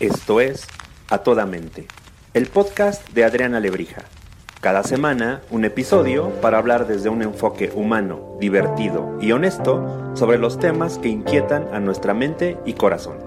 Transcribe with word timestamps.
Esto 0.00 0.40
es 0.40 0.66
A 1.08 1.18
Toda 1.18 1.46
Mente, 1.46 1.86
el 2.32 2.46
podcast 2.46 3.08
de 3.10 3.22
Adriana 3.22 3.60
Lebrija. 3.60 4.02
Cada 4.60 4.82
semana 4.82 5.42
un 5.52 5.64
episodio 5.64 6.30
para 6.40 6.58
hablar 6.58 6.88
desde 6.88 7.10
un 7.10 7.22
enfoque 7.22 7.70
humano, 7.72 8.36
divertido 8.40 9.16
y 9.20 9.30
honesto 9.30 10.12
sobre 10.16 10.38
los 10.38 10.58
temas 10.58 10.98
que 10.98 11.10
inquietan 11.10 11.68
a 11.72 11.78
nuestra 11.78 12.12
mente 12.12 12.58
y 12.66 12.72
corazón. 12.72 13.18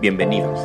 Bienvenidos. 0.00 0.60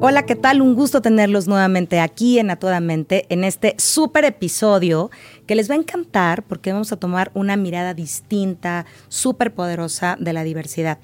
Hola, 0.00 0.24
¿qué 0.24 0.36
tal? 0.36 0.62
Un 0.62 0.76
gusto 0.76 1.02
tenerlos 1.02 1.48
nuevamente 1.48 1.98
aquí 1.98 2.38
en 2.38 2.52
A 2.52 2.56
Toda 2.56 2.78
Mente, 2.78 3.26
en 3.30 3.42
este 3.42 3.74
súper 3.78 4.24
episodio 4.24 5.10
que 5.44 5.56
les 5.56 5.68
va 5.68 5.74
a 5.74 5.78
encantar 5.78 6.44
porque 6.44 6.72
vamos 6.72 6.92
a 6.92 6.98
tomar 6.98 7.32
una 7.34 7.56
mirada 7.56 7.94
distinta, 7.94 8.86
súper 9.08 9.52
poderosa 9.52 10.16
de 10.20 10.32
la 10.32 10.44
diversidad. 10.44 11.00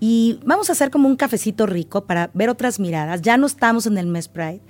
Y 0.00 0.38
vamos 0.44 0.68
a 0.68 0.72
hacer 0.72 0.90
como 0.90 1.08
un 1.08 1.16
cafecito 1.16 1.66
rico 1.66 2.04
para 2.04 2.30
ver 2.34 2.50
otras 2.50 2.78
miradas. 2.78 3.22
Ya 3.22 3.36
no 3.36 3.46
estamos 3.46 3.86
en 3.86 3.98
el 3.98 4.06
mes 4.06 4.28
Pride. 4.28 4.60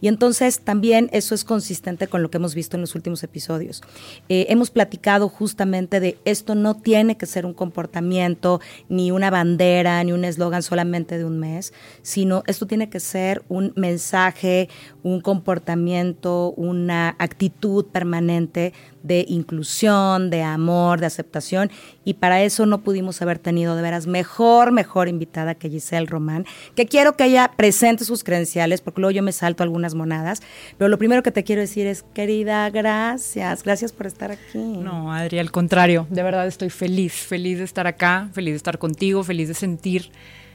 Y 0.00 0.08
entonces 0.08 0.60
también 0.60 1.10
eso 1.12 1.34
es 1.34 1.44
consistente 1.44 2.06
con 2.06 2.22
lo 2.22 2.30
que 2.30 2.38
hemos 2.38 2.54
visto 2.54 2.76
en 2.76 2.82
los 2.82 2.94
últimos 2.94 3.22
episodios. 3.22 3.82
Eh, 4.28 4.46
hemos 4.48 4.70
platicado 4.70 5.28
justamente 5.28 6.00
de 6.00 6.18
esto 6.24 6.54
no 6.54 6.74
tiene 6.74 7.16
que 7.16 7.26
ser 7.26 7.44
un 7.44 7.54
comportamiento, 7.54 8.60
ni 8.88 9.10
una 9.10 9.30
bandera, 9.30 10.02
ni 10.04 10.12
un 10.12 10.24
eslogan 10.24 10.62
solamente 10.62 11.18
de 11.18 11.24
un 11.24 11.38
mes, 11.38 11.72
sino 12.02 12.42
esto 12.46 12.66
tiene 12.66 12.88
que 12.88 13.00
ser 13.00 13.42
un 13.48 13.72
mensaje, 13.76 14.68
un 15.02 15.20
comportamiento, 15.20 16.52
una 16.52 17.16
actitud 17.18 17.86
permanente 17.86 18.72
de 19.02 19.24
inclusión, 19.28 20.30
de 20.30 20.42
amor, 20.42 21.00
de 21.00 21.06
aceptación. 21.06 21.70
Y 22.04 22.14
para 22.14 22.42
eso 22.42 22.66
no 22.66 22.82
pudimos 22.82 23.20
haber 23.22 23.38
tenido 23.38 23.76
de 23.76 23.82
veras 23.82 24.06
mejor, 24.06 24.72
mejor 24.72 25.08
invitada 25.08 25.54
que 25.54 25.70
Giselle 25.70 26.06
Román, 26.06 26.46
que 26.74 26.86
quiero 26.86 27.16
que 27.16 27.24
ella 27.24 27.52
presente 27.56 28.04
sus 28.04 28.24
credenciales, 28.24 28.80
porque 28.80 29.00
luego 29.00 29.12
yo 29.12 29.22
me 29.22 29.32
salto 29.32 29.62
algunas 29.62 29.94
monadas. 29.94 30.40
Pero 30.76 30.88
lo 30.88 30.98
primero 30.98 31.22
que 31.22 31.30
te 31.30 31.44
quiero 31.44 31.60
decir 31.60 31.86
es, 31.86 32.04
querida, 32.14 32.70
gracias, 32.70 33.62
gracias 33.62 33.92
por 33.92 34.06
estar 34.06 34.30
aquí. 34.30 34.58
No, 34.58 35.12
Adri, 35.12 35.38
al 35.38 35.50
contrario, 35.50 36.06
de 36.10 36.22
verdad 36.22 36.46
estoy 36.46 36.70
feliz, 36.70 37.12
feliz 37.12 37.58
de 37.58 37.64
estar 37.64 37.86
acá, 37.86 38.30
feliz 38.32 38.52
de 38.52 38.58
estar 38.58 38.78
contigo, 38.78 39.22
feliz 39.24 39.48
de 39.48 39.54
sentir 39.54 40.10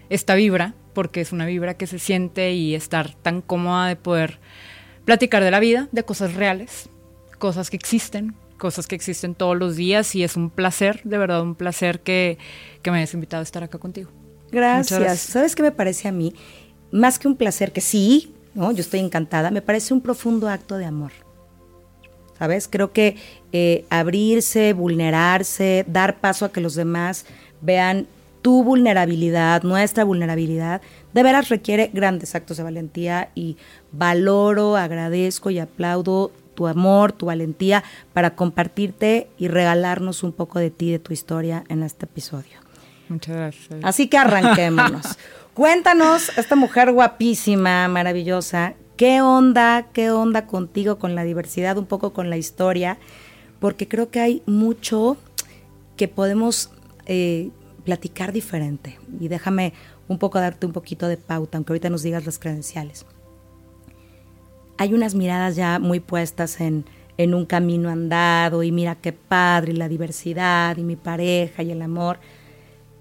esta 0.09 0.36
vibra, 0.36 0.75
porque 0.94 1.21
es 1.21 1.31
una 1.31 1.45
vibra 1.45 1.75
que 1.75 1.88
se 1.88 1.99
siente 1.99 2.53
y 2.53 2.75
estar 2.75 3.14
tan 3.16 3.41
cómoda 3.41 3.88
de 3.88 3.95
poder 3.95 4.39
platicar 5.05 5.44
de 5.44 5.52
la 5.52 5.59
vida, 5.59 5.89
de 5.91 6.03
cosas 6.03 6.36
reales, 6.36 6.89
cosas 7.44 7.69
que 7.69 7.75
existen, 7.75 8.36
cosas 8.58 8.88
que 8.88 8.95
existen 8.95 9.36
todos 9.36 9.58
los 9.58 9.75
días 9.75 10.16
y 10.16 10.23
es 10.23 10.38
un 10.38 10.49
placer, 10.49 11.02
de 11.03 11.17
verdad, 11.17 11.41
un 11.41 11.55
placer 11.55 11.99
que, 11.99 12.38
me 12.86 12.99
hayas 12.99 13.13
invitado 13.13 13.41
a 13.41 13.44
estar 13.44 13.61
acá 13.63 13.80
contigo. 13.80 14.09
Gracias. 14.49 15.19
¿Sabes 15.19 15.53
qué 15.53 15.61
me 15.61 15.73
parece 15.73 16.08
a 16.08 16.14
mí? 16.14 16.33
Más 16.94 17.19
que 17.19 17.27
un 17.27 17.36
placer, 17.36 17.73
que 17.73 17.81
sí, 17.81 18.33
¿no? 18.53 18.71
yo 18.71 18.80
estoy 18.80 19.02
encantada, 19.02 19.52
me 19.52 19.61
parece 19.61 19.94
un 19.94 19.99
profundo 19.99 20.47
acto 20.47 20.77
de 20.77 20.86
amor. 20.86 21.11
¿Sabes? 22.39 22.69
Creo 22.71 22.94
que 22.94 23.17
eh, 23.52 23.83
abrirse, 23.89 24.71
vulnerarse, 24.71 25.83
dar 25.89 26.21
paso 26.21 26.45
a 26.45 26.52
que 26.53 26.61
los 26.61 26.75
demás 26.75 27.25
vean 27.59 28.08
tu 28.41 28.64
vulnerabilidad, 28.64 29.64
nuestra 29.64 30.05
vulnerabilidad, 30.05 30.81
de 31.14 31.23
veras 31.23 31.49
requiere 31.49 31.91
grandes 31.94 32.36
actos 32.36 32.55
de 32.55 32.64
valentía 32.64 33.31
y 33.36 33.58
valoro, 33.91 34.77
agradezco 34.77 35.49
y 35.49 35.59
aplaudo 35.59 36.31
tu 36.53 36.67
amor, 36.67 37.11
tu 37.11 37.27
valentía 37.27 37.83
para 38.13 38.35
compartirte 38.35 39.29
y 39.37 39.47
regalarnos 39.47 40.23
un 40.23 40.31
poco 40.31 40.59
de 40.59 40.71
ti, 40.71 40.91
de 40.91 40.99
tu 40.99 41.13
historia 41.13 41.63
en 41.69 41.83
este 41.83 42.05
episodio. 42.05 42.59
Muchas 43.09 43.35
gracias. 43.35 43.79
Así 43.83 44.07
que 44.07 44.17
arranquémonos. 44.17 45.17
Cuéntanos, 45.53 46.36
esta 46.37 46.55
mujer 46.55 46.92
guapísima, 46.92 47.87
maravillosa, 47.87 48.73
¿qué 48.97 49.21
onda, 49.21 49.87
qué 49.93 50.09
onda 50.09 50.47
contigo, 50.47 50.97
con 50.97 51.13
la 51.13 51.23
diversidad, 51.23 51.77
un 51.77 51.86
poco 51.86 52.11
con 52.11 52.30
la 52.30 52.37
historia? 52.37 52.97
Porque 53.59 53.87
creo 53.87 54.09
que 54.09 54.19
hay 54.19 54.42
mucho 54.45 55.17
que 55.95 56.08
podemos 56.08 56.71
eh, 57.05 57.52
platicar 57.83 58.31
diferente. 58.31 58.97
Y 59.19 59.27
déjame 59.27 59.73
un 60.08 60.17
poco 60.17 60.39
darte 60.39 60.65
un 60.65 60.73
poquito 60.73 61.08
de 61.08 61.17
pauta, 61.17 61.58
aunque 61.58 61.73
ahorita 61.73 61.89
nos 61.89 62.02
digas 62.02 62.25
las 62.25 62.39
credenciales 62.39 63.05
hay 64.83 64.94
unas 64.94 65.16
miradas 65.16 65.55
ya 65.55 65.80
muy 65.80 66.02
puestas 66.02 66.60
en, 66.60 66.83
en 67.17 67.33
un 67.33 67.45
camino 67.45 67.89
andado 67.89 68.64
y 68.64 68.71
mira 68.71 68.95
qué 68.95 69.14
padre 69.14 69.71
y 69.71 69.76
la 69.76 69.88
diversidad 69.88 70.76
y 70.76 70.83
mi 70.83 70.98
pareja 70.98 71.64
y 71.64 71.71
el 71.71 71.82
amor. 71.82 72.20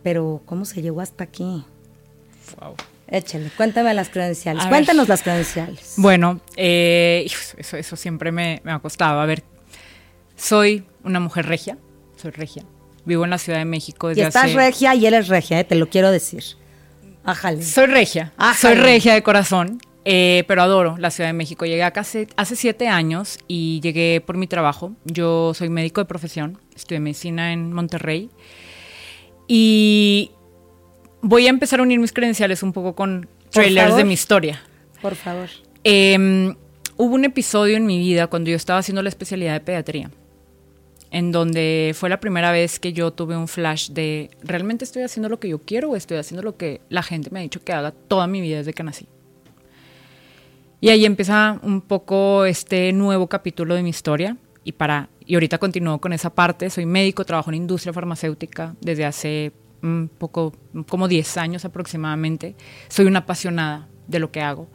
Pero 0.04 0.42
¿cómo 0.46 0.64
se 0.64 0.80
llegó 0.80 1.00
hasta 1.00 1.24
aquí? 1.24 1.64
Wow. 2.60 2.74
Échale, 3.08 3.50
cuéntame 3.56 3.92
las 3.94 4.10
credenciales. 4.10 4.64
Cuéntanos 4.66 5.08
las 5.08 5.22
credenciales. 5.22 5.94
Bueno, 5.96 6.40
eh, 6.56 7.26
eso, 7.58 7.76
eso 7.76 7.96
siempre 7.96 8.30
me, 8.30 8.60
me 8.64 8.70
ha 8.70 8.78
costado. 8.78 9.20
A 9.20 9.26
ver, 9.26 9.42
soy 10.36 10.84
una 11.02 11.18
mujer 11.18 11.46
regia, 11.46 11.78
soy 12.16 12.30
regia. 12.30 12.62
Vivo 13.04 13.24
en 13.24 13.30
la 13.30 13.38
Ciudad 13.38 13.58
de 13.58 13.64
México 13.64 14.08
desde 14.08 14.22
y 14.22 14.24
estás 14.24 14.52
regia 14.54 14.94
y 14.94 15.04
él 15.04 15.14
es 15.14 15.26
regia, 15.26 15.58
eh, 15.58 15.64
te 15.64 15.74
lo 15.74 15.88
quiero 15.88 16.12
decir. 16.12 16.44
Ájale. 17.24 17.62
Soy 17.62 17.86
regia, 17.86 18.32
soy 18.56 18.74
regia 18.74 19.14
de 19.14 19.22
corazón. 19.24 19.80
Eh, 20.04 20.44
pero 20.48 20.62
adoro 20.62 20.96
la 20.98 21.10
Ciudad 21.10 21.28
de 21.28 21.34
México. 21.34 21.64
Llegué 21.64 21.84
acá 21.84 22.00
hace, 22.00 22.26
hace, 22.36 22.56
siete 22.56 22.88
años 22.88 23.38
y 23.46 23.80
llegué 23.80 24.20
por 24.20 24.36
mi 24.36 24.46
trabajo. 24.46 24.92
Yo 25.04 25.54
soy 25.54 25.68
médico 25.68 26.00
de 26.00 26.06
profesión, 26.06 26.58
estudié 26.74 27.00
medicina 27.00 27.52
en 27.52 27.72
Monterrey. 27.72 28.30
Y 29.46 30.32
voy 31.20 31.46
a 31.46 31.50
empezar 31.50 31.80
a 31.80 31.82
unir 31.82 31.98
mis 31.98 32.12
credenciales 32.12 32.62
un 32.62 32.72
poco 32.72 32.94
con 32.94 33.28
trailers 33.50 33.96
de 33.96 34.04
mi 34.04 34.14
historia. 34.14 34.62
Por 35.00 35.14
favor. 35.14 35.48
Em, 35.84 36.54
hubo 36.96 37.14
un 37.14 37.24
episodio 37.24 37.76
en 37.76 37.86
mi 37.86 37.98
vida 37.98 38.26
cuando 38.26 38.50
yo 38.50 38.56
estaba 38.56 38.78
haciendo 38.78 39.02
la 39.02 39.08
especialidad 39.08 39.54
de 39.54 39.60
pediatría, 39.60 40.10
en 41.10 41.32
donde 41.32 41.92
fue 41.94 42.08
la 42.08 42.20
primera 42.20 42.52
vez 42.52 42.78
que 42.78 42.92
yo 42.92 43.12
tuve 43.12 43.36
un 43.36 43.48
flash 43.48 43.90
de, 43.90 44.30
¿realmente 44.42 44.84
estoy 44.84 45.02
haciendo 45.02 45.28
lo 45.28 45.38
que 45.38 45.48
yo 45.48 45.58
quiero 45.58 45.90
o 45.90 45.96
estoy 45.96 46.18
haciendo 46.18 46.42
lo 46.42 46.56
que 46.56 46.80
la 46.88 47.02
gente 47.02 47.30
me 47.30 47.40
ha 47.40 47.42
dicho 47.42 47.62
que 47.62 47.72
haga 47.72 47.92
toda 47.92 48.26
mi 48.26 48.40
vida 48.40 48.58
desde 48.58 48.72
que 48.72 48.82
nací? 48.82 49.08
Y 50.82 50.88
ahí 50.88 51.04
empieza 51.04 51.60
un 51.62 51.80
poco 51.80 52.44
este 52.44 52.92
nuevo 52.92 53.28
capítulo 53.28 53.76
de 53.76 53.84
mi 53.84 53.90
historia. 53.90 54.36
Y, 54.64 54.72
para, 54.72 55.10
y 55.24 55.34
ahorita 55.34 55.58
continúo 55.58 56.00
con 56.00 56.12
esa 56.12 56.34
parte. 56.34 56.68
Soy 56.70 56.86
médico, 56.86 57.24
trabajo 57.24 57.50
en 57.52 57.54
industria 57.54 57.92
farmacéutica 57.92 58.74
desde 58.80 59.04
hace 59.04 59.52
un 59.80 60.10
poco, 60.18 60.52
como 60.88 61.06
10 61.06 61.36
años 61.36 61.64
aproximadamente. 61.64 62.56
Soy 62.88 63.06
una 63.06 63.20
apasionada 63.20 63.86
de 64.08 64.18
lo 64.18 64.32
que 64.32 64.40
hago. 64.40 64.66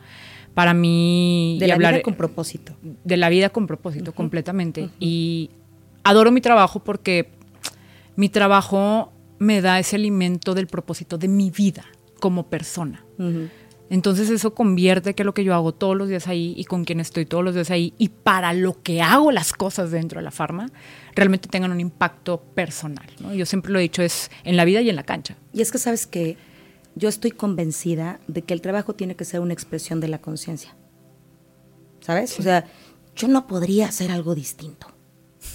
Para 0.53 0.73
mí... 0.73 1.57
De 1.59 1.67
la 1.67 1.75
vida 1.75 2.01
con 2.01 2.13
propósito. 2.13 2.77
De 3.03 3.17
la 3.17 3.27
vida 3.27 3.49
con 3.49 3.67
propósito, 3.67 4.13
completamente. 4.15 4.89
Y 5.01 5.49
adoro 6.05 6.31
mi 6.31 6.39
trabajo 6.39 6.81
porque 6.85 7.31
mi 8.15 8.29
trabajo 8.29 9.11
me 9.39 9.59
da 9.59 9.77
ese 9.77 9.97
alimento 9.97 10.53
del 10.53 10.67
propósito 10.67 11.17
de 11.17 11.27
mi 11.27 11.51
vida 11.51 11.83
como 12.21 12.47
persona. 12.47 13.03
Entonces 13.89 14.29
eso 14.29 14.53
convierte 14.53 15.13
que 15.13 15.23
lo 15.23 15.33
que 15.33 15.43
yo 15.43 15.53
hago 15.53 15.73
todos 15.73 15.95
los 15.95 16.09
días 16.09 16.27
ahí 16.27 16.53
y 16.57 16.65
con 16.65 16.83
quien 16.83 16.99
estoy 16.99 17.25
todos 17.25 17.43
los 17.43 17.55
días 17.55 17.71
ahí 17.71 17.93
y 17.97 18.09
para 18.09 18.53
lo 18.53 18.81
que 18.81 19.01
hago 19.01 19.31
las 19.31 19.53
cosas 19.53 19.91
dentro 19.91 20.19
de 20.19 20.23
la 20.23 20.31
farma, 20.31 20.69
realmente 21.15 21.47
tengan 21.47 21.71
un 21.71 21.79
impacto 21.79 22.41
personal. 22.53 23.05
Yo 23.33 23.45
siempre 23.45 23.71
lo 23.71 23.79
he 23.79 23.83
dicho, 23.83 24.01
es 24.01 24.29
en 24.43 24.57
la 24.57 24.65
vida 24.65 24.81
y 24.81 24.89
en 24.89 24.95
la 24.95 25.03
cancha. 25.03 25.37
Y 25.53 25.61
es 25.61 25.71
que 25.71 25.77
sabes 25.77 26.05
que 26.05 26.37
yo 26.95 27.07
estoy 27.07 27.31
convencida 27.31 28.19
de 28.27 28.41
que 28.41 28.53
el 28.53 28.61
trabajo 28.61 28.93
tiene 28.93 29.15
que 29.15 29.23
ser 29.23 29.39
una 29.39 29.53
expresión 29.53 29.99
de 29.99 30.09
la 30.09 30.19
conciencia. 30.19 30.75
¿Sabes? 32.01 32.39
O 32.39 32.43
sea, 32.43 32.65
yo 33.15 33.27
no 33.27 33.47
podría 33.47 33.87
hacer 33.87 34.11
algo 34.11 34.35
distinto. 34.35 34.87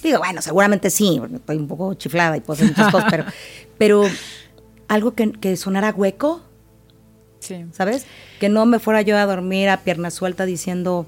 Digo, 0.02 0.18
bueno, 0.18 0.40
seguramente 0.42 0.90
sí, 0.90 1.20
estoy 1.34 1.56
un 1.56 1.68
poco 1.68 1.94
chiflada 1.94 2.36
y 2.36 2.40
puedo 2.40 2.54
hacer 2.54 2.68
muchas 2.68 2.92
cosas, 2.92 3.10
pero, 3.10 3.24
pero 3.78 4.04
algo 4.88 5.14
que, 5.14 5.32
que 5.32 5.56
sonara 5.56 5.90
hueco, 5.90 6.42
¿Sabes? 7.72 8.06
Que 8.40 8.48
no 8.48 8.66
me 8.66 8.78
fuera 8.78 9.02
yo 9.02 9.16
a 9.16 9.26
dormir 9.26 9.68
a 9.68 9.78
pierna 9.78 10.10
suelta 10.10 10.44
diciendo, 10.44 11.06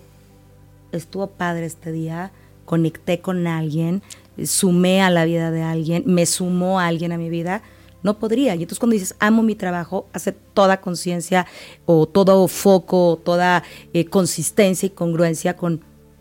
estuvo 0.92 1.28
padre 1.28 1.66
este 1.66 1.92
día, 1.92 2.32
conecté 2.64 3.20
con 3.20 3.46
alguien, 3.46 4.02
sumé 4.44 5.02
a 5.02 5.10
la 5.10 5.24
vida 5.24 5.50
de 5.50 5.62
alguien, 5.62 6.02
me 6.06 6.26
sumó 6.26 6.80
a 6.80 6.86
alguien 6.86 7.12
a 7.12 7.18
mi 7.18 7.30
vida. 7.30 7.62
No 8.02 8.18
podría. 8.18 8.54
Y 8.54 8.62
entonces 8.62 8.78
cuando 8.78 8.94
dices 8.94 9.14
amo 9.18 9.42
mi 9.42 9.54
trabajo, 9.54 10.06
hace 10.12 10.32
toda 10.32 10.80
conciencia 10.80 11.46
o 11.86 12.06
todo 12.06 12.46
foco, 12.48 13.18
toda 13.24 13.62
eh, 13.94 14.04
consistencia 14.04 14.86
y 14.86 14.90
congruencia 14.90 15.56
con, 15.56 15.80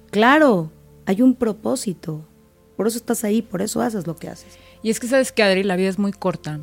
claro, 0.10 0.72
hay 1.06 1.22
un 1.22 1.36
propósito. 1.36 2.22
Por 2.78 2.88
eso 2.88 2.98
estás 2.98 3.26
ahí, 3.26 3.42
por 3.42 3.62
eso 3.62 3.82
haces 3.82 4.08
lo 4.08 4.16
que 4.16 4.30
haces. 4.30 4.58
Y 4.82 4.92
es 4.92 5.00
que 5.00 5.08
sabes 5.08 5.32
que, 5.32 5.44
Adri, 5.44 5.64
la 5.64 5.76
vida 5.76 5.90
es 5.90 6.00
muy 6.00 6.14
corta 6.14 6.62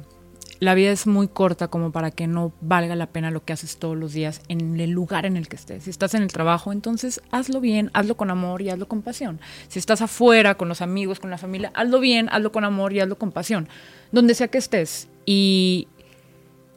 la 0.61 0.75
vida 0.75 0.91
es 0.93 1.07
muy 1.07 1.27
corta 1.27 1.69
como 1.69 1.91
para 1.91 2.11
que 2.11 2.27
no 2.27 2.53
valga 2.61 2.95
la 2.95 3.07
pena 3.07 3.31
lo 3.31 3.43
que 3.45 3.55
haces 3.55 3.79
todos 3.79 3.97
los 3.97 4.13
días 4.13 4.43
en 4.49 4.79
el 4.79 4.91
lugar 4.91 5.25
en 5.25 5.39
el 5.39 5.49
que 5.49 5.57
estés. 5.57 5.85
Si 5.85 5.91
estás 5.91 6.15
en 6.15 6.23
el 6.23 6.31
trabajo, 6.31 6.71
entonces 6.71 7.23
hazlo 7.31 7.63
bien, 7.63 7.91
hazlo 7.95 8.17
con 8.17 8.31
amor 8.31 8.61
y 8.61 8.69
hazlo 8.69 8.87
con 8.87 9.01
pasión. 9.01 9.41
Si 9.69 9.79
estás 9.79 10.03
afuera, 10.03 10.57
con 10.57 10.69
los 10.69 10.83
amigos, 10.83 11.19
con 11.19 11.31
la 11.31 11.39
familia, 11.39 11.73
hazlo 11.75 11.99
bien, 11.99 12.29
hazlo 12.31 12.53
con 12.53 12.65
amor 12.65 12.93
y 12.93 13.01
hazlo 13.01 13.17
con 13.17 13.33
pasión. 13.33 13.69
Donde 14.13 14.35
sea 14.35 14.49
que 14.49 14.59
estés. 14.59 15.09
Y 15.25 15.89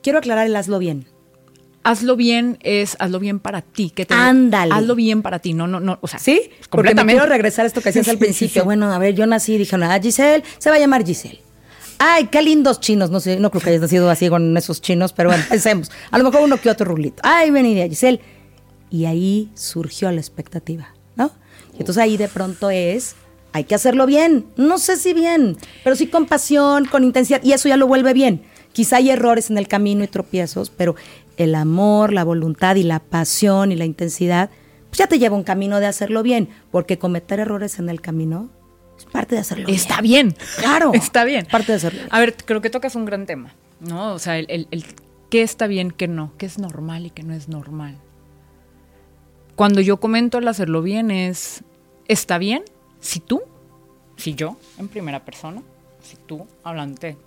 quiero 0.01 0.19
aclarar 0.19 0.47
el 0.47 0.55
hazlo 0.55 0.79
bien. 0.79 1.05
Hazlo 1.83 2.15
bien 2.15 2.59
es 2.61 2.95
hazlo 2.99 3.19
bien 3.19 3.39
para 3.39 3.61
ti. 3.61 3.89
Que 3.89 4.05
te, 4.05 4.13
Ándale. 4.13 4.73
Hazlo 4.73 4.95
bien 4.95 5.21
para 5.21 5.39
ti. 5.39 5.53
No, 5.53 5.67
no, 5.67 5.81
no. 5.81 5.99
O 5.99 6.07
sea, 6.07 6.19
¿Sí? 6.19 6.39
Porque 6.45 6.53
me 6.53 6.69
completamente. 6.69 7.13
quiero 7.15 7.29
regresar 7.29 7.65
a 7.65 7.67
esto 7.67 7.81
que 7.81 7.89
decías 7.89 8.07
al 8.07 8.17
principio. 8.19 8.63
Bueno, 8.63 8.93
a 8.93 8.97
ver, 8.97 9.13
yo 9.13 9.25
nací 9.25 9.55
y 9.55 9.57
dije, 9.57 9.77
nada, 9.77 9.99
Giselle, 9.99 10.45
se 10.57 10.69
va 10.69 10.77
a 10.77 10.79
llamar 10.79 11.05
Giselle. 11.05 11.41
Ay, 12.05 12.27
qué 12.27 12.41
lindos 12.41 12.81
chinos. 12.81 13.11
No 13.11 13.21
sé, 13.21 13.39
no 13.39 13.49
creo 13.49 13.61
que 13.61 13.69
hayas 13.69 13.81
nacido 13.81 14.09
así 14.09 14.27
con 14.27 14.57
esos 14.57 14.81
chinos, 14.81 15.13
pero 15.13 15.29
bueno, 15.29 15.41
pensemos. 15.49 15.89
A 16.11 16.17
lo 16.17 16.25
mejor 16.25 16.41
uno 16.41 16.59
que 16.59 16.69
otro 16.69 16.85
rulito. 16.85 17.21
Ay, 17.23 17.49
veniría 17.49 17.87
Giselle. 17.87 18.19
Y 18.89 19.05
ahí 19.05 19.49
surgió 19.53 20.11
la 20.11 20.19
expectativa, 20.19 20.93
¿no? 21.15 21.31
Y 21.73 21.79
entonces 21.79 22.03
ahí 22.03 22.17
de 22.17 22.27
pronto 22.27 22.69
es, 22.71 23.15
hay 23.53 23.63
que 23.63 23.75
hacerlo 23.75 24.05
bien. 24.05 24.47
No 24.57 24.79
sé 24.79 24.97
si 24.97 25.13
bien, 25.13 25.55
pero 25.85 25.95
sí 25.95 26.07
con 26.07 26.25
pasión, 26.25 26.83
con 26.87 27.05
intensidad. 27.05 27.41
Y 27.41 27.53
eso 27.53 27.69
ya 27.69 27.77
lo 27.77 27.87
vuelve 27.87 28.11
bien. 28.11 28.43
Quizá 28.73 28.97
hay 28.97 29.09
errores 29.09 29.49
en 29.49 29.57
el 29.57 29.69
camino 29.69 30.03
y 30.03 30.07
tropiezos, 30.07 30.71
pero 30.71 30.95
el 31.37 31.55
amor, 31.55 32.11
la 32.11 32.25
voluntad 32.25 32.75
y 32.75 32.83
la 32.83 32.99
pasión 32.99 33.71
y 33.71 33.77
la 33.77 33.85
intensidad, 33.85 34.49
pues 34.89 34.97
ya 34.97 35.07
te 35.07 35.19
lleva 35.19 35.37
un 35.37 35.43
camino 35.43 35.79
de 35.79 35.85
hacerlo 35.85 36.21
bien. 36.21 36.49
Porque 36.69 36.99
cometer 36.99 37.39
errores 37.39 37.79
en 37.79 37.87
el 37.87 38.01
camino 38.01 38.49
es 38.97 39.05
parte 39.05 39.35
de 39.35 39.41
hacerlo 39.41 39.65
bien. 39.65 39.75
Está 39.75 40.01
bien. 40.01 40.35
Claro. 40.57 40.91
Está 40.93 41.23
bien. 41.23 41.45
Parte 41.51 41.71
de 41.71 41.75
hacerlo 41.77 41.99
bien. 41.99 42.09
A 42.11 42.19
ver, 42.19 42.35
creo 42.35 42.61
que 42.61 42.69
tocas 42.69 42.95
un 42.95 43.05
gran 43.05 43.25
tema, 43.25 43.53
¿no? 43.79 44.13
O 44.13 44.19
sea, 44.19 44.37
el, 44.37 44.45
el- 44.49 44.67
el 44.71 44.85
qué 45.29 45.41
está 45.41 45.67
bien, 45.67 45.91
qué 45.91 46.07
no, 46.07 46.31
qué 46.37 46.45
es 46.45 46.57
normal 46.59 47.05
y 47.07 47.09
qué 47.09 47.23
no 47.23 47.33
es 47.33 47.49
normal. 47.49 47.97
Cuando 49.55 49.81
yo 49.81 49.99
comento 49.99 50.37
el 50.39 50.47
hacerlo 50.47 50.81
bien 50.81 51.11
es, 51.11 51.63
está 52.07 52.37
bien 52.37 52.63
si 52.99 53.19
tú, 53.19 53.41
si 54.17 54.35
yo, 54.35 54.57
en 54.77 54.87
primera 54.87 55.25
persona, 55.25 55.61
si 56.01 56.17
tú, 56.17 56.47
hablante 56.63 57.17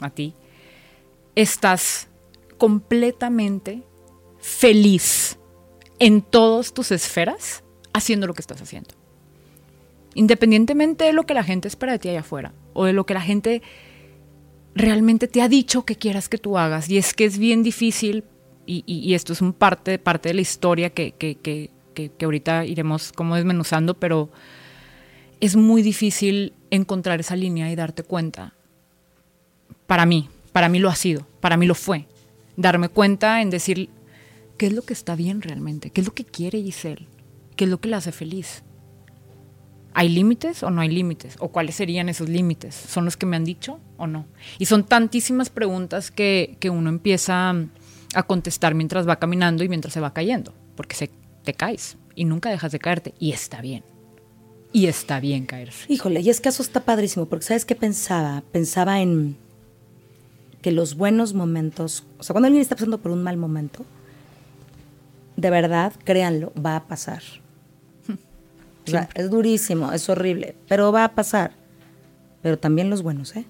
a 0.00 0.10
ti, 0.10 0.34
estás 1.34 2.08
completamente 2.58 3.82
feliz 4.38 5.38
en 5.98 6.22
todas 6.22 6.72
tus 6.74 6.90
esferas 6.90 7.62
haciendo 7.92 8.26
lo 8.26 8.34
que 8.34 8.40
estás 8.42 8.60
haciendo. 8.60 8.90
Independientemente 10.14 11.04
de 11.04 11.12
lo 11.12 11.24
que 11.24 11.34
la 11.34 11.42
gente 11.44 11.68
espera 11.68 11.92
de 11.92 11.98
ti 11.98 12.08
allá 12.08 12.20
afuera 12.20 12.52
o 12.72 12.84
de 12.84 12.92
lo 12.92 13.04
que 13.06 13.14
la 13.14 13.20
gente 13.20 13.62
realmente 14.74 15.28
te 15.28 15.42
ha 15.42 15.48
dicho 15.48 15.84
que 15.84 15.96
quieras 15.96 16.28
que 16.28 16.38
tú 16.38 16.58
hagas. 16.58 16.88
Y 16.88 16.98
es 16.98 17.14
que 17.14 17.24
es 17.24 17.38
bien 17.38 17.62
difícil, 17.62 18.24
y, 18.66 19.12
esto 19.14 19.32
es 19.32 19.40
un 19.42 19.52
parte, 19.52 19.98
parte 19.98 20.28
de 20.30 20.34
la 20.34 20.40
historia 20.40 20.90
que, 20.90 21.12
que- 21.12 21.34
que- 21.36 21.70
que- 21.94 22.10
que 22.10 22.24
ahorita 22.24 22.64
iremos 22.64 23.12
como 23.12 23.36
desmenuzando, 23.36 23.94
pero 23.94 24.30
es 25.40 25.54
muy 25.56 25.82
difícil 25.82 26.54
encontrar 26.70 27.20
esa 27.20 27.36
línea 27.36 27.70
y 27.70 27.76
darte 27.76 28.02
cuenta. 28.02 28.54
Para 29.86 30.06
mí, 30.06 30.28
para 30.52 30.68
mí 30.68 30.78
lo 30.78 30.88
ha 30.88 30.94
sido, 30.96 31.26
para 31.40 31.56
mí 31.56 31.66
lo 31.66 31.74
fue. 31.74 32.06
Darme 32.56 32.88
cuenta 32.88 33.42
en 33.42 33.50
decir 33.50 33.90
qué 34.56 34.66
es 34.66 34.72
lo 34.72 34.82
que 34.82 34.92
está 34.92 35.14
bien 35.14 35.42
realmente, 35.42 35.90
qué 35.90 36.00
es 36.00 36.06
lo 36.06 36.14
que 36.14 36.24
quiere 36.24 36.62
Giselle, 36.62 37.06
qué 37.56 37.64
es 37.64 37.70
lo 37.70 37.80
que 37.80 37.88
la 37.88 37.98
hace 37.98 38.12
feliz. 38.12 38.62
¿Hay 39.94 40.08
límites 40.08 40.62
o 40.62 40.70
no 40.70 40.80
hay 40.80 40.88
límites? 40.88 41.36
¿O 41.38 41.48
cuáles 41.48 41.76
serían 41.76 42.08
esos 42.08 42.28
límites? 42.28 42.74
¿Son 42.74 43.04
los 43.04 43.16
que 43.16 43.26
me 43.26 43.36
han 43.36 43.44
dicho 43.44 43.78
o 43.96 44.06
no? 44.06 44.26
Y 44.58 44.66
son 44.66 44.84
tantísimas 44.84 45.50
preguntas 45.50 46.10
que, 46.10 46.56
que 46.58 46.68
uno 46.68 46.90
empieza 46.90 47.54
a 48.14 48.22
contestar 48.24 48.74
mientras 48.74 49.08
va 49.08 49.16
caminando 49.16 49.64
y 49.64 49.68
mientras 49.68 49.94
se 49.94 50.00
va 50.00 50.12
cayendo, 50.12 50.52
porque 50.76 50.96
se, 50.96 51.10
te 51.44 51.54
caes 51.54 51.96
y 52.14 52.24
nunca 52.24 52.50
dejas 52.50 52.72
de 52.72 52.78
caerte 52.78 53.14
y 53.18 53.32
está 53.32 53.60
bien. 53.60 53.84
Y 54.72 54.86
está 54.86 55.20
bien 55.20 55.46
caerse. 55.46 55.84
Híjole, 55.88 56.20
y 56.20 56.30
es 56.30 56.40
que 56.40 56.48
eso 56.48 56.62
está 56.62 56.80
padrísimo, 56.80 57.26
porque 57.26 57.44
¿sabes 57.44 57.64
qué 57.64 57.76
pensaba? 57.76 58.42
Pensaba 58.50 59.00
en 59.00 59.36
que 60.62 60.72
los 60.72 60.96
buenos 60.96 61.34
momentos, 61.34 62.04
o 62.18 62.24
sea, 62.24 62.34
cuando 62.34 62.46
alguien 62.46 62.62
está 62.62 62.74
pasando 62.74 62.98
por 62.98 63.12
un 63.12 63.22
mal 63.22 63.36
momento, 63.36 63.84
de 65.36 65.50
verdad, 65.50 65.92
créanlo, 66.04 66.52
va 66.54 66.76
a 66.76 66.88
pasar. 66.88 67.22
O 68.86 68.90
sea, 68.90 69.08
es 69.14 69.30
durísimo, 69.30 69.92
es 69.92 70.08
horrible, 70.08 70.56
pero 70.68 70.92
va 70.92 71.04
a 71.04 71.14
pasar. 71.14 71.52
Pero 72.42 72.58
también 72.58 72.90
los 72.90 73.02
buenos, 73.02 73.34
¿eh? 73.36 73.46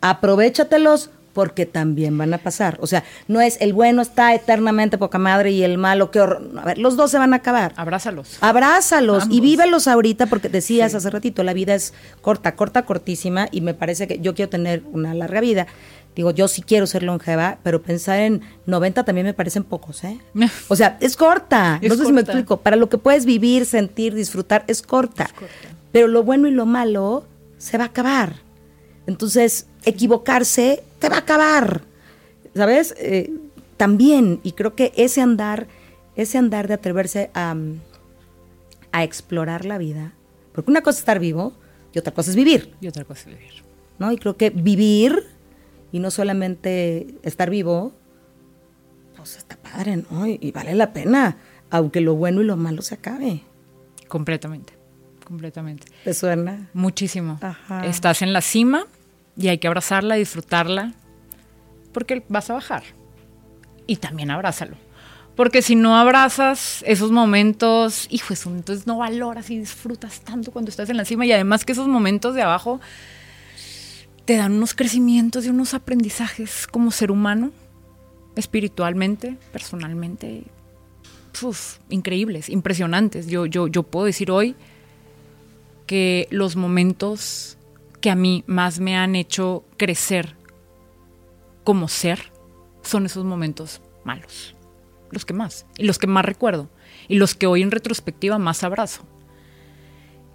Aprovechatelos 0.00 1.10
porque 1.32 1.66
también 1.66 2.16
van 2.18 2.34
a 2.34 2.38
pasar. 2.38 2.78
O 2.80 2.86
sea, 2.86 3.04
no 3.28 3.40
es 3.40 3.56
el 3.60 3.72
bueno 3.72 4.02
está 4.02 4.34
eternamente 4.34 4.98
poca 4.98 5.18
madre 5.18 5.52
y 5.52 5.62
el 5.62 5.78
malo, 5.78 6.10
qué 6.10 6.20
horror. 6.20 6.50
A 6.56 6.64
ver, 6.64 6.78
los 6.78 6.96
dos 6.96 7.10
se 7.10 7.18
van 7.18 7.32
a 7.32 7.36
acabar. 7.36 7.72
Abrázalos. 7.76 8.38
Abrázalos 8.40 9.26
y 9.30 9.40
vívelos 9.40 9.88
ahorita 9.88 10.26
porque 10.26 10.48
decías 10.48 10.94
hace 10.94 11.10
ratito, 11.10 11.42
la 11.42 11.52
vida 11.52 11.74
es 11.74 11.94
corta, 12.20 12.56
corta, 12.56 12.84
cortísima 12.84 13.48
y 13.50 13.60
me 13.60 13.74
parece 13.74 14.08
que 14.08 14.18
yo 14.20 14.34
quiero 14.34 14.50
tener 14.50 14.82
una 14.92 15.14
larga 15.14 15.40
vida. 15.40 15.66
Digo, 16.14 16.32
yo 16.32 16.48
sí 16.48 16.62
quiero 16.62 16.86
ser 16.86 17.02
longeva, 17.02 17.58
pero 17.62 17.82
pensar 17.82 18.20
en 18.20 18.42
90 18.66 19.04
también 19.04 19.26
me 19.26 19.34
parecen 19.34 19.64
pocos, 19.64 20.02
¿eh? 20.04 20.18
O 20.68 20.76
sea, 20.76 20.98
es 21.00 21.16
corta. 21.16 21.78
Es 21.80 21.88
no 21.88 21.96
sé 21.96 22.06
si 22.06 22.12
me 22.12 22.22
explico. 22.22 22.58
Para 22.58 22.76
lo 22.76 22.88
que 22.88 22.98
puedes 22.98 23.24
vivir, 23.24 23.64
sentir, 23.64 24.14
disfrutar, 24.14 24.64
es 24.66 24.82
corta. 24.82 25.26
corta. 25.26 25.54
Pero 25.92 26.08
lo 26.08 26.22
bueno 26.22 26.48
y 26.48 26.50
lo 26.50 26.66
malo 26.66 27.24
se 27.58 27.78
va 27.78 27.84
a 27.84 27.86
acabar. 27.88 28.34
Entonces, 29.06 29.66
equivocarse 29.84 30.82
te 30.98 31.08
va 31.08 31.16
a 31.16 31.20
acabar. 31.20 31.82
¿Sabes? 32.54 32.94
Eh, 32.98 33.32
también, 33.76 34.40
y 34.42 34.52
creo 34.52 34.74
que 34.74 34.92
ese 34.96 35.20
andar, 35.20 35.68
ese 36.16 36.38
andar 36.38 36.68
de 36.68 36.74
atreverse 36.74 37.30
a, 37.32 37.54
mm, 37.54 37.80
a 38.92 39.04
explorar 39.04 39.64
la 39.64 39.78
vida, 39.78 40.12
porque 40.52 40.70
una 40.70 40.82
cosa 40.82 40.96
es 40.96 41.00
estar 41.00 41.18
vivo 41.18 41.54
y 41.92 41.98
otra 41.98 42.12
cosa 42.12 42.30
es 42.30 42.36
vivir, 42.36 42.74
Y 42.80 42.88
otra 42.88 43.04
cosa 43.04 43.20
es 43.30 43.38
vivir. 43.38 43.62
¿no? 43.98 44.10
Y 44.12 44.18
creo 44.18 44.36
que 44.36 44.50
vivir 44.50 45.26
y 45.92 45.98
no 45.98 46.10
solamente 46.10 47.14
estar 47.22 47.50
vivo, 47.50 47.92
pues 49.16 49.36
está 49.36 49.56
padre, 49.56 50.04
¿no? 50.10 50.26
Y, 50.26 50.38
y 50.40 50.52
vale 50.52 50.74
la 50.74 50.92
pena, 50.92 51.38
aunque 51.70 52.00
lo 52.00 52.14
bueno 52.14 52.40
y 52.40 52.44
lo 52.44 52.56
malo 52.56 52.82
se 52.82 52.94
acabe. 52.94 53.42
Completamente. 54.08 54.74
Completamente. 55.24 55.86
¿Te 56.02 56.12
suena? 56.14 56.68
Muchísimo. 56.74 57.38
Ajá. 57.40 57.86
Estás 57.86 58.22
en 58.22 58.32
la 58.32 58.40
cima 58.40 58.86
y 59.36 59.48
hay 59.48 59.58
que 59.58 59.68
abrazarla, 59.68 60.16
disfrutarla, 60.16 60.94
porque 61.92 62.24
vas 62.28 62.50
a 62.50 62.54
bajar. 62.54 62.82
Y 63.86 63.96
también 63.96 64.30
abrázalo. 64.30 64.76
Porque 65.36 65.62
si 65.62 65.76
no 65.76 65.96
abrazas 65.96 66.84
esos 66.86 67.12
momentos, 67.12 68.06
hijo, 68.10 68.34
eso, 68.34 68.50
entonces 68.50 68.86
no 68.86 68.98
valoras 68.98 69.48
y 69.50 69.58
disfrutas 69.58 70.20
tanto 70.20 70.50
cuando 70.50 70.70
estás 70.70 70.90
en 70.90 70.96
la 70.96 71.04
cima. 71.04 71.24
Y 71.24 71.32
además 71.32 71.64
que 71.64 71.72
esos 71.72 71.88
momentos 71.88 72.34
de 72.34 72.42
abajo 72.42 72.80
te 74.30 74.36
dan 74.36 74.52
unos 74.52 74.74
crecimientos 74.74 75.44
y 75.44 75.48
unos 75.48 75.74
aprendizajes 75.74 76.68
como 76.68 76.92
ser 76.92 77.10
humano, 77.10 77.50
espiritualmente, 78.36 79.36
personalmente, 79.52 80.44
uf, 81.42 81.78
increíbles, 81.88 82.48
impresionantes. 82.48 83.26
Yo, 83.26 83.46
yo, 83.46 83.66
yo 83.66 83.82
puedo 83.82 84.06
decir 84.06 84.30
hoy 84.30 84.54
que 85.84 86.28
los 86.30 86.54
momentos 86.54 87.58
que 88.00 88.08
a 88.08 88.14
mí 88.14 88.44
más 88.46 88.78
me 88.78 88.96
han 88.96 89.16
hecho 89.16 89.64
crecer 89.76 90.36
como 91.64 91.88
ser 91.88 92.30
son 92.82 93.06
esos 93.06 93.24
momentos 93.24 93.82
malos. 94.04 94.54
Los 95.10 95.24
que 95.24 95.34
más. 95.34 95.66
Y 95.76 95.86
los 95.86 95.98
que 95.98 96.06
más 96.06 96.24
recuerdo. 96.24 96.70
Y 97.08 97.16
los 97.16 97.34
que 97.34 97.48
hoy 97.48 97.62
en 97.62 97.72
retrospectiva 97.72 98.38
más 98.38 98.62
abrazo. 98.62 99.02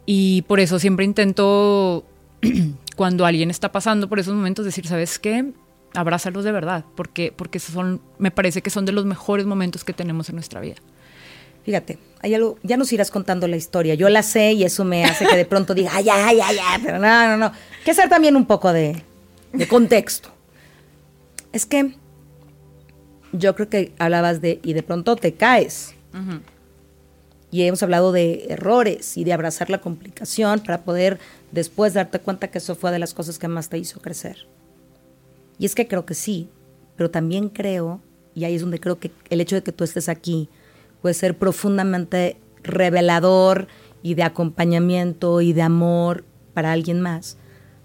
Y 0.05 0.41
por 0.41 0.59
eso 0.59 0.79
siempre 0.79 1.05
intento, 1.05 2.03
cuando 2.95 3.25
alguien 3.25 3.49
está 3.49 3.71
pasando 3.71 4.09
por 4.09 4.19
esos 4.19 4.33
momentos, 4.33 4.65
decir, 4.65 4.87
¿sabes 4.87 5.19
qué? 5.19 5.53
Abrázalos 5.93 6.43
de 6.43 6.51
verdad. 6.51 6.85
Porque, 6.95 7.33
porque 7.35 7.59
son, 7.59 8.01
me 8.17 8.31
parece 8.31 8.61
que 8.61 8.69
son 8.69 8.85
de 8.85 8.91
los 8.91 9.05
mejores 9.05 9.45
momentos 9.45 9.83
que 9.83 9.93
tenemos 9.93 10.29
en 10.29 10.35
nuestra 10.35 10.59
vida. 10.61 10.75
Fíjate, 11.63 11.97
hay 12.21 12.35
algo, 12.35 12.59
ya 12.61 12.77
nos 12.77 12.93
irás 12.93 13.09
contando 13.09 13.47
la 13.47 13.55
historia. 13.55 13.95
Yo 13.95 14.07
la 14.09 14.21
sé 14.21 14.53
y 14.53 14.63
eso 14.63 14.85
me 14.85 15.03
hace 15.03 15.25
que 15.25 15.35
de 15.35 15.45
pronto 15.45 15.73
diga, 15.73 15.91
ay, 15.93 16.07
ay, 16.09 16.39
ay, 16.41 16.57
ay, 16.63 16.81
pero 16.83 16.99
no, 16.99 17.27
no, 17.27 17.37
no. 17.37 17.51
Que 17.83 17.91
hacer 17.91 18.07
también 18.07 18.35
un 18.35 18.45
poco 18.45 18.71
de, 18.71 19.03
de 19.51 19.67
contexto. 19.67 20.29
Es 21.51 21.65
que 21.65 21.95
yo 23.31 23.55
creo 23.55 23.69
que 23.69 23.93
hablabas 23.97 24.41
de, 24.41 24.59
y 24.63 24.73
de 24.73 24.83
pronto 24.83 25.15
te 25.15 25.33
caes. 25.33 25.95
Y 27.55 27.63
hemos 27.63 27.81
hablado 27.83 28.11
de 28.11 28.47
errores 28.49 29.15
y 29.15 29.23
de 29.23 29.31
abrazar 29.31 29.69
la 29.69 29.79
complicación 29.79 30.59
para 30.59 30.83
poder 30.83 31.19
después 31.53 31.93
darte 31.93 32.19
cuenta 32.19 32.49
que 32.49 32.57
eso 32.57 32.75
fue 32.75 32.91
de 32.91 32.99
las 32.99 33.13
cosas 33.13 33.39
que 33.39 33.47
más 33.47 33.69
te 33.69 33.77
hizo 33.77 34.01
crecer. 34.01 34.45
Y 35.57 35.65
es 35.65 35.73
que 35.73 35.87
creo 35.87 36.05
que 36.05 36.15
sí, 36.15 36.49
pero 36.97 37.09
también 37.09 37.47
creo, 37.47 38.01
y 38.33 38.43
ahí 38.43 38.55
es 38.55 38.61
donde 38.61 38.81
creo 38.81 38.99
que 38.99 39.09
el 39.29 39.39
hecho 39.39 39.55
de 39.55 39.63
que 39.63 39.71
tú 39.71 39.85
estés 39.85 40.09
aquí 40.09 40.49
puede 41.01 41.13
ser 41.13 41.37
profundamente 41.37 42.35
revelador 42.61 43.69
y 44.03 44.15
de 44.15 44.23
acompañamiento 44.23 45.39
y 45.39 45.53
de 45.53 45.61
amor 45.61 46.25
para 46.53 46.73
alguien 46.73 46.99
más, 46.99 47.37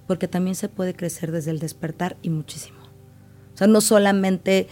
porque 0.09 0.27
también 0.27 0.57
se 0.57 0.69
puede 0.69 0.97
crecer 0.97 1.31
desde 1.31 1.53
el 1.53 1.61
despertar 1.61 2.17
y 2.23 2.31
muchísimo. 2.31 2.81
O 3.55 3.57
sea, 3.57 3.69
no 3.69 3.81
solamente 3.81 4.67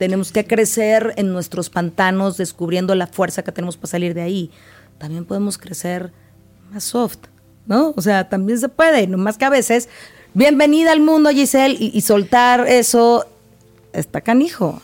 tenemos 0.00 0.32
que 0.32 0.46
crecer 0.46 1.12
en 1.18 1.30
nuestros 1.30 1.68
pantanos 1.68 2.38
descubriendo 2.38 2.94
la 2.94 3.06
fuerza 3.06 3.42
que 3.42 3.52
tenemos 3.52 3.76
para 3.76 3.88
salir 3.88 4.14
de 4.14 4.22
ahí, 4.22 4.50
también 4.96 5.26
podemos 5.26 5.58
crecer 5.58 6.10
más 6.72 6.84
soft, 6.84 7.18
¿no? 7.66 7.92
O 7.94 8.00
sea, 8.00 8.26
también 8.30 8.58
se 8.58 8.70
puede, 8.70 9.06
nomás 9.06 9.36
que 9.36 9.44
a 9.44 9.50
veces, 9.50 9.90
bienvenida 10.32 10.92
al 10.92 11.00
mundo, 11.00 11.28
Giselle, 11.28 11.76
y, 11.78 11.90
y 11.92 12.00
soltar 12.00 12.66
eso 12.66 13.26
está 13.92 14.22
canijo. 14.22 14.80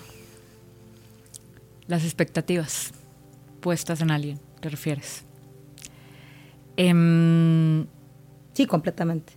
Las 1.87 2.05
expectativas 2.05 2.93
puestas 3.61 4.03
en 4.03 4.11
alguien, 4.11 4.39
¿te 4.61 4.69
refieres? 4.69 5.23
Em, 6.77 7.87
sí, 8.53 8.67
completamente. 8.67 9.33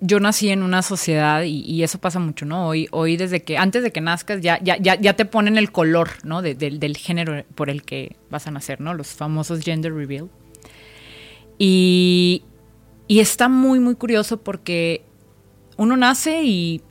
Yo 0.00 0.20
nací 0.20 0.48
en 0.48 0.62
una 0.62 0.82
sociedad 0.82 1.42
y, 1.42 1.82
eso 1.82 1.98
pasa 1.98 2.18
mucho, 2.18 2.46
¿no? 2.46 2.68
Hoy, 2.68 2.88
hoy 2.90 3.16
desde 3.16 3.42
que, 3.42 3.58
antes 3.58 3.82
de 3.82 3.92
que 3.92 4.00
nazcas, 4.00 4.40
ya, 4.40 4.58
ya, 4.62 4.76
ya, 4.78 5.14
te 5.14 5.24
ponen 5.24 5.58
el 5.58 5.72
color, 5.72 6.10
¿no? 6.24 6.42
del 6.42 6.96
género 6.96 7.44
por 7.54 7.70
el 7.70 7.82
que 7.82 8.16
vas 8.30 8.46
a 8.46 8.50
nacer, 8.50 8.80
¿no? 8.80 8.94
Los 8.94 9.08
famosos 9.08 9.60
gender 9.60 9.94
reveal. 9.94 10.30
Y, 11.58 12.44
y 13.06 13.20
está 13.20 13.48
muy, 13.48 13.78
muy 13.78 13.94
curioso 13.94 14.42
porque 14.42 15.04
uno 15.76 15.96
nace 15.96 16.42
y 16.44 16.82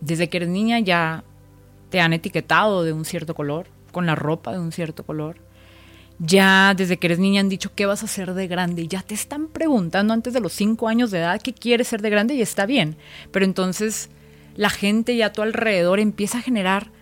desde 0.00 0.28
que 0.28 0.38
eres 0.38 0.48
niña 0.48 0.80
ya 0.80 1.24
te 1.90 2.00
han 2.00 2.12
etiquetado 2.12 2.84
de 2.84 2.92
un 2.92 3.04
cierto 3.04 3.34
color, 3.34 3.66
con 3.92 4.06
la 4.06 4.14
ropa 4.14 4.52
de 4.52 4.58
un 4.58 4.72
cierto 4.72 5.04
color. 5.04 5.36
Ya 6.24 6.74
desde 6.76 6.98
que 6.98 7.08
eres 7.08 7.18
niña 7.18 7.40
han 7.40 7.48
dicho 7.48 7.74
qué 7.74 7.84
vas 7.84 8.02
a 8.02 8.06
hacer 8.06 8.32
de 8.34 8.46
grande. 8.46 8.86
Ya 8.86 9.02
te 9.02 9.12
están 9.12 9.48
preguntando 9.48 10.14
antes 10.14 10.32
de 10.32 10.40
los 10.40 10.52
cinco 10.52 10.86
años 10.86 11.10
de 11.10 11.18
edad 11.18 11.42
qué 11.42 11.52
quieres 11.52 11.88
ser 11.88 12.00
de 12.00 12.10
grande 12.10 12.34
y 12.34 12.42
está 12.42 12.64
bien. 12.64 12.96
Pero 13.32 13.44
entonces 13.44 14.08
la 14.54 14.70
gente 14.70 15.16
ya 15.16 15.26
a 15.26 15.32
tu 15.32 15.42
alrededor 15.42 15.98
empieza 15.98 16.38
a 16.38 16.42
generar 16.42 16.92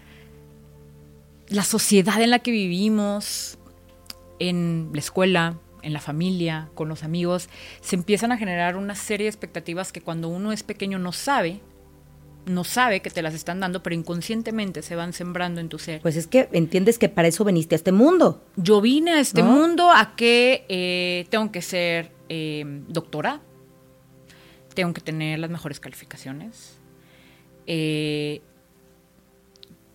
la 1.48 1.64
sociedad 1.64 2.22
en 2.22 2.30
la 2.30 2.38
que 2.38 2.50
vivimos, 2.50 3.58
en 4.38 4.88
la 4.94 5.00
escuela, 5.00 5.58
en 5.82 5.92
la 5.92 6.00
familia, 6.00 6.70
con 6.74 6.88
los 6.88 7.02
amigos, 7.02 7.50
se 7.82 7.96
empiezan 7.96 8.32
a 8.32 8.38
generar 8.38 8.76
una 8.76 8.94
serie 8.94 9.24
de 9.24 9.30
expectativas 9.30 9.92
que 9.92 10.00
cuando 10.00 10.28
uno 10.28 10.50
es 10.50 10.62
pequeño 10.62 10.98
no 10.98 11.12
sabe, 11.12 11.60
no 12.46 12.64
sabe 12.64 13.00
que 13.00 13.10
te 13.10 13.22
las 13.22 13.34
están 13.34 13.60
dando, 13.60 13.82
pero 13.82 13.94
inconscientemente 13.94 14.82
se 14.82 14.96
van 14.96 15.12
sembrando 15.12 15.60
en 15.60 15.68
tu 15.68 15.78
ser. 15.78 16.00
Pues 16.00 16.16
es 16.16 16.26
que 16.26 16.48
entiendes 16.52 16.98
que 16.98 17.08
para 17.08 17.28
eso 17.28 17.44
veniste 17.44 17.74
a 17.74 17.76
este 17.76 17.92
mundo. 17.92 18.44
Yo 18.56 18.80
vine 18.80 19.12
a 19.12 19.20
este 19.20 19.42
mundo 19.42 19.90
a 19.90 20.16
que 20.16 20.64
eh, 20.68 21.26
tengo 21.30 21.52
que 21.52 21.62
ser 21.62 22.12
eh, 22.28 22.64
doctora, 22.88 23.40
tengo 24.74 24.92
que 24.92 25.00
tener 25.00 25.38
las 25.38 25.50
mejores 25.50 25.80
calificaciones, 25.80 26.78
eh, 27.66 28.40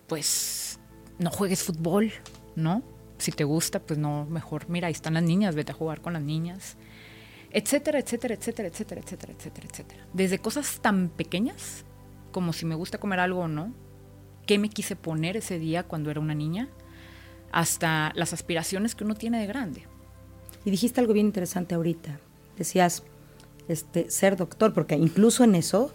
pues 0.06 0.78
no 1.18 1.30
juegues 1.30 1.62
fútbol, 1.62 2.12
¿no? 2.54 2.82
si 3.18 3.32
te 3.32 3.44
gusta, 3.44 3.80
pues 3.80 3.98
no, 3.98 4.26
mejor, 4.26 4.68
mira, 4.68 4.88
ahí 4.88 4.92
están 4.92 5.14
las 5.14 5.22
niñas, 5.22 5.54
vete 5.54 5.72
a 5.72 5.74
jugar 5.74 6.00
con 6.00 6.12
las 6.12 6.22
niñas, 6.22 6.76
etcétera, 7.50 7.98
etcétera, 7.98 8.34
etcétera, 8.34 8.68
etcétera, 8.68 9.00
etcétera, 9.00 9.32
etcétera, 9.32 9.68
etcétera. 9.70 10.06
Desde 10.12 10.38
cosas 10.38 10.80
tan 10.80 11.08
pequeñas 11.08 11.84
como 12.36 12.52
si 12.52 12.66
me 12.66 12.74
gusta 12.74 12.98
comer 12.98 13.18
algo 13.18 13.40
o 13.40 13.48
no, 13.48 13.72
qué 14.44 14.58
me 14.58 14.68
quise 14.68 14.94
poner 14.94 15.38
ese 15.38 15.58
día 15.58 15.84
cuando 15.84 16.10
era 16.10 16.20
una 16.20 16.34
niña, 16.34 16.68
hasta 17.50 18.12
las 18.14 18.34
aspiraciones 18.34 18.94
que 18.94 19.04
uno 19.04 19.14
tiene 19.14 19.40
de 19.40 19.46
grande. 19.46 19.84
Y 20.66 20.70
dijiste 20.70 21.00
algo 21.00 21.14
bien 21.14 21.24
interesante 21.24 21.74
ahorita. 21.74 22.20
Decías, 22.58 23.04
este, 23.68 24.10
ser 24.10 24.36
doctor, 24.36 24.74
porque 24.74 24.96
incluso 24.96 25.44
en 25.44 25.54
eso, 25.54 25.90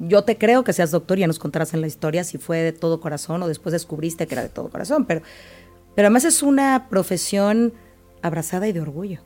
yo 0.00 0.24
te 0.24 0.36
creo 0.36 0.64
que 0.64 0.72
seas 0.72 0.90
doctor, 0.90 1.16
ya 1.16 1.28
nos 1.28 1.38
contarás 1.38 1.74
en 1.74 1.80
la 1.80 1.86
historia 1.86 2.24
si 2.24 2.38
fue 2.38 2.58
de 2.58 2.72
todo 2.72 3.00
corazón 3.00 3.40
o 3.44 3.46
después 3.46 3.72
descubriste 3.72 4.26
que 4.26 4.34
era 4.34 4.42
de 4.42 4.48
todo 4.48 4.68
corazón, 4.68 5.04
pero 5.04 5.22
pero 5.94 6.06
además 6.06 6.24
es 6.24 6.42
una 6.42 6.88
profesión 6.88 7.72
abrazada 8.22 8.66
y 8.66 8.72
de 8.72 8.80
orgullo. 8.80 9.20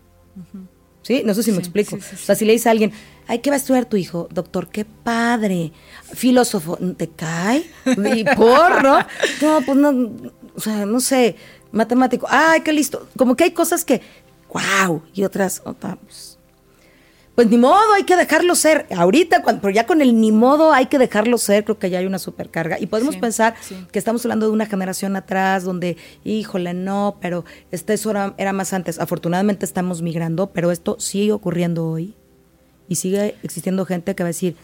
¿Sí? 1.07 1.23
No 1.25 1.35
sé 1.35 1.45
si 1.45 1.53
me 1.53 1.59
explico. 1.59 1.95
o 1.95 2.01
sea, 2.01 2.35
si 2.35 2.45
le 2.45 2.53
dice 2.53 2.69
a 2.69 2.73
alguien, 2.73 2.91
ay, 3.29 3.39
¿qué 3.39 3.49
va 3.49 3.55
a 3.55 3.59
estudiar 3.59 3.85
tu 3.85 3.97
hijo? 3.97 4.27
Doctor, 4.33 4.67
qué 4.67 4.85
padre. 4.85 5.71
Filósofo, 6.13 6.77
¿te 6.97 7.07
cae? 7.07 7.65
¿Y 8.13 8.25
por, 8.25 8.83
no? 8.83 8.99
No, 9.41 9.61
pues 9.65 9.79
no, 9.79 10.11
o 10.57 10.61
sea, 10.61 10.85
no 10.85 10.99
sé, 10.99 11.37
matemático, 11.71 12.27
ay, 12.29 12.63
qué 12.63 12.73
listo. 12.73 13.07
Como 13.17 13.37
que 13.37 13.45
hay 13.45 13.53
cosas 13.53 13.85
que, 13.85 14.01
wow, 14.53 15.01
y 15.15 15.23
otras, 15.23 15.63
otra, 15.65 15.95
pues, 15.95 16.36
pues 17.37 17.49
ni 17.51 17.59
modo, 17.59 17.93
hay 17.95 18.05
que 18.05 18.17
dejarlo 18.17 18.55
ser. 18.55 18.87
Ahorita, 18.97 19.43
cuando, 19.43 19.61
pero 19.61 19.75
ya 19.75 19.85
con 19.85 20.01
el 20.01 20.19
ni 20.19 20.33
modo 20.33 20.73
hay 20.73 20.87
que 20.87 20.99
dejarlo 20.99 21.37
ser, 21.37 21.65
creo 21.65 21.79
que 21.79 21.91
ya 21.91 21.99
hay 21.99 22.07
una 22.07 22.19
supercarga. 22.19 22.81
Y 22.81 22.87
podemos 22.87 23.17
pensar 23.17 23.55
que 23.93 23.99
estamos 23.99 24.25
hablando 24.25 24.47
de 24.47 24.53
una 24.53 24.65
generación 24.65 25.17
atrás 25.17 25.63
donde, 25.63 25.99
híjole, 26.25 26.73
no, 26.73 27.19
pero 27.21 27.45
este, 27.71 27.93
eso 27.93 28.11
era, 28.39 28.53
más 28.55 28.73
antes. 28.73 28.99
Afortunadamente 28.99 29.67
estamos 29.67 30.01
migrando, 30.01 30.47
pero 30.47 30.71
esto 30.71 30.97
sigue 30.99 31.33
ocurriendo 31.33 31.87
hoy. 31.87 32.15
Y 32.89 32.95
sigue 32.95 33.37
existiendo 33.43 33.85
gente 33.85 34.15
que 34.15 34.23
va 34.23 34.29
a 34.29 34.33
decir, 34.33 34.57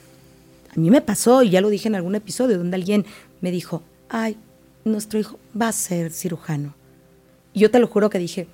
a 0.74 0.80
mí 0.80 0.90
me 0.90 1.02
pasó, 1.02 1.42
y 1.42 1.50
ya 1.50 1.60
lo 1.60 1.68
dije 1.68 1.88
en 1.88 1.94
algún 1.94 2.14
episodio, 2.14 2.56
donde 2.56 2.76
alguien 2.76 3.04
me 3.42 3.50
dijo, 3.50 3.82
ay, 4.08 4.38
nuestro 4.86 5.18
hijo 5.18 5.38
va 5.60 5.68
a 5.68 5.72
ser 5.72 6.10
cirujano. 6.10 6.74
Y 7.52 7.60
yo 7.60 7.70
te 7.70 7.80
lo 7.80 7.86
juro 7.86 8.08
que 8.08 8.18
dije, 8.18 8.48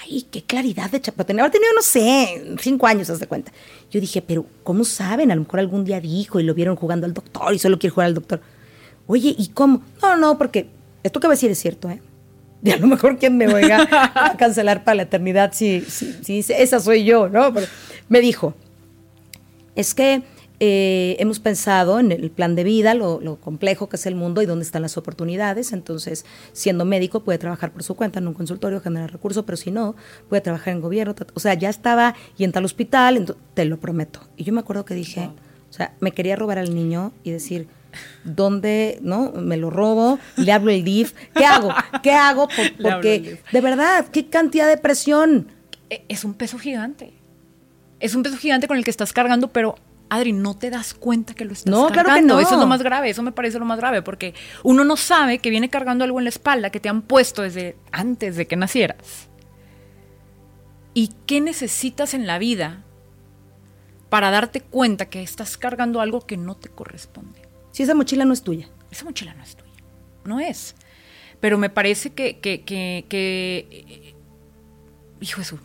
ay, 0.00 0.26
qué 0.30 0.42
claridad 0.42 0.90
de 0.90 1.00
chapatín. 1.00 1.40
Habrá 1.40 1.52
tenido, 1.52 1.72
no 1.74 1.82
sé, 1.82 2.56
cinco 2.60 2.86
años, 2.86 3.10
haz 3.10 3.20
de 3.20 3.26
cuenta. 3.26 3.52
Yo 3.90 4.00
dije, 4.00 4.22
pero 4.22 4.46
¿cómo 4.62 4.84
saben? 4.84 5.30
A 5.30 5.34
lo 5.34 5.42
mejor 5.42 5.60
algún 5.60 5.84
día 5.84 6.00
dijo 6.00 6.40
y 6.40 6.44
lo 6.44 6.54
vieron 6.54 6.76
jugando 6.76 7.06
al 7.06 7.14
doctor 7.14 7.54
y 7.54 7.58
solo 7.58 7.78
quiere 7.78 7.94
jugar 7.94 8.06
al 8.06 8.14
doctor. 8.14 8.40
Oye, 9.06 9.34
¿y 9.36 9.48
cómo? 9.48 9.82
No, 10.00 10.16
no, 10.16 10.38
porque 10.38 10.68
esto 11.02 11.20
que 11.20 11.26
va 11.26 11.32
a 11.32 11.36
decir 11.36 11.50
es 11.50 11.58
cierto, 11.58 11.90
¿eh? 11.90 12.00
Y 12.64 12.70
a 12.70 12.76
lo 12.76 12.86
mejor 12.86 13.18
quien 13.18 13.36
me 13.36 13.52
oiga 13.52 13.88
a 13.90 14.36
cancelar 14.38 14.84
para 14.84 14.94
la 14.94 15.02
eternidad 15.02 15.52
si, 15.52 15.80
si, 15.80 16.12
si 16.22 16.36
dice, 16.36 16.62
esa 16.62 16.78
soy 16.78 17.04
yo, 17.04 17.28
¿no? 17.28 17.52
Pero 17.52 17.66
me 18.08 18.20
dijo, 18.20 18.54
es 19.74 19.94
que 19.94 20.22
eh, 20.64 21.16
hemos 21.18 21.40
pensado 21.40 21.98
en 21.98 22.12
el 22.12 22.30
plan 22.30 22.54
de 22.54 22.62
vida, 22.62 22.94
lo, 22.94 23.18
complejo 23.40 23.88
que 23.88 23.96
es 23.96 24.06
el 24.06 24.14
mundo 24.14 24.42
y 24.42 24.46
dónde 24.46 24.64
están 24.64 24.82
las 24.82 24.96
oportunidades. 24.96 25.72
Entonces, 25.72 26.24
siendo 26.52 26.84
médico, 26.84 27.24
puede 27.24 27.36
trabajar 27.38 27.72
por 27.72 27.82
su 27.82 27.96
cuenta 27.96 28.20
en 28.20 28.28
un 28.28 28.34
consultorio, 28.34 28.80
generar 28.80 29.10
recursos, 29.10 29.44
pero 29.44 29.56
si 29.56 29.72
no, 29.72 29.96
puede 30.28 30.40
trabajar 30.40 30.74
en 30.74 30.80
gobierno. 30.80 31.16
O 31.34 31.40
sea, 31.40 31.54
ya 31.54 31.68
estaba 31.68 32.14
y 32.38 32.44
en 32.44 32.52
tal 32.52 32.64
hospital, 32.64 33.34
te 33.54 33.64
lo 33.64 33.80
prometo. 33.80 34.20
Y 34.36 34.44
yo 34.44 34.52
me 34.52 34.60
acuerdo 34.60 34.84
que 34.84 34.94
dije, 34.94 35.30
o 35.68 35.72
sea, 35.72 35.96
me 35.98 36.12
quería 36.12 36.36
robar 36.36 36.58
al 36.58 36.72
niño 36.72 37.12
y 37.24 37.32
decir, 37.32 37.66
¿dónde, 38.22 39.00
no? 39.02 39.32
Me 39.32 39.56
lo 39.56 39.68
robo, 39.68 40.20
le 40.36 40.52
hablo 40.52 40.70
el 40.70 40.84
DIF. 40.84 41.12
¿Qué 41.34 41.44
hago? 41.44 41.70
¿Qué 42.04 42.12
hago? 42.12 42.46
porque, 42.80 43.40
de 43.50 43.60
verdad, 43.60 44.06
qué 44.12 44.28
cantidad 44.28 44.68
de 44.68 44.76
presión. 44.76 45.48
E, 45.90 46.04
es 46.08 46.22
un 46.22 46.34
peso 46.34 46.56
gigante. 46.56 47.14
Es 47.98 48.14
un 48.14 48.22
peso 48.22 48.36
gigante 48.36 48.68
con 48.68 48.76
el 48.76 48.84
que 48.84 48.92
estás 48.92 49.12
cargando, 49.12 49.48
pero 49.48 49.74
Adri, 50.12 50.34
no 50.34 50.58
te 50.58 50.68
das 50.68 50.92
cuenta 50.92 51.32
que 51.32 51.46
lo 51.46 51.54
estás 51.54 51.70
no, 51.70 51.86
cargando. 51.86 52.02
Claro 52.02 52.16
que 52.20 52.26
no. 52.26 52.40
Eso 52.40 52.54
es 52.56 52.60
lo 52.60 52.66
más 52.66 52.82
grave, 52.82 53.08
eso 53.08 53.22
me 53.22 53.32
parece 53.32 53.58
lo 53.58 53.64
más 53.64 53.78
grave, 53.78 54.02
porque 54.02 54.34
uno 54.62 54.84
no 54.84 54.98
sabe 54.98 55.38
que 55.38 55.48
viene 55.48 55.70
cargando 55.70 56.04
algo 56.04 56.18
en 56.18 56.24
la 56.24 56.28
espalda 56.28 56.68
que 56.68 56.80
te 56.80 56.90
han 56.90 57.00
puesto 57.00 57.40
desde 57.40 57.76
antes 57.92 58.36
de 58.36 58.46
que 58.46 58.54
nacieras. 58.54 59.30
¿Y 60.92 61.14
qué 61.24 61.40
necesitas 61.40 62.12
en 62.12 62.26
la 62.26 62.38
vida 62.38 62.84
para 64.10 64.30
darte 64.30 64.60
cuenta 64.60 65.06
que 65.06 65.22
estás 65.22 65.56
cargando 65.56 66.02
algo 66.02 66.26
que 66.26 66.36
no 66.36 66.58
te 66.58 66.68
corresponde? 66.68 67.48
Si 67.70 67.82
esa 67.82 67.94
mochila 67.94 68.26
no 68.26 68.34
es 68.34 68.42
tuya. 68.42 68.68
Esa 68.90 69.06
mochila 69.06 69.32
no 69.32 69.42
es 69.42 69.56
tuya. 69.56 69.82
No 70.26 70.40
es. 70.40 70.74
Pero 71.40 71.56
me 71.56 71.70
parece 71.70 72.10
que, 72.10 72.38
que, 72.38 72.64
que, 72.64 73.06
que 73.08 74.14
hijo 75.22 75.38
Jesús, 75.38 75.60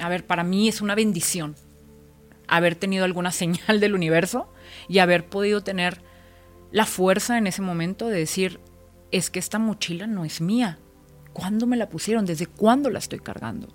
a 0.00 0.08
ver, 0.08 0.26
para 0.26 0.42
mí 0.42 0.66
es 0.66 0.80
una 0.80 0.96
bendición 0.96 1.54
haber 2.56 2.74
tenido 2.74 3.04
alguna 3.04 3.32
señal 3.32 3.80
del 3.80 3.94
universo 3.94 4.48
y 4.88 4.98
haber 4.98 5.26
podido 5.26 5.62
tener 5.62 6.02
la 6.70 6.86
fuerza 6.86 7.38
en 7.38 7.46
ese 7.46 7.62
momento 7.62 8.08
de 8.08 8.18
decir, 8.18 8.60
es 9.10 9.30
que 9.30 9.38
esta 9.38 9.58
mochila 9.58 10.06
no 10.06 10.24
es 10.24 10.40
mía. 10.40 10.78
¿Cuándo 11.32 11.66
me 11.66 11.76
la 11.76 11.88
pusieron? 11.88 12.26
¿Desde 12.26 12.46
cuándo 12.46 12.90
la 12.90 12.98
estoy 12.98 13.20
cargando? 13.20 13.68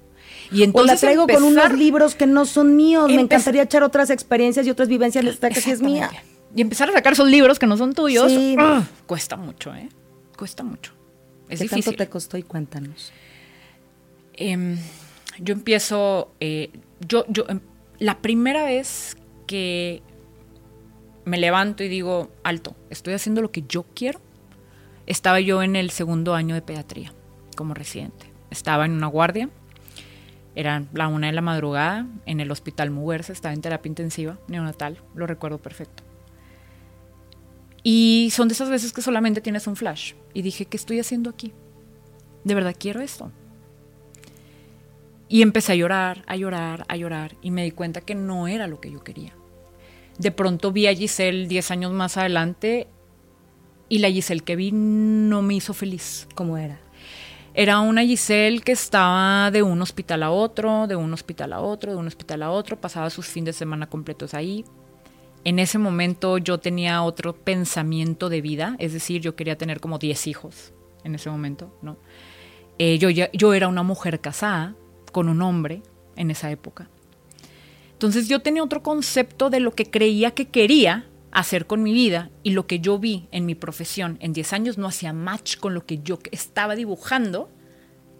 Y 0.51 0.63
entonces 0.63 0.91
o 0.91 0.93
la 0.93 0.99
traigo 0.99 1.27
con 1.27 1.43
unos 1.43 1.73
libros 1.73 2.15
que 2.15 2.27
no 2.27 2.45
son 2.45 2.75
míos. 2.75 3.07
Me 3.07 3.21
encantaría 3.21 3.63
echar 3.63 3.83
otras 3.83 4.09
experiencias 4.09 4.65
y 4.67 4.69
otras 4.69 4.87
vivencias 4.87 5.23
de 5.23 5.31
esta 5.31 5.49
que 5.49 5.61
sí 5.61 5.71
es 5.71 5.81
mía. 5.81 6.09
Y 6.55 6.61
empezar 6.61 6.89
a 6.89 6.93
sacar 6.93 7.13
esos 7.13 7.27
libros 7.29 7.59
que 7.59 7.67
no 7.67 7.77
son 7.77 7.93
tuyos. 7.93 8.31
¡ah! 8.57 8.83
cuesta 9.05 9.37
mucho, 9.37 9.73
¿eh? 9.73 9.89
Cuesta 10.37 10.63
mucho. 10.63 10.91
Es 11.49 11.59
¿Qué 11.59 11.67
tanto 11.67 11.93
te 11.93 12.07
costó 12.09 12.37
y 12.37 12.43
cuéntanos? 12.43 13.11
Em, 14.33 14.77
yo 15.39 15.53
empiezo, 15.53 16.31
eh, 16.39 16.69
yo, 17.07 17.25
yo 17.29 17.45
em, 17.47 17.59
la 17.99 18.21
primera 18.21 18.63
vez 18.63 19.17
que 19.45 20.01
me 21.25 21.37
levanto 21.37 21.83
y 21.83 21.89
digo, 21.89 22.31
alto, 22.43 22.75
estoy 22.89 23.13
haciendo 23.13 23.41
lo 23.41 23.51
que 23.51 23.63
yo 23.67 23.83
quiero, 23.95 24.19
estaba 25.05 25.39
yo 25.39 25.63
en 25.63 25.75
el 25.75 25.89
segundo 25.91 26.35
año 26.35 26.55
de 26.55 26.61
pediatría 26.61 27.13
como 27.55 27.73
residente. 27.73 28.31
Estaba 28.49 28.85
en 28.85 28.91
una 28.91 29.07
guardia, 29.07 29.49
era 30.55 30.85
la 30.93 31.07
una 31.07 31.27
de 31.27 31.33
la 31.33 31.41
madrugada, 31.41 32.07
en 32.25 32.39
el 32.39 32.49
hospital 32.51 32.91
Muguerza, 32.91 33.33
estaba 33.33 33.53
en 33.53 33.61
terapia 33.61 33.89
intensiva 33.89 34.37
neonatal, 34.47 35.01
lo 35.15 35.27
recuerdo 35.27 35.57
perfecto. 35.57 36.03
Y 37.83 38.29
son 38.31 38.47
de 38.47 38.53
esas 38.53 38.69
veces 38.69 38.91
que 38.91 39.01
solamente 39.01 39.39
tienes 39.39 39.67
un 39.67 39.75
flash. 39.75 40.13
Y 40.33 40.41
dije, 40.41 40.65
¿qué 40.65 40.75
estoy 40.75 40.99
haciendo 40.99 41.29
aquí? 41.29 41.53
¿De 42.43 42.53
verdad 42.53 42.75
quiero 42.77 43.01
esto? 43.01 43.31
Y 45.29 45.41
empecé 45.41 45.73
a 45.73 45.75
llorar, 45.75 46.23
a 46.27 46.35
llorar, 46.35 46.85
a 46.87 46.95
llorar 46.95 47.35
y 47.41 47.51
me 47.51 47.63
di 47.63 47.71
cuenta 47.71 48.01
que 48.01 48.15
no 48.15 48.47
era 48.47 48.67
lo 48.67 48.79
que 48.79 48.91
yo 48.91 49.03
quería. 49.03 49.33
De 50.17 50.31
pronto 50.31 50.71
vi 50.71 50.87
a 50.87 50.93
Giselle 50.95 51.47
10 51.47 51.69
años 51.71 51.91
más 51.91 52.17
adelante 52.17 52.87
y 53.89 53.99
la 53.99 54.09
Giselle 54.09 54.41
que 54.41 54.55
vi 54.55 54.71
no 54.71 55.41
me 55.41 55.55
hizo 55.55 55.73
feliz. 55.73 56.27
¿Cómo 56.33 56.57
era? 56.57 56.79
Era 57.53 57.79
una 57.79 58.03
Giselle 58.03 58.61
que 58.61 58.71
estaba 58.71 59.51
de 59.51 59.63
un 59.63 59.81
hospital 59.81 60.23
a 60.23 60.31
otro, 60.31 60.87
de 60.87 60.95
un 60.95 61.11
hospital 61.13 61.53
a 61.53 61.59
otro, 61.59 61.91
de 61.91 61.97
un 61.97 62.07
hospital 62.07 62.43
a 62.43 62.51
otro, 62.51 62.79
pasaba 62.79 63.09
sus 63.09 63.25
fines 63.27 63.47
de 63.55 63.59
semana 63.59 63.87
completos 63.89 64.33
ahí. 64.33 64.63
En 65.43 65.59
ese 65.59 65.77
momento 65.77 66.37
yo 66.37 66.59
tenía 66.59 67.01
otro 67.03 67.35
pensamiento 67.35 68.29
de 68.29 68.41
vida, 68.41 68.75
es 68.79 68.93
decir, 68.93 69.21
yo 69.21 69.35
quería 69.35 69.57
tener 69.57 69.79
como 69.79 69.97
10 69.97 70.27
hijos 70.27 70.73
en 71.03 71.15
ese 71.15 71.29
momento, 71.29 71.75
¿no? 71.81 71.97
Eh, 72.79 72.97
yo, 72.99 73.09
ya- 73.09 73.31
yo 73.33 73.53
era 73.53 73.67
una 73.67 73.81
mujer 73.83 74.19
casada 74.19 74.75
con 75.17 75.29
un 75.29 75.41
hombre 75.41 75.81
en 76.15 76.29
esa 76.29 76.51
época. 76.51 76.91
Entonces 77.91 78.27
yo 78.27 78.43
tenía 78.43 78.63
otro 78.63 78.83
concepto 78.83 79.49
de 79.49 79.59
lo 79.59 79.71
que 79.73 79.89
creía 79.89 80.29
que 80.29 80.49
quería 80.49 81.07
hacer 81.31 81.65
con 81.65 81.81
mi 81.81 81.91
vida 81.91 82.29
y 82.43 82.51
lo 82.51 82.67
que 82.67 82.81
yo 82.81 82.99
vi 82.99 83.27
en 83.31 83.47
mi 83.47 83.55
profesión 83.55 84.19
en 84.21 84.31
10 84.31 84.53
años 84.53 84.77
no 84.77 84.85
hacía 84.85 85.13
match 85.13 85.57
con 85.57 85.73
lo 85.73 85.87
que 85.87 86.03
yo 86.03 86.19
estaba 86.29 86.75
dibujando 86.75 87.49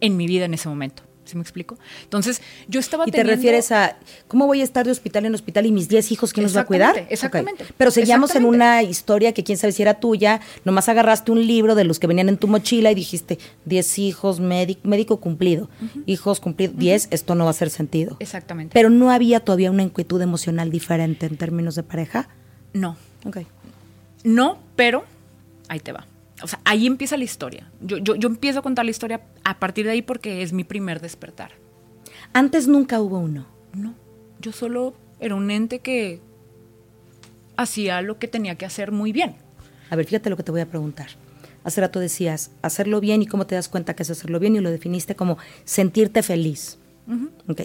en 0.02 0.18
mi 0.18 0.26
vida 0.26 0.46
en 0.46 0.56
ese 0.56 0.70
momento. 0.70 1.04
¿Sí 1.28 1.36
me 1.36 1.42
explico? 1.42 1.78
Entonces 2.04 2.42
yo 2.68 2.80
estaba 2.80 3.04
Y 3.06 3.12
te 3.12 3.24
refieres 3.24 3.72
a, 3.72 3.98
¿cómo 4.28 4.48
voy 4.48 4.62
a 4.62 4.64
estar 4.64 4.86
de 4.86 4.92
hospital 4.92 5.26
en 5.26 5.36
hospital 5.36 5.66
y 5.66 5.72
mis 5.72 5.90
10 5.90 6.12
hijos, 6.14 6.32
quién 6.32 6.44
los 6.44 6.56
va 6.56 6.62
a 6.62 6.66
cuidar? 6.66 7.06
Exactamente. 7.10 7.66
Pero 7.78 7.92
seguíamos 7.92 8.34
en 8.36 8.46
una 8.46 8.82
historia 8.82 9.34
que 9.34 9.44
quién 9.44 9.58
sabe 9.58 9.74
si 9.74 9.82
era 9.82 10.00
tuya, 10.00 10.40
nomás 10.64 10.88
agarraste 10.90 11.32
un 11.32 11.46
libro 11.46 11.76
de 11.76 11.84
los 11.84 12.00
que 12.00 12.08
venían 12.08 12.30
en 12.30 12.38
tu 12.38 12.48
mochila 12.48 12.92
y 12.92 12.96
dijiste, 12.96 13.40
10 13.66 14.00
hijos, 14.00 14.40
médico, 14.40 14.82
médico 14.84 15.18
cumplido, 15.18 15.70
hijos 16.06 16.40
cumplidos, 16.40 16.78
10, 16.78 17.10
esto 17.12 17.36
no 17.36 17.44
va 17.44 17.50
a 17.50 17.52
hacer 17.52 17.70
sentido. 17.70 18.16
Exactamente. 18.20 18.74
Pero 18.74 18.90
no 18.90 19.12
había 19.12 19.42
todavía 19.42 19.70
una 19.70 19.84
inquietud 19.84 20.22
emocional 20.22 20.72
diferente 20.72 21.26
en 21.26 21.38
términos 21.38 21.76
de 21.76 21.84
pareja. 21.84 22.30
no, 22.74 22.98
Ok. 23.26 23.40
No, 24.24 24.58
pero 24.76 25.06
ahí 25.68 25.80
te 25.80 25.92
va. 25.92 26.06
O 26.42 26.48
sea, 26.48 26.60
ahí 26.66 26.86
empieza 26.86 27.18
la 27.18 27.24
historia. 27.24 27.72
Yo, 27.82 27.98
yo, 27.98 28.16
yo 28.16 28.30
empiezo 28.30 28.60
a 28.60 28.62
contar 28.62 28.86
la 28.86 28.92
historia 28.92 29.22
a 29.44 29.60
partir 29.60 29.86
de 29.86 29.92
ahí 29.92 30.02
porque 30.02 30.44
es 30.44 30.54
mi 30.54 30.64
primer 30.64 31.02
despertar. 31.02 31.52
Antes 32.34 32.68
nunca 32.68 33.02
hubo 33.02 33.18
uno. 33.18 33.48
No, 33.74 33.96
yo 34.40 34.52
solo 34.52 34.94
era 35.20 35.36
un 35.36 35.50
ente 35.50 35.80
que 35.80 36.22
hacía 37.56 38.02
lo 38.02 38.20
que 38.20 38.28
tenía 38.28 38.56
que 38.56 38.66
hacer 38.66 38.92
muy 38.92 39.12
bien. 39.12 39.36
A 39.90 39.96
ver, 39.96 40.06
fíjate 40.06 40.30
lo 40.30 40.38
que 40.38 40.44
te 40.44 40.52
voy 40.52 40.62
a 40.62 40.70
preguntar. 40.70 41.08
Hace 41.64 41.82
rato 41.82 42.00
decías 42.00 42.52
hacerlo 42.62 43.02
bien 43.02 43.22
y 43.22 43.28
cómo 43.28 43.46
te 43.48 43.56
das 43.56 43.68
cuenta 43.68 43.96
que 43.96 44.04
es 44.04 44.10
hacerlo 44.10 44.40
bien 44.40 44.56
y 44.56 44.60
lo 44.60 44.72
definiste 44.72 45.16
como 45.16 45.38
sentirte 45.66 46.24
feliz. 46.24 46.78
Ok. 47.48 47.64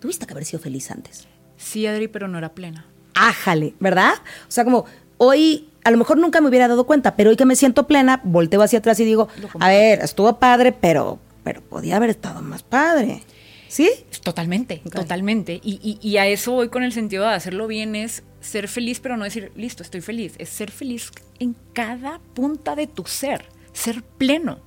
Tuviste 0.00 0.26
que 0.26 0.32
haber 0.32 0.44
sido 0.44 0.60
feliz 0.60 0.90
antes. 0.90 1.26
Sí, 1.56 1.86
Adri, 1.86 2.08
pero 2.08 2.28
no 2.28 2.38
era 2.38 2.52
plena. 2.54 2.86
Ájale, 3.14 3.74
¿verdad? 3.80 4.14
O 4.46 4.50
sea, 4.50 4.64
como 4.64 4.84
hoy, 5.18 5.68
a 5.84 5.90
lo 5.90 5.98
mejor 5.98 6.18
nunca 6.18 6.40
me 6.40 6.48
hubiera 6.48 6.66
dado 6.68 6.86
cuenta, 6.86 7.14
pero 7.16 7.30
hoy 7.30 7.36
que 7.36 7.44
me 7.44 7.54
siento 7.56 7.86
plena, 7.86 8.20
volteo 8.24 8.62
hacia 8.62 8.78
atrás 8.80 8.98
y 9.00 9.04
digo, 9.04 9.28
a 9.60 9.68
ver, 9.68 10.00
estuvo 10.00 10.38
padre, 10.38 10.72
pero, 10.72 11.18
pero 11.44 11.60
podía 11.62 11.96
haber 11.96 12.10
estado 12.10 12.40
más 12.42 12.62
padre. 12.62 13.22
¿Sí? 13.68 13.90
Totalmente, 14.22 14.80
totalmente. 14.90 15.60
Y, 15.62 15.78
y- 15.82 16.08
y 16.08 16.16
a 16.16 16.26
eso 16.26 16.52
voy 16.52 16.68
con 16.70 16.82
el 16.82 16.92
sentido 16.92 17.24
de 17.24 17.34
hacerlo 17.34 17.66
bien, 17.66 17.94
es 17.96 18.22
ser 18.40 18.66
feliz, 18.68 18.98
pero 19.00 19.16
no 19.18 19.24
decir, 19.24 19.52
listo, 19.56 19.82
estoy 19.82 20.00
feliz. 20.00 20.32
Es 20.38 20.48
ser 20.48 20.70
feliz 20.70 21.10
en 21.38 21.54
cada 21.74 22.18
punta 22.34 22.74
de 22.74 22.86
tu 22.86 23.04
ser, 23.04 23.44
ser 23.74 24.02
pleno. 24.02 24.60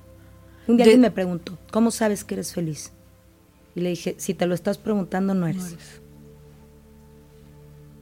Un 0.68 0.76
día 0.76 0.84
De- 0.84 0.92
alguien 0.92 1.00
me 1.00 1.10
preguntó, 1.10 1.58
¿cómo 1.72 1.90
sabes 1.90 2.22
que 2.22 2.34
eres 2.34 2.52
feliz? 2.52 2.92
Y 3.74 3.80
le 3.80 3.88
dije, 3.88 4.14
si 4.18 4.34
te 4.34 4.46
lo 4.46 4.54
estás 4.54 4.78
preguntando, 4.78 5.34
no 5.34 5.48
eres. 5.48 5.62
No 5.62 5.66
eres. 5.68 6.00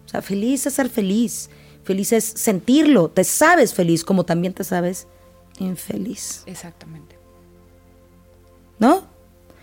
O 0.04 0.08
sea, 0.08 0.22
feliz 0.22 0.66
es 0.66 0.74
ser 0.74 0.88
feliz. 0.90 1.48
Feliz 1.84 2.12
es 2.12 2.24
sentirlo. 2.24 3.08
Te 3.08 3.24
sabes 3.24 3.74
feliz 3.74 4.04
como 4.04 4.24
también 4.24 4.52
te 4.52 4.64
sabes 4.64 5.06
infeliz. 5.58 6.42
Exactamente. 6.46 7.18
¿No? 8.78 9.04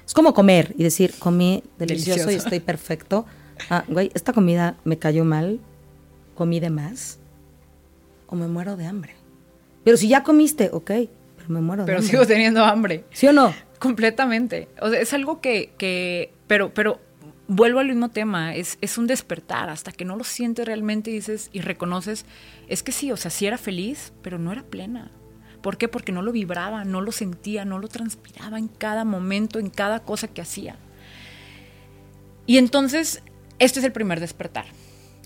Es 0.06 0.14
como 0.14 0.34
comer 0.34 0.74
y 0.78 0.84
decir, 0.84 1.14
comí 1.20 1.64
delicioso, 1.78 2.32
y 2.32 2.36
estoy 2.36 2.60
perfecto. 2.60 3.26
Ah, 3.70 3.84
güey, 3.88 4.12
esta 4.14 4.32
comida 4.34 4.78
me 4.84 4.98
cayó 4.98 5.26
mal. 5.26 5.60
Comí 6.36 6.60
de 6.60 6.70
más. 6.70 7.20
O 8.28 8.36
me 8.36 8.48
muero 8.48 8.76
de 8.78 8.86
hambre. 8.86 9.16
Pero 9.84 9.98
si 9.98 10.08
ya 10.08 10.24
comiste, 10.24 10.70
ok, 10.72 10.86
pero 11.38 11.50
me 11.50 11.62
muero 11.62 11.84
de 11.84 11.88
Pero 11.88 11.98
hambre. 12.00 12.12
sigo 12.12 12.26
teniendo 12.28 12.64
hambre. 12.64 13.06
¿Sí 13.12 13.28
o 13.28 13.34
no? 13.34 13.54
Completamente. 13.80 14.68
O 14.82 14.90
sea, 14.90 15.00
es 15.00 15.14
algo 15.14 15.42
que, 15.42 15.74
que 15.78 16.34
pero, 16.48 16.74
pero 16.74 17.00
vuelvo 17.48 17.80
al 17.80 17.88
mismo 17.88 18.10
tema, 18.10 18.56
es, 18.56 18.78
es 18.82 18.98
un 18.98 19.08
despertar, 19.08 19.70
hasta 19.70 19.92
que 19.92 20.06
no 20.06 20.16
lo 20.16 20.24
sientes 20.24 20.66
realmente 20.66 21.12
y 21.12 21.14
dices 21.14 21.50
y 21.54 21.62
reconoces, 21.62 22.26
es 22.68 22.84
que 22.84 22.92
sí, 22.92 23.12
o 23.12 23.18
sea, 23.18 23.32
sí 23.32 23.46
era 23.46 23.58
feliz, 23.58 24.14
pero 24.22 24.38
no 24.38 24.52
era 24.52 24.64
plena. 24.64 25.12
¿Por 25.62 25.78
qué? 25.78 25.88
Porque 25.88 26.12
no 26.12 26.22
lo 26.22 26.32
vibraba, 26.32 26.86
no 26.86 27.02
lo 27.02 27.12
sentía, 27.12 27.66
no 27.66 27.80
lo 27.80 27.88
transpiraba 27.88 28.60
en 28.60 28.68
cada 28.68 29.06
momento, 29.06 29.60
en 29.60 29.70
cada 29.70 30.02
cosa 30.02 30.28
que 30.28 30.42
hacía. 30.42 30.78
Y 32.46 32.58
entonces, 32.58 33.24
este 33.60 33.80
es 33.80 33.86
el 33.86 33.92
primer 33.92 34.20
despertar, 34.20 34.66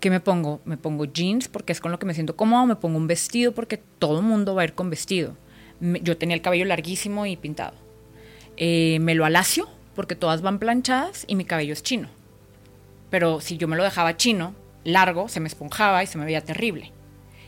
¿Qué 0.00 0.10
me 0.10 0.20
pongo? 0.20 0.60
Me 0.64 0.76
pongo 0.76 1.04
jeans 1.06 1.48
porque 1.48 1.72
es 1.72 1.80
con 1.80 1.90
lo 1.92 1.98
que 1.98 2.06
me 2.06 2.14
siento 2.14 2.36
cómodo, 2.36 2.66
me 2.66 2.76
pongo 2.76 2.96
un 2.98 3.06
vestido 3.08 3.52
porque 3.52 3.80
todo 3.98 4.18
el 4.18 4.24
mundo 4.24 4.54
va 4.54 4.62
a 4.62 4.64
ir 4.64 4.74
con 4.74 4.90
vestido. 4.90 5.34
Me- 5.80 6.00
yo 6.00 6.16
tenía 6.16 6.34
el 6.36 6.42
cabello 6.42 6.64
larguísimo 6.64 7.26
y 7.26 7.36
pintado. 7.36 7.74
Eh, 8.56 8.98
me 9.00 9.14
lo 9.14 9.24
alacio 9.24 9.68
porque 9.94 10.14
todas 10.14 10.40
van 10.42 10.58
planchadas 10.60 11.24
y 11.26 11.34
mi 11.34 11.44
cabello 11.44 11.72
es 11.72 11.82
chino. 11.82 12.08
Pero 13.10 13.40
si 13.40 13.56
yo 13.56 13.66
me 13.68 13.76
lo 13.76 13.82
dejaba 13.82 14.16
chino, 14.16 14.54
largo, 14.88 15.28
se 15.28 15.40
me 15.40 15.48
esponjaba 15.48 16.02
y 16.02 16.06
se 16.06 16.18
me 16.18 16.24
veía 16.24 16.42
terrible. 16.42 16.92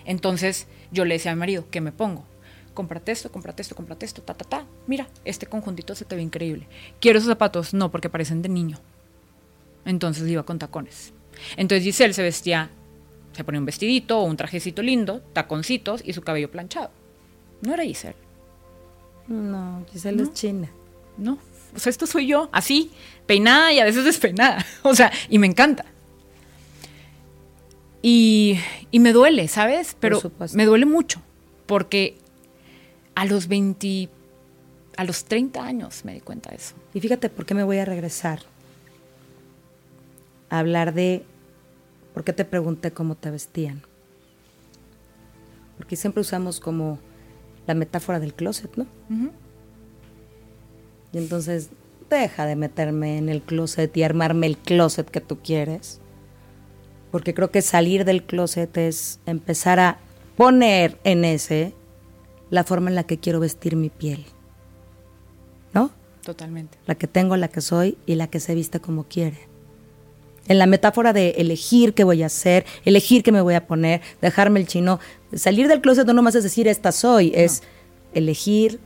Entonces 0.05 0.67
yo 0.91 1.05
le 1.05 1.15
decía 1.15 1.33
a 1.33 1.35
mi 1.35 1.41
marido, 1.41 1.67
¿qué 1.71 1.81
me 1.81 1.93
pongo? 1.93 2.25
Cómprate 2.75 3.13
esto, 3.13 3.31
cómprate 3.33 3.63
esto, 3.63 3.75
cómprate 3.75 4.07
esto, 4.07 4.23
ta, 4.23 4.35
ta, 4.35 4.45
ta. 4.45 4.67
Mira, 4.87 5.09
este 5.25 5.47
conjuntito 5.47 5.95
se 5.95 6.05
te 6.05 6.17
ve 6.17 6.23
increíble. 6.23 6.67
¿Quiero 7.01 7.19
esos 7.19 7.29
zapatos? 7.29 7.75
No, 7.75 7.91
porque 7.91 8.09
parecen 8.09 8.43
de 8.43 8.49
niño. 8.49 8.79
Entonces 9.85 10.29
iba 10.29 10.45
con 10.45 10.59
tacones. 10.59 11.13
Entonces 11.57 11.85
Giselle 11.85 12.15
se 12.15 12.23
vestía, 12.23 12.71
se 13.33 13.45
ponía 13.45 13.61
un 13.61 13.67
vestidito 13.67 14.21
o 14.21 14.25
un 14.25 14.37
trajecito 14.37 14.83
lindo, 14.83 15.21
taconcitos 15.33 16.03
y 16.05 16.13
su 16.13 16.23
cabello 16.23 16.51
planchado. 16.51 16.91
No 17.63 17.75
era 17.75 17.83
Giselle. 17.83 18.17
No, 19.29 19.85
Giselle 19.93 20.23
es 20.23 20.33
china. 20.33 20.71
No, 21.17 21.39
o 21.75 21.79
sea, 21.79 21.91
esto 21.91 22.07
soy 22.07 22.27
yo, 22.27 22.49
así, 22.53 22.91
peinada 23.27 23.73
y 23.73 23.79
a 23.79 23.85
veces 23.85 24.05
despeinada. 24.05 24.65
O 24.83 24.95
sea, 24.95 25.13
y 25.29 25.39
me 25.39 25.47
encanta. 25.47 25.85
Y, 28.03 28.59
y 28.91 29.01
me 29.01 29.13
duele, 29.13 29.49
¿sabes? 29.49 29.97
Pero 29.99 30.21
me 30.55 30.65
duele 30.65 30.87
mucho, 30.87 31.21
porque 31.67 32.17
a 33.15 33.27
los 33.27 33.49
20, 33.49 34.09
a 34.97 35.05
los 35.05 35.25
30 35.25 35.63
años 35.63 36.05
me 36.05 36.15
di 36.15 36.21
cuenta 36.21 36.51
de 36.51 36.57
eso. 36.57 36.75
Y 36.95 37.01
fíjate 37.01 37.29
por 37.29 37.45
qué 37.45 37.55
me 37.55 37.65
voy 37.65 37.79
a 37.79 37.85
regresar 37.85 38.41
a 40.49 40.59
hablar 40.59 40.95
de 40.95 41.25
por 42.15 42.25
qué 42.25 42.33
te 42.33 42.45
pregunté 42.45 42.91
cómo 42.91 43.15
te 43.15 43.31
vestían. 43.31 43.83
Porque 45.77 45.97
siempre 45.97 46.21
usamos 46.21 46.61
como 46.61 46.99
la 47.67 47.75
metáfora 47.75 48.21
del 48.21 48.35
closet, 48.35 48.77
¿no? 48.77 48.87
Y 51.13 51.19
entonces 51.19 51.71
deja 52.09 52.47
de 52.47 52.57
meterme 52.57 53.17
en 53.19 53.29
el 53.29 53.43
closet 53.43 53.97
y 53.97 54.03
armarme 54.03 54.47
el 54.47 54.59
closet 54.59 55.09
que 55.09 55.21
tú 55.21 55.39
quieres. 55.39 56.00
Porque 57.11 57.35
creo 57.35 57.51
que 57.51 57.63
salir 57.63 58.05
del 58.05 58.23
closet 58.25 58.77
es 58.77 59.21
empezar 59.27 59.81
a 59.81 59.99
poner 60.37 60.99
en 61.05 61.25
ese 61.25 61.75
la 62.51 62.65
forma 62.65 62.91
en 62.91 62.97
la 62.97 63.05
que 63.05 63.19
quiero 63.19 63.41
vestir 63.41 63.77
mi 63.77 63.91
piel. 63.91 64.25
¿No? 65.73 65.91
Totalmente. 66.25 66.79
La 66.87 66.95
que 66.95 67.07
tengo, 67.07 67.37
la 67.37 67.49
que 67.49 67.61
soy 67.61 67.97
y 68.07 68.15
la 68.17 68.29
que 68.29 68.41
se 68.41 68.55
viste 68.55 68.81
como 68.81 69.05
quiere. 69.05 69.49
En 70.49 70.59
la 70.59 70.67
metáfora 70.67 71.13
de 71.13 71.31
elegir 71.39 71.95
qué 71.95 72.03
voy 72.03 72.23
a 72.23 72.27
hacer, 72.27 72.67
elegir 72.85 73.23
qué 73.23 73.31
me 73.31 73.41
voy 73.41 73.55
a 73.55 73.67
poner, 73.67 74.01
dejarme 74.21 74.61
el 74.61 74.67
chino. 74.67 74.99
Salir 75.35 75.69
del 75.69 75.81
closet 75.81 76.07
no 76.07 76.13
nomás 76.13 76.35
es 76.35 76.43
decir 76.43 76.67
esta 76.67 76.93
soy, 76.93 77.33
es 77.35 77.63
elegir 78.15 78.81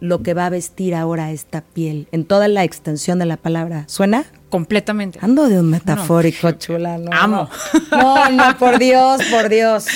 lo 0.00 0.22
que 0.22 0.34
va 0.34 0.46
a 0.46 0.50
vestir 0.50 0.94
ahora 0.94 1.32
esta 1.32 1.62
piel, 1.62 2.08
en 2.12 2.24
toda 2.24 2.48
la 2.48 2.64
extensión 2.64 3.18
de 3.18 3.26
la 3.26 3.36
palabra. 3.36 3.84
¿Suena? 3.88 4.24
Completamente. 4.50 5.18
Ando 5.22 5.48
de 5.48 5.60
un 5.60 5.70
metafórico, 5.70 6.50
chula. 6.52 6.98
No, 6.98 7.10
Amo. 7.12 7.50
No, 7.90 8.30
no, 8.30 8.58
por 8.58 8.78
Dios, 8.78 9.22
por 9.30 9.48
Dios. 9.48 9.86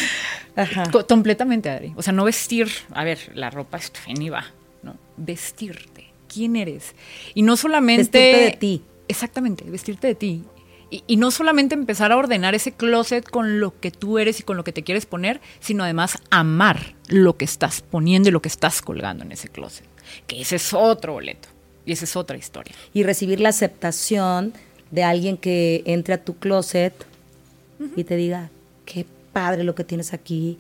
Ajá. 0.57 0.91
Completamente, 1.09 1.71
Adri. 1.71 1.93
O 1.97 2.03
sea, 2.03 2.13
no 2.13 2.25
vestir, 2.25 2.69
a 2.93 3.05
ver, 3.05 3.19
la 3.35 3.51
ropa 3.51 3.79
es 3.79 3.93
va, 4.33 4.45
¿no? 4.83 4.97
Vestirte. 5.17 6.07
¿Quién 6.29 6.57
eres? 6.57 6.95
Y 7.35 7.43
no 7.43 7.57
solamente... 7.57 8.19
Vestirte 8.19 8.45
de 8.45 8.57
ti. 8.57 8.83
Exactamente, 9.09 9.65
vestirte 9.65 10.07
de 10.07 10.15
ti. 10.15 10.45
Y, 10.91 11.05
y 11.07 11.17
no 11.17 11.31
solamente 11.31 11.75
empezar 11.75 12.13
a 12.13 12.17
ordenar 12.17 12.55
ese 12.55 12.73
closet 12.73 13.29
con 13.29 13.61
lo 13.61 13.79
que 13.79 13.91
tú 13.91 14.19
eres 14.19 14.41
y 14.41 14.43
con 14.43 14.57
lo 14.57 14.65
que 14.65 14.73
te 14.73 14.83
quieres 14.83 15.07
poner, 15.07 15.41
sino 15.61 15.85
además 15.85 16.19
amar 16.31 16.95
lo 17.09 17.37
que 17.37 17.45
estás 17.45 17.81
poniendo 17.81 18.29
y 18.29 18.33
lo 18.33 18.43
que 18.43 18.49
estás 18.49 18.83
colgando 18.83 19.25
en 19.25 19.33
ese 19.33 19.49
closet. 19.49 19.87
Que 20.27 20.41
ese 20.41 20.57
es 20.57 20.73
otro 20.75 21.15
boleto. 21.15 21.49
Y 21.87 21.93
esa 21.93 22.05
es 22.05 22.17
otra 22.17 22.37
historia. 22.37 22.75
Y 22.93 23.03
recibir 23.03 23.41
la 23.41 23.49
aceptación 23.51 24.53
de 24.91 25.03
alguien 25.05 25.37
que 25.37 25.83
entre 25.87 26.15
a 26.15 26.23
tu 26.25 26.37
closet 26.37 26.95
y 27.97 28.05
te 28.05 28.17
diga, 28.17 28.51
qué 28.85 29.07
padre 29.33 29.65
lo 29.65 29.75
que 29.75 29.85
tienes 29.85 30.13
aquí. 30.13 30.59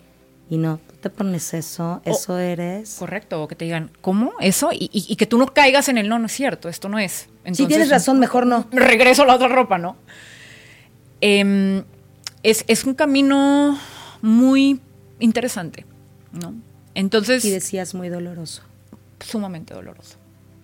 Y 0.48 0.56
no, 0.58 0.78
tú 0.88 0.94
te 1.02 1.10
pones 1.10 1.54
eso, 1.54 2.00
eso 2.04 2.36
eres. 2.38 2.96
Correcto, 2.98 3.40
o 3.42 3.46
que 3.46 3.54
te 3.54 3.64
digan, 3.66 3.90
¿cómo? 4.00 4.32
¿Eso? 4.40 4.70
Y, 4.72 4.90
y- 4.92 5.06
y 5.08 5.16
que 5.16 5.26
tú 5.26 5.38
no 5.38 5.46
caigas 5.46 5.88
en 5.88 5.96
el 5.98 6.08
no, 6.08 6.18
no 6.18 6.26
es 6.26 6.32
cierto, 6.32 6.68
esto 6.68 6.88
no 6.88 6.98
es. 6.98 7.28
si 7.52 7.66
tienes 7.66 7.88
razón, 7.90 8.18
mejor 8.18 8.46
no. 8.46 8.66
regreso 8.72 9.22
a 9.22 9.26
la 9.26 9.36
otra 9.36 9.46
ropa, 9.48 9.78
¿no? 9.78 9.96
Em, 11.20 11.84
es, 12.42 12.64
es 12.66 12.84
un 12.84 12.94
camino 12.94 13.78
muy 14.22 14.80
interesante, 15.20 15.84
¿no? 16.32 16.54
Entonces, 16.94 17.44
Y 17.44 17.50
decías 17.50 17.94
muy 17.94 18.08
doloroso. 18.08 18.62
Sumamente 19.20 19.74
doloroso, 19.74 20.16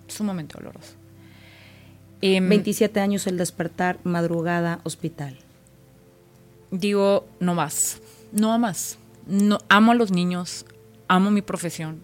sumamente 0.07 0.57
doloroso. 0.57 0.93
Em, 2.21 2.47
27 2.49 2.99
años 2.99 3.27
el 3.27 3.37
despertar, 3.37 3.99
madrugada, 4.03 4.79
hospital. 4.83 5.37
digo, 6.71 7.27
no 7.39 7.55
más, 7.55 8.01
no 8.31 8.57
más. 8.59 8.97
No, 9.27 9.59
amo 9.69 9.91
a 9.91 9.95
los 9.95 10.11
niños, 10.11 10.65
amo 11.07 11.31
mi 11.31 11.41
profesión, 11.41 12.01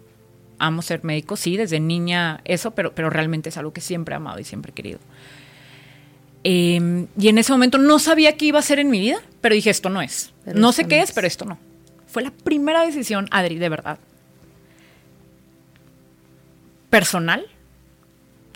amo 0.59 0.81
ser 0.81 1.03
médico, 1.03 1.35
sí, 1.35 1.57
desde 1.57 1.79
niña 1.79 2.41
eso, 2.45 2.71
pero, 2.71 2.93
pero 2.93 3.09
realmente 3.09 3.49
es 3.49 3.57
algo 3.57 3.73
que 3.73 3.81
siempre 3.81 4.13
he 4.13 4.17
amado 4.17 4.39
y 4.39 4.43
siempre 4.43 4.71
he 4.71 4.73
querido. 4.73 4.99
Eh, 6.43 7.07
y 7.17 7.27
en 7.27 7.37
ese 7.37 7.51
momento 7.51 7.77
no 7.77 7.99
sabía 7.99 8.35
qué 8.35 8.45
iba 8.45 8.59
a 8.59 8.61
hacer 8.61 8.79
en 8.79 8.89
mi 8.89 8.99
vida, 8.99 9.17
pero 9.41 9.55
dije, 9.55 9.69
esto 9.69 9.89
no 9.89 10.01
es. 10.01 10.33
Pero 10.45 10.59
no 10.59 10.71
sé 10.73 10.85
qué 10.85 10.97
no 10.97 11.03
es, 11.03 11.09
es. 11.09 11.15
pero 11.15 11.27
esto 11.27 11.45
no. 11.45 11.57
Fue 12.07 12.21
la 12.21 12.31
primera 12.31 12.85
decisión, 12.85 13.27
Adri, 13.31 13.57
de 13.57 13.69
verdad. 13.69 13.97
Personal, 16.93 17.47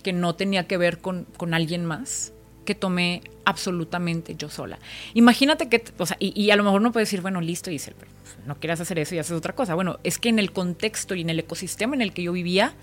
que 0.04 0.14
no 0.14 0.36
tenía 0.36 0.68
que 0.68 0.78
ver 0.78 1.00
con, 1.00 1.26
con 1.38 1.56
alguien 1.56 1.86
más, 1.86 2.34
que 2.66 2.76
tomé 2.76 3.24
absolutamente 3.46 4.36
yo 4.36 4.50
sola. 4.50 4.78
Imagínate 5.16 5.70
que, 5.70 5.84
o 5.98 6.06
sea, 6.06 6.18
y, 6.20 6.40
y 6.40 6.52
a 6.52 6.56
lo 6.56 6.64
mejor 6.64 6.82
no 6.82 6.92
puedes 6.92 7.08
decir, 7.10 7.22
bueno, 7.22 7.42
listo, 7.42 7.72
Giselle, 7.72 7.98
pero 8.00 8.12
no 8.46 8.60
quieras 8.60 8.80
hacer 8.80 9.00
eso 9.00 9.16
y 9.16 9.20
haces 9.20 9.32
otra 9.36 9.54
cosa. 9.56 9.74
Bueno, 9.74 9.98
es 10.04 10.20
que 10.20 10.30
en 10.30 10.38
el 10.38 10.52
contexto 10.52 11.16
y 11.16 11.22
en 11.22 11.32
el 11.32 11.40
ecosistema 11.40 11.96
en 11.96 12.04
el 12.04 12.14
que 12.14 12.22
yo 12.22 12.32
vivía, 12.32 12.74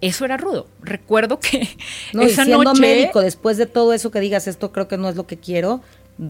eso 0.00 0.24
era 0.24 0.38
rudo. 0.38 0.68
Recuerdo 0.80 1.38
que 1.38 1.68
No, 2.14 2.22
y 2.22 2.26
esa 2.26 2.44
siendo 2.44 2.64
noche... 2.64 2.80
médico, 2.80 3.20
después 3.20 3.58
de 3.58 3.66
todo 3.66 3.92
eso 3.92 4.10
que 4.10 4.20
digas, 4.20 4.46
esto 4.48 4.72
creo 4.72 4.88
que 4.88 4.96
no 4.96 5.08
es 5.10 5.16
lo 5.16 5.26
que 5.26 5.36
quiero, 5.36 5.82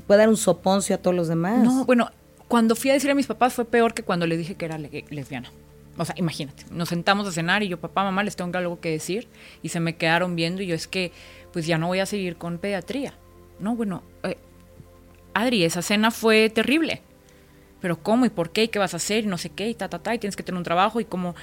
puede 0.08 0.18
dar 0.18 0.28
un 0.28 0.36
soponcio 0.36 0.96
a 0.96 0.98
todos 0.98 1.14
los 1.14 1.28
demás. 1.28 1.62
No, 1.62 1.84
bueno, 1.84 2.10
cuando 2.48 2.74
fui 2.74 2.90
a 2.90 2.94
decir 2.94 3.08
a 3.10 3.14
mis 3.14 3.26
papás 3.26 3.54
fue 3.54 3.64
peor 3.66 3.94
que 3.94 4.02
cuando 4.02 4.26
les 4.26 4.38
dije 4.38 4.56
que 4.56 4.64
era 4.64 4.78
le- 4.78 5.04
lesbiana. 5.10 5.50
O 5.98 6.04
sea, 6.04 6.14
imagínate, 6.18 6.64
nos 6.70 6.88
sentamos 6.88 7.28
a 7.28 7.32
cenar 7.32 7.62
y 7.62 7.68
yo, 7.68 7.78
papá, 7.78 8.02
mamá, 8.02 8.22
les 8.22 8.34
tengo 8.34 8.56
algo 8.56 8.80
que 8.80 8.90
decir 8.90 9.28
y 9.62 9.68
se 9.68 9.80
me 9.80 9.96
quedaron 9.96 10.36
viendo 10.36 10.62
y 10.62 10.66
yo 10.66 10.74
es 10.74 10.86
que, 10.86 11.12
pues 11.52 11.66
ya 11.66 11.76
no 11.76 11.88
voy 11.88 12.00
a 12.00 12.06
seguir 12.06 12.36
con 12.36 12.58
pediatría. 12.58 13.12
No, 13.58 13.76
bueno, 13.76 14.02
eh, 14.22 14.38
Adri, 15.34 15.64
esa 15.64 15.82
cena 15.82 16.10
fue 16.10 16.48
terrible. 16.50 17.02
Pero 17.80 18.02
¿cómo 18.02 18.24
y 18.24 18.30
por 18.30 18.50
qué 18.50 18.64
y 18.64 18.68
qué 18.68 18.78
vas 18.78 18.94
a 18.94 18.98
hacer 18.98 19.24
y 19.24 19.26
no 19.26 19.38
sé 19.38 19.50
qué 19.50 19.68
y 19.68 19.74
ta, 19.74 19.88
ta, 19.88 19.98
ta 19.98 20.14
y 20.14 20.18
tienes 20.18 20.36
que 20.36 20.42
tener 20.42 20.56
un 20.56 20.64
trabajo 20.64 21.00
y 21.00 21.04
como, 21.04 21.34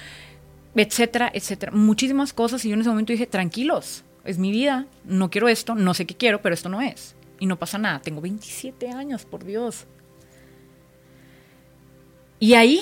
etcétera, 0.73 1.29
etcétera. 1.33 1.71
Muchísimas 1.71 2.33
cosas 2.33 2.63
y 2.65 2.69
yo 2.69 2.75
en 2.75 2.81
ese 2.81 2.89
momento 2.89 3.13
dije, 3.13 3.27
tranquilos, 3.27 4.03
es 4.23 4.37
mi 4.37 4.51
vida, 4.51 4.87
no 5.03 5.29
quiero 5.29 5.47
esto, 5.47 5.75
no 5.75 5.93
sé 5.93 6.05
qué 6.05 6.15
quiero, 6.15 6.41
pero 6.41 6.55
esto 6.55 6.69
no 6.69 6.81
es. 6.81 7.15
Y 7.39 7.45
no 7.45 7.59
pasa 7.59 7.77
nada, 7.77 7.99
tengo 7.99 8.21
27 8.21 8.89
años, 8.89 9.25
por 9.25 9.43
Dios. 9.43 9.85
Y 12.39 12.53
ahí, 12.53 12.81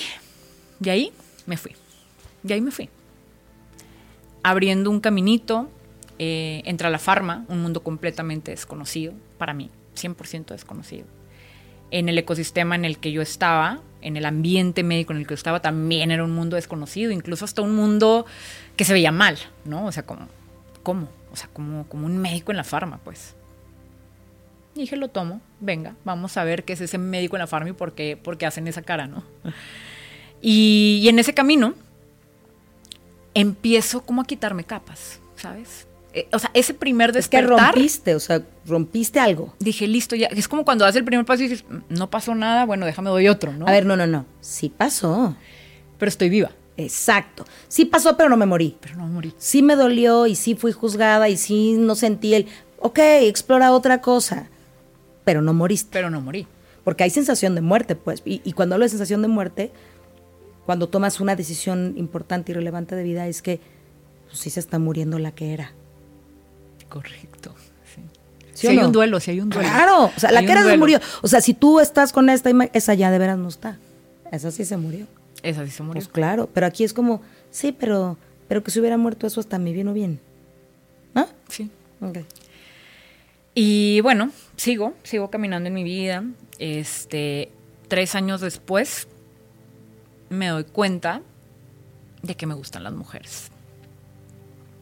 de 0.79 0.91
ahí 0.91 1.13
me 1.47 1.57
fui. 1.57 1.71
De 2.43 2.53
ahí 2.53 2.61
me 2.61 2.69
fui. 2.69 2.89
Abriendo 4.43 4.91
un 4.91 4.99
caminito, 4.99 5.67
eh, 6.19 6.61
entra 6.65 6.91
la 6.91 6.99
farma, 6.99 7.45
un 7.47 7.61
mundo 7.61 7.81
completamente 7.81 8.51
desconocido 8.51 9.13
para 9.39 9.53
mí, 9.55 9.71
100% 9.95 10.47
desconocido. 10.47 11.05
En 11.89 12.09
el 12.09 12.17
ecosistema 12.17 12.75
en 12.75 12.85
el 12.85 12.99
que 12.99 13.11
yo 13.11 13.21
estaba, 13.21 13.81
en 14.01 14.17
el 14.17 14.25
ambiente 14.25 14.83
médico 14.83 15.13
en 15.13 15.19
el 15.19 15.25
que 15.25 15.31
yo 15.31 15.35
estaba, 15.35 15.61
también 15.61 16.11
era 16.11 16.23
un 16.23 16.31
mundo 16.31 16.55
desconocido, 16.55 17.11
incluso 17.11 17.45
hasta 17.45 17.61
un 17.61 17.75
mundo 17.75 18.25
que 18.75 18.85
se 18.85 18.93
veía 18.93 19.11
mal, 19.11 19.37
¿no? 19.65 19.85
O 19.85 19.91
sea, 19.91 20.03
como, 20.03 20.27
¿cómo? 20.83 21.09
O 21.31 21.35
sea, 21.35 21.49
como, 21.53 21.87
como 21.87 22.05
un 22.05 22.17
médico 22.17 22.51
en 22.51 22.57
la 22.57 22.63
farma, 22.63 22.99
pues. 23.03 23.35
Y 24.75 24.81
dije, 24.81 24.97
lo 24.97 25.07
tomo, 25.07 25.41
venga, 25.59 25.95
vamos 26.03 26.37
a 26.37 26.43
ver 26.43 26.63
qué 26.63 26.73
es 26.73 26.81
ese 26.81 26.97
médico 26.97 27.35
en 27.35 27.41
la 27.41 27.47
farma 27.47 27.69
y 27.69 27.73
por 27.73 27.93
qué, 27.93 28.17
por 28.17 28.37
qué 28.37 28.45
hacen 28.45 28.67
esa 28.67 28.81
cara, 28.81 29.07
¿no? 29.07 29.23
Y, 30.41 30.99
y 31.03 31.09
en 31.09 31.19
ese 31.19 31.33
camino 31.33 31.73
empiezo 33.33 34.01
como 34.01 34.21
a 34.21 34.25
quitarme 34.25 34.63
capas, 34.63 35.19
¿sabes? 35.35 35.87
Eh, 36.13 36.27
o 36.33 36.39
sea, 36.39 36.49
ese 36.53 36.73
primer 36.73 37.15
es 37.15 37.27
que 37.27 37.37
despertar, 37.37 37.73
rompiste, 37.75 38.15
o 38.15 38.19
sea, 38.19 38.41
rompiste 38.65 39.19
algo. 39.19 39.53
dije, 39.59 39.87
listo, 39.87 40.15
ya. 40.15 40.27
Es 40.27 40.47
como 40.47 40.65
cuando 40.65 40.85
das 40.85 40.95
el 40.95 41.03
primer 41.03 41.25
paso 41.25 41.43
y 41.43 41.47
dices, 41.49 41.65
"Mm, 41.69 41.77
no 41.95 42.09
pasó 42.09 42.33
nada, 42.33 42.65
bueno, 42.65 42.85
déjame 42.85 43.09
doy 43.09 43.27
otro, 43.27 43.51
¿no? 43.53 43.67
A 43.67 43.71
ver, 43.71 43.85
no, 43.85 43.95
no, 43.95 44.07
no. 44.07 44.25
Sí 44.41 44.69
pasó. 44.75 45.35
Pero 45.97 46.09
estoy 46.09 46.29
viva, 46.29 46.51
Exacto. 46.79 47.43
Sí 47.67 47.85
pasó, 47.85 48.15
pero 48.17 48.29
no 48.29 48.37
me 48.37 48.45
morí. 48.45 48.77
pero 48.79 48.95
no 48.97 49.07
morí. 49.07 49.33
Sí 49.39 49.63
me 49.63 49.75
dolió 49.75 50.27
y 50.27 50.35
sí 50.35 50.53
fui 50.53 50.71
juzgada 50.71 51.27
y 51.27 51.35
sí 51.35 51.73
no 51.73 51.95
sentí 51.95 52.35
el, 52.35 52.45
ok, 52.79 52.99
explora 53.23 53.71
otra 53.71 53.99
cosa. 53.99 54.47
Pero 55.25 55.41
no 55.41 55.53
moriste. 55.53 55.89
Pero 55.91 56.11
no 56.11 56.21
morí. 56.21 56.45
Porque 56.83 57.03
hay 57.03 57.09
sensación 57.09 57.55
de 57.55 57.61
muerte, 57.61 57.95
pues. 57.95 58.21
Y, 58.25 58.41
y 58.43 58.53
cuando 58.53 58.75
hablo 58.75 58.85
de 58.85 58.89
sensación 58.89 59.23
de 59.23 59.27
muerte, 59.27 59.71
cuando 60.67 60.87
tomas 60.89 61.19
una 61.21 61.35
decisión 61.35 61.93
importante 61.97 62.51
y 62.51 62.55
relevante 62.55 62.93
de 62.93 63.01
vida, 63.03 63.25
es 63.27 63.41
que 63.41 63.59
pues, 64.27 64.37
sí 64.37 64.49
se 64.51 64.59
está 64.59 64.77
muriendo 64.77 65.17
la 65.17 65.31
que 65.31 65.53
era. 65.53 65.71
Correcto. 66.89 67.55
Sí, 67.95 68.01
¿Sí 68.53 68.61
Si 68.61 68.67
hay 68.67 68.77
un 68.79 68.91
duelo, 68.91 69.19
si 69.21 69.31
hay 69.31 69.39
un 69.41 69.49
duelo. 69.49 69.67
Claro, 69.67 70.11
o 70.15 70.19
sea, 70.19 70.29
la 70.31 70.41
que 70.45 70.51
era 70.51 70.63
se 70.63 70.77
murió. 70.77 70.99
O 71.21 71.27
sea, 71.27 71.41
si 71.41 71.53
tú 71.53 71.79
estás 71.79 72.11
con 72.13 72.29
esta, 72.29 72.49
ima- 72.51 72.69
esa 72.73 72.93
ya 72.93 73.09
de 73.11 73.17
veras 73.17 73.37
no 73.37 73.47
está. 73.47 73.77
Esa 74.31 74.51
sí 74.51 74.65
se 74.65 74.75
murió. 74.77 75.07
Esa 75.41 75.65
sí 75.65 75.71
se 75.71 75.83
murió. 75.83 76.01
Pues 76.01 76.09
claro, 76.09 76.49
pero 76.53 76.65
aquí 76.67 76.83
es 76.83 76.93
como, 76.93 77.21
sí, 77.49 77.71
pero, 77.71 78.17
pero 78.49 78.61
que 78.61 78.69
se 78.71 78.79
hubiera 78.81 78.97
muerto 78.97 79.25
eso 79.25 79.39
hasta 79.39 79.57
me 79.59 79.71
vino 79.71 79.93
bien. 79.93 80.19
¿Ah? 81.15 81.27
Sí. 81.47 81.71
Ok. 82.01 82.19
Y 83.55 84.01
bueno, 84.01 84.31
sigo, 84.57 84.93
sigo 85.03 85.29
caminando 85.29 85.67
en 85.67 85.73
mi 85.73 85.83
vida. 85.83 86.23
Este, 86.59 87.51
tres 87.87 88.15
años 88.15 88.41
después 88.41 89.07
me 90.29 90.47
doy 90.47 90.63
cuenta 90.65 91.21
de 92.23 92.35
que 92.35 92.45
me 92.45 92.53
gustan 92.53 92.83
las 92.83 92.93
mujeres. 92.93 93.49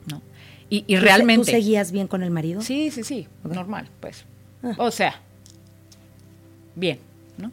¿No? 0.09 0.21
Y, 0.69 0.77
y 0.79 0.81
¿Tú 0.81 0.93
se- 0.95 0.99
realmente. 1.01 1.45
¿Tú 1.45 1.51
seguías 1.51 1.91
bien 1.91 2.07
con 2.07 2.23
el 2.23 2.31
marido? 2.31 2.61
Sí, 2.61 2.91
sí, 2.91 3.03
sí, 3.03 3.27
normal, 3.43 3.89
pues. 3.99 4.25
O 4.77 4.89
sea, 4.91 5.21
bien, 6.75 6.99
¿no? 7.37 7.51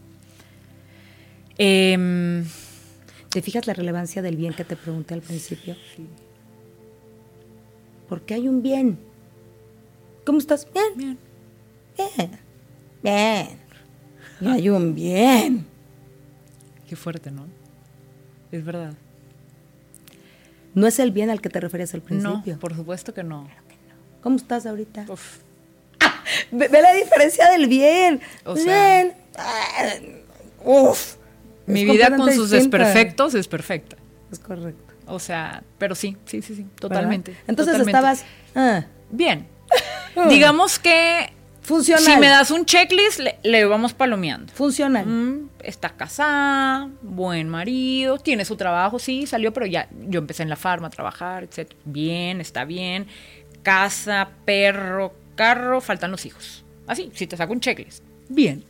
Em, 1.58 2.44
¿Te 3.28 3.42
fijas 3.42 3.66
la 3.66 3.74
relevancia 3.74 4.22
del 4.22 4.36
bien 4.36 4.54
que 4.54 4.64
te 4.64 4.76
pregunté 4.76 5.14
al 5.14 5.20
principio? 5.22 5.76
Porque 8.08 8.34
hay 8.34 8.48
un 8.48 8.62
bien. 8.62 8.98
¿Cómo 10.24 10.38
estás? 10.38 10.66
Bien. 10.72 10.92
bien. 10.96 11.18
Bien. 12.16 12.30
Bien. 13.02 13.48
Y 14.40 14.46
hay 14.48 14.68
un 14.70 14.94
bien. 14.94 15.66
Qué 16.88 16.96
fuerte, 16.96 17.30
¿no? 17.30 17.46
Es 18.52 18.64
verdad. 18.64 18.92
No 20.74 20.86
es 20.86 20.98
el 20.98 21.10
bien 21.10 21.30
al 21.30 21.40
que 21.40 21.48
te 21.48 21.60
referías 21.60 21.92
al 21.94 22.02
principio. 22.02 22.54
No, 22.54 22.60
por 22.60 22.74
supuesto 22.76 23.12
que 23.12 23.24
no. 23.24 23.48
¿Cómo 24.22 24.36
estás 24.36 24.66
ahorita? 24.66 25.06
Uf, 25.08 25.38
Ve, 26.52 26.68
ve 26.68 26.82
la 26.82 26.92
diferencia 26.94 27.50
del 27.50 27.66
bien. 27.66 28.20
O 28.44 28.56
sea- 28.56 29.02
bien. 29.02 29.14
Ah, 29.36 29.94
Uf. 30.64 31.16
mi 31.66 31.84
vida 31.84 32.14
con 32.16 32.32
sus 32.32 32.50
distinta. 32.50 32.78
desperfectos 32.78 33.34
es 33.34 33.48
perfecta. 33.48 33.96
Es 34.30 34.38
correcto. 34.38 34.92
O 35.06 35.18
sea, 35.18 35.62
pero 35.78 35.94
sí, 35.94 36.16
sí, 36.24 36.42
sí, 36.42 36.54
sí, 36.54 36.62
¿verdad? 36.62 36.76
totalmente. 36.76 37.36
Entonces 37.46 37.74
totalmente. 37.74 37.90
estabas 37.90 38.24
ah, 38.54 38.86
bien. 39.10 39.46
Digamos 40.28 40.78
que 40.78 41.32
funcional. 41.62 42.04
si 42.04 42.16
me 42.18 42.28
das 42.28 42.50
un 42.50 42.64
checklist, 42.66 43.20
le, 43.20 43.38
le 43.42 43.64
vamos 43.64 43.92
palomeando. 43.94 44.52
Funcional. 44.52 45.06
Mm, 45.06 45.48
está 45.62 45.90
casada, 45.90 46.88
buen 47.02 47.48
marido, 47.48 48.18
tiene 48.18 48.44
su 48.44 48.56
trabajo, 48.56 48.98
sí, 48.98 49.26
salió, 49.26 49.52
pero 49.52 49.66
ya 49.66 49.88
yo 50.08 50.18
empecé 50.18 50.42
en 50.42 50.48
la 50.48 50.56
farma 50.56 50.88
a 50.88 50.90
trabajar, 50.90 51.44
etc. 51.44 51.72
Bien, 51.84 52.40
está 52.40 52.64
bien. 52.64 53.06
Casa, 53.62 54.28
perro, 54.44 55.14
carro, 55.36 55.80
faltan 55.80 56.10
los 56.10 56.26
hijos. 56.26 56.64
Así, 56.86 57.10
si 57.14 57.26
te 57.26 57.36
saco 57.36 57.52
un 57.52 57.60
checklist. 57.60 58.02
Bien, 58.28 58.64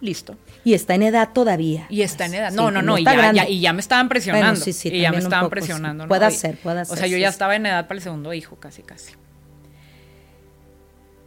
listo. 0.00 0.36
Y 0.64 0.72
está 0.74 0.94
en 0.94 1.02
edad 1.02 1.30
todavía. 1.34 1.86
Y 1.90 2.00
está 2.02 2.24
en 2.26 2.34
edad. 2.34 2.50
Sí, 2.50 2.56
No, 2.56 2.70
no, 2.70 2.80
no, 2.82 2.96
y 2.96 3.04
ya, 3.04 3.46
y 3.48 3.60
ya 3.60 3.72
me 3.74 3.80
estaban 3.80 4.08
presionando. 4.08 4.46
Bueno, 4.46 4.64
sí, 4.64 4.72
sí, 4.72 4.88
y 4.88 5.00
ya 5.02 5.10
me 5.10 5.18
estaban 5.18 5.40
poco, 5.40 5.50
presionando. 5.50 6.04
¿no? 6.04 6.08
Puede 6.08 6.28
Y- 6.30 6.34
ser, 6.34 6.56
puede 6.56 6.82
O 6.82 6.84
sea, 6.86 6.96
ser, 6.96 7.08
yo 7.10 7.18
ya 7.18 7.28
estaba 7.28 7.56
en 7.56 7.66
edad 7.66 7.86
para 7.86 7.98
el 7.98 8.02
segundo 8.02 8.32
hijo, 8.32 8.56
casi, 8.56 8.82
casi. 8.82 9.12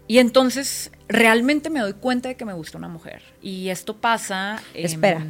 Y 0.07 0.19
entonces 0.19 0.91
realmente 1.07 1.69
me 1.69 1.79
doy 1.79 1.93
cuenta 1.93 2.29
de 2.29 2.35
que 2.35 2.45
me 2.45 2.53
gusta 2.53 2.77
una 2.77 2.87
mujer. 2.87 3.21
Y 3.41 3.69
esto 3.69 3.95
pasa. 3.95 4.61
Espera. 4.73 5.25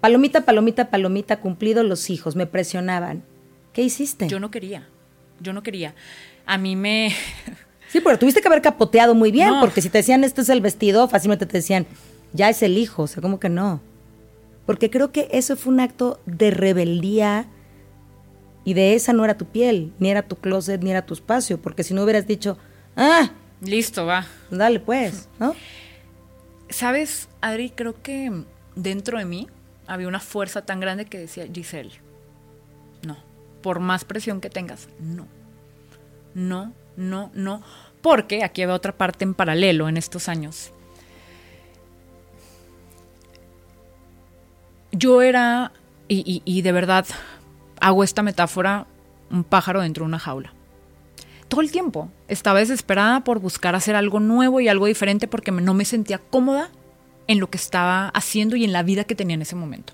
Palomita, 0.00 0.40
palomita, 0.44 0.90
palomita, 0.90 1.40
cumplido 1.40 1.82
los 1.84 2.10
hijos, 2.10 2.34
me 2.34 2.46
presionaban. 2.46 3.22
¿Qué 3.72 3.82
hiciste? 3.82 4.28
Yo 4.28 4.40
no 4.40 4.50
quería. 4.50 4.86
Yo 5.40 5.52
no 5.52 5.62
quería. 5.62 5.94
A 6.46 6.58
mí 6.58 6.76
me. 6.76 7.14
Sí, 7.88 8.00
pero 8.00 8.18
tuviste 8.18 8.40
que 8.40 8.48
haber 8.48 8.62
capoteado 8.62 9.14
muy 9.14 9.30
bien, 9.30 9.50
No. 9.50 9.60
porque 9.60 9.82
si 9.82 9.90
te 9.90 9.98
decían 9.98 10.24
este 10.24 10.40
es 10.40 10.48
el 10.48 10.62
vestido, 10.62 11.08
fácilmente 11.08 11.44
te 11.44 11.58
decían, 11.58 11.84
ya 12.32 12.48
es 12.48 12.62
el 12.62 12.78
hijo, 12.78 13.02
o 13.02 13.06
sea, 13.06 13.20
¿cómo 13.20 13.38
que 13.38 13.50
no? 13.50 13.82
Porque 14.64 14.88
creo 14.88 15.12
que 15.12 15.28
eso 15.30 15.56
fue 15.58 15.74
un 15.74 15.80
acto 15.80 16.18
de 16.24 16.50
rebeldía 16.52 17.44
y 18.64 18.74
de 18.74 18.94
esa 18.94 19.12
no 19.12 19.24
era 19.24 19.36
tu 19.36 19.46
piel, 19.46 19.92
ni 19.98 20.10
era 20.10 20.22
tu 20.22 20.36
closet, 20.36 20.82
ni 20.82 20.90
era 20.90 21.04
tu 21.06 21.14
espacio, 21.14 21.60
porque 21.60 21.82
si 21.84 21.94
no 21.94 22.02
hubieras 22.04 22.26
dicho, 22.26 22.58
ah, 22.96 23.30
Listo, 23.60 24.06
va. 24.06 24.26
dale 24.50 24.80
pues, 24.80 25.28
¿no? 25.38 25.54
¿Sabes, 26.68 27.28
Adri? 27.40 27.70
Creo 27.70 28.00
que 28.02 28.44
dentro 28.76 29.18
de 29.18 29.24
mí 29.24 29.48
había 29.86 30.08
una 30.08 30.20
fuerza 30.20 30.64
tan 30.64 30.80
grande 30.80 31.04
que 31.06 31.18
decía, 31.18 31.46
Giselle, 31.52 31.92
no. 33.06 33.16
Por 33.62 33.78
más 33.80 34.04
presión 34.04 34.40
que 34.40 34.50
tengas, 34.50 34.88
no. 34.98 35.26
No, 36.34 36.72
no, 36.96 37.30
no. 37.34 37.62
Porque 38.00 38.42
aquí 38.42 38.62
había 38.62 38.74
otra 38.74 38.96
parte 38.96 39.24
en 39.24 39.34
paralelo 39.34 39.88
en 39.88 39.96
estos 39.96 40.28
años. 40.28 40.72
Yo 44.92 45.22
era, 45.22 45.72
y, 46.08 46.18
y- 46.26 46.42
y 46.44 46.62
de 46.62 46.72
verdad 46.72 47.06
hago 47.82 48.02
esta 48.02 48.22
metáfora, 48.22 48.86
un 49.30 49.44
pájaro 49.44 49.82
dentro 49.82 50.04
de 50.04 50.08
una 50.08 50.18
jaula 50.18 50.54
todo 51.52 51.60
el 51.60 51.70
tiempo. 51.70 52.08
Estaba 52.28 52.60
desesperada 52.60 53.24
por 53.24 53.38
buscar 53.38 53.74
hacer 53.74 53.94
algo 53.94 54.20
nuevo 54.20 54.62
y 54.62 54.68
algo 54.68 54.86
diferente 54.86 55.28
porque 55.28 55.52
no 55.52 55.74
me 55.74 55.84
sentía 55.84 56.16
cómoda 56.16 56.70
en 57.26 57.40
lo 57.40 57.50
que 57.50 57.58
estaba 57.58 58.08
haciendo 58.08 58.56
y 58.56 58.64
en 58.64 58.72
la 58.72 58.82
vida 58.82 59.04
que 59.04 59.14
tenía 59.14 59.34
en 59.34 59.42
ese 59.42 59.54
momento. 59.54 59.92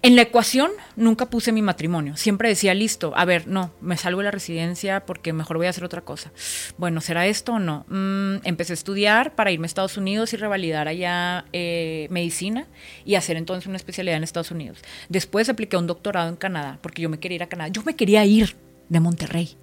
En 0.00 0.14
la 0.14 0.22
ecuación 0.22 0.70
nunca 0.94 1.26
puse 1.26 1.50
mi 1.50 1.60
matrimonio. 1.60 2.16
Siempre 2.16 2.48
decía, 2.48 2.72
listo, 2.72 3.12
a 3.16 3.24
ver, 3.24 3.48
no, 3.48 3.72
me 3.80 3.96
salgo 3.96 4.20
de 4.20 4.26
la 4.26 4.30
residencia 4.30 5.04
porque 5.04 5.32
mejor 5.32 5.56
voy 5.56 5.66
a 5.66 5.70
hacer 5.70 5.82
otra 5.82 6.02
cosa. 6.02 6.30
Bueno, 6.76 7.00
¿será 7.00 7.26
esto 7.26 7.54
o 7.54 7.58
no? 7.58 7.84
Mm, 7.88 8.46
empecé 8.46 8.72
a 8.72 8.74
estudiar 8.74 9.34
para 9.34 9.50
irme 9.50 9.64
a 9.64 9.66
Estados 9.66 9.96
Unidos 9.96 10.32
y 10.32 10.36
revalidar 10.36 10.86
allá 10.86 11.46
eh, 11.52 12.06
medicina 12.10 12.68
y 13.04 13.16
hacer 13.16 13.36
entonces 13.36 13.66
una 13.66 13.76
especialidad 13.76 14.16
en 14.16 14.22
Estados 14.22 14.52
Unidos. 14.52 14.78
Después 15.08 15.48
apliqué 15.48 15.76
un 15.76 15.88
doctorado 15.88 16.28
en 16.28 16.36
Canadá 16.36 16.78
porque 16.80 17.02
yo 17.02 17.08
me 17.08 17.18
quería 17.18 17.36
ir 17.36 17.42
a 17.42 17.48
Canadá. 17.48 17.70
Yo 17.70 17.82
me 17.82 17.96
quería 17.96 18.24
ir 18.24 18.54
de 18.88 19.00
Monterrey. 19.00 19.56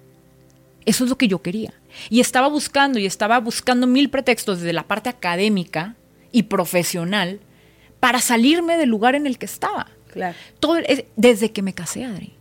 Eso 0.84 1.04
es 1.04 1.10
lo 1.10 1.16
que 1.16 1.28
yo 1.28 1.40
quería. 1.40 1.72
Y 2.10 2.20
estaba 2.20 2.48
buscando 2.48 2.98
y 2.98 3.06
estaba 3.06 3.40
buscando 3.40 3.86
mil 3.86 4.10
pretextos 4.10 4.60
desde 4.60 4.74
la 4.74 4.86
parte 4.86 5.08
académica 5.08 5.96
y 6.30 6.44
profesional 6.44 7.40
para 8.00 8.20
salirme 8.20 8.76
del 8.76 8.90
lugar 8.90 9.14
en 9.14 9.26
el 9.26 9.38
que 9.38 9.46
estaba. 9.46 9.95
Todo, 10.60 10.76
es- 10.78 11.04
desde 11.16 11.52
que 11.52 11.62
me 11.62 11.72
casé, 11.74 12.04
Adri. 12.04 12.34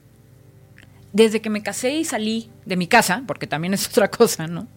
Desde 1.14 1.42
que 1.42 1.50
me 1.50 1.64
casé 1.64 1.96
y 1.96 2.04
salí 2.06 2.50
de 2.66 2.76
mi 2.76 2.88
casa, 2.88 3.24
porque 3.26 3.48
también 3.48 3.74
es 3.74 3.88
otra 3.90 4.10
cosa, 4.10 4.48
¿no? 4.48 4.68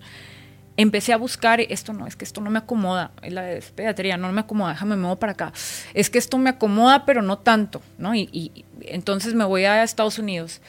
Empecé 0.77 1.13
a 1.13 1.17
buscar, 1.17 1.61
esto 1.61 1.93
no, 1.93 2.07
es 2.07 2.15
que 2.15 2.25
esto 2.25 2.41
no 2.41 2.51
me 2.51 2.61
acomoda, 2.61 3.11
es 3.23 3.33
la 3.33 3.43
pediatría, 3.75 4.17
no 4.17 4.31
me 4.31 4.43
acomoda, 4.43 4.75
déjame 4.75 4.95
me 4.95 5.03
muevo 5.03 5.17
para 5.19 5.33
acá. 5.33 5.53
Es 5.93 6.09
que 6.09 6.19
esto 6.19 6.39
me 6.39 6.51
acomoda, 6.51 7.05
pero 7.05 7.21
no 7.21 7.39
tanto, 7.39 7.83
¿no? 7.99 8.15
Y 8.15 8.65
entonces 8.83 9.35
me 9.35 9.45
voy 9.45 9.65
a 9.65 9.83
Estados 9.83 10.21
Unidos. 10.21 10.61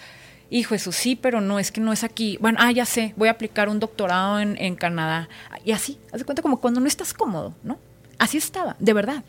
Hijo, 0.50 0.74
eso 0.74 0.92
sí, 0.92 1.16
pero 1.16 1.42
no, 1.42 1.60
es 1.60 1.72
que 1.72 1.80
no 1.80 1.94
es 1.94 2.04
aquí. 2.04 2.40
Bueno, 2.42 2.58
ah, 2.60 2.72
ya 2.72 2.86
sé, 2.88 3.14
voy 3.18 3.28
a 3.28 3.32
aplicar 3.34 3.70
un 3.70 3.80
doctorado 3.80 4.40
en, 4.40 4.58
en 4.58 4.76
Canadá. 4.76 5.30
Y 5.64 5.74
así, 5.74 6.00
haz 6.12 6.18
de 6.18 6.26
cuenta 6.26 6.42
como 6.42 6.60
cuando 6.60 6.80
no 6.80 6.88
estás 6.88 7.14
cómodo, 7.14 7.54
¿no? 7.62 7.78
Así 8.18 8.40
estaba, 8.40 8.76
de 8.80 8.94
verdad. 8.94 9.24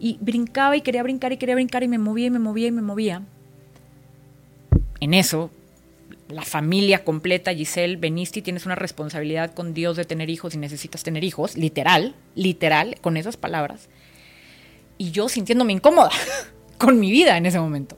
Y 0.00 0.18
brincaba 0.20 0.76
y 0.76 0.80
quería 0.80 1.04
brincar 1.04 1.32
y 1.32 1.36
quería 1.36 1.54
brincar 1.54 1.84
y 1.84 1.88
me 1.88 1.98
movía 1.98 2.26
y 2.26 2.30
me 2.30 2.40
movía 2.40 2.66
y 2.66 2.72
me 2.72 2.82
movía. 2.82 3.22
En 4.98 5.14
eso, 5.14 5.50
la 6.28 6.42
familia 6.42 7.04
completa, 7.04 7.54
Giselle, 7.54 7.96
veniste 7.96 8.38
y 8.38 8.42
tienes 8.42 8.66
una 8.66 8.74
responsabilidad 8.74 9.52
con 9.54 9.74
Dios 9.74 9.96
de 9.96 10.04
tener 10.04 10.30
hijos 10.30 10.54
y 10.54 10.58
necesitas 10.58 11.02
tener 11.02 11.22
hijos, 11.22 11.56
literal, 11.56 12.14
literal, 12.34 12.96
con 13.00 13.16
esas 13.16 13.36
palabras. 13.36 13.88
Y 14.98 15.10
yo 15.10 15.28
sintiéndome 15.28 15.74
incómoda 15.74 16.10
con 16.78 16.98
mi 16.98 17.10
vida 17.10 17.36
en 17.36 17.46
ese 17.46 17.60
momento. 17.60 17.96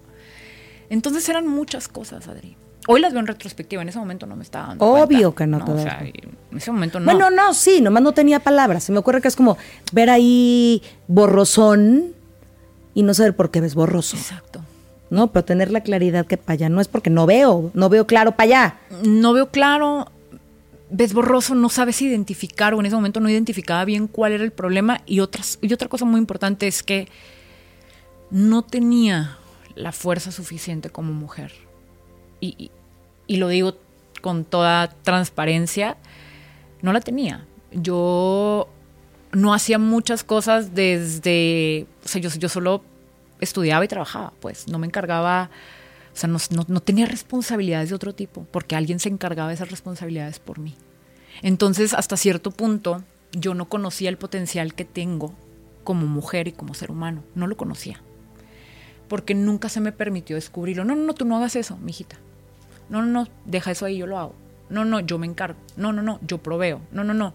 Entonces 0.90 1.28
eran 1.28 1.46
muchas 1.46 1.88
cosas, 1.88 2.28
Adri. 2.28 2.56
Hoy 2.88 3.00
las 3.00 3.12
veo 3.12 3.20
en 3.20 3.26
retrospectiva, 3.26 3.82
en 3.82 3.88
ese 3.88 3.98
momento 3.98 4.26
no 4.26 4.36
me 4.36 4.42
estaba 4.42 4.68
dando 4.68 4.84
Obvio 4.84 5.32
cuenta, 5.32 5.38
que 5.38 5.46
no 5.46 5.64
te 5.64 5.72
O 5.72 5.82
sea, 5.82 6.00
en 6.02 6.58
ese 6.58 6.72
momento 6.72 6.98
no. 7.00 7.06
Bueno, 7.06 7.30
no, 7.30 7.54
sí, 7.54 7.80
nomás 7.80 8.02
no 8.02 8.12
tenía 8.12 8.40
palabras. 8.40 8.84
Se 8.84 8.92
me 8.92 8.98
ocurre 8.98 9.20
que 9.20 9.28
es 9.28 9.36
como 9.36 9.56
ver 9.92 10.10
ahí 10.10 10.82
borrosón 11.06 12.14
y 12.94 13.02
no 13.02 13.14
saber 13.14 13.36
por 13.36 13.50
qué 13.50 13.60
ves 13.60 13.74
borroso. 13.74 14.16
Exacto. 14.16 14.60
No, 15.10 15.30
pero 15.30 15.44
tener 15.44 15.70
la 15.70 15.82
claridad 15.82 16.26
que 16.26 16.38
para 16.38 16.54
allá 16.54 16.68
no 16.70 16.80
es 16.80 16.88
porque 16.88 17.10
no 17.10 17.26
veo, 17.26 17.70
no 17.74 17.88
veo 17.88 18.06
claro 18.06 18.32
para 18.32 18.44
allá. 18.44 18.76
no 19.04 19.32
veo 19.34 19.50
claro, 19.50 20.10
ves 20.90 21.12
borroso, 21.12 21.54
no 21.54 21.68
sabes 21.68 22.00
identificar 22.02 22.74
o 22.74 22.80
en 22.80 22.86
ese 22.86 22.96
momento 22.96 23.20
no 23.20 23.28
identificaba 23.28 23.84
bien 23.84 24.06
cuál 24.06 24.32
era 24.32 24.44
el 24.44 24.52
problema 24.52 25.02
y, 25.06 25.20
otras, 25.20 25.58
y 25.60 25.72
otra 25.72 25.88
cosa 25.88 26.04
muy 26.04 26.18
importante 26.18 26.66
es 26.66 26.82
que 26.82 27.08
no 28.30 28.62
tenía 28.62 29.36
la 29.74 29.92
fuerza 29.92 30.32
suficiente 30.32 30.90
como 30.90 31.12
mujer. 31.12 31.52
Y, 32.42 32.70
y- 33.28 33.36
lo 33.38 33.48
digo 33.48 33.76
con 34.20 34.44
toda 34.44 34.88
transparencia, 34.88 35.96
no 36.82 36.92
la 36.92 37.00
tenía. 37.00 37.46
Yo 37.70 38.68
no 39.32 39.54
hacía 39.54 39.78
muchas 39.78 40.22
cosas 40.24 40.74
desde, 40.74 41.86
o 42.04 42.08
sea, 42.08 42.20
yo, 42.20 42.28
yo 42.28 42.48
solo 42.50 42.84
estudiaba 43.40 43.84
y 43.84 43.88
trabajaba, 43.88 44.32
pues 44.40 44.68
no 44.68 44.78
me 44.78 44.86
encargaba, 44.86 45.48
o 46.12 46.16
sea, 46.16 46.28
no, 46.28 46.38
no- 46.50 46.66
no 46.68 46.80
tenía 46.82 47.06
responsabilidades 47.06 47.88
de 47.88 47.94
otro 47.94 48.14
tipo, 48.14 48.44
porque 48.50 48.76
alguien 48.76 48.98
se 49.00 49.08
encargaba 49.08 49.48
de 49.48 49.54
esas 49.54 49.70
responsabilidades 49.70 50.38
por 50.38 50.58
mí. 50.58 50.74
Entonces, 51.40 51.94
hasta 51.94 52.16
cierto 52.18 52.50
punto, 52.50 53.02
yo 53.32 53.54
no 53.54 53.68
conocía 53.68 54.10
el 54.10 54.18
potencial 54.18 54.74
que 54.74 54.84
tengo 54.84 55.32
como 55.84 56.06
mujer 56.06 56.48
y 56.48 56.52
como 56.52 56.74
ser 56.74 56.90
humano, 56.90 57.24
no 57.34 57.46
lo 57.46 57.56
conocía, 57.56 58.02
porque 59.08 59.34
nunca 59.34 59.68
se 59.70 59.80
me 59.80 59.92
permitió 59.92 60.36
descubrirlo. 60.36 60.84
No, 60.84 60.94
no, 60.94 61.02
no, 61.06 61.14
tú 61.14 61.24
no 61.24 61.36
hagas 61.38 61.56
eso, 61.56 61.78
mijita. 61.78 62.18
No, 62.88 63.02
no, 63.02 63.06
no, 63.06 63.28
deja 63.44 63.70
eso 63.70 63.86
ahí, 63.86 63.98
yo 63.98 64.06
lo 64.06 64.18
hago. 64.18 64.34
no, 64.68 64.84
no, 64.84 65.00
yo 65.00 65.18
me 65.18 65.26
encargo, 65.26 65.58
no, 65.76 65.92
no, 65.92 66.02
no, 66.02 66.18
yo 66.26 66.38
proveo, 66.38 66.80
no, 66.92 67.04
no, 67.04 67.14
no, 67.14 67.34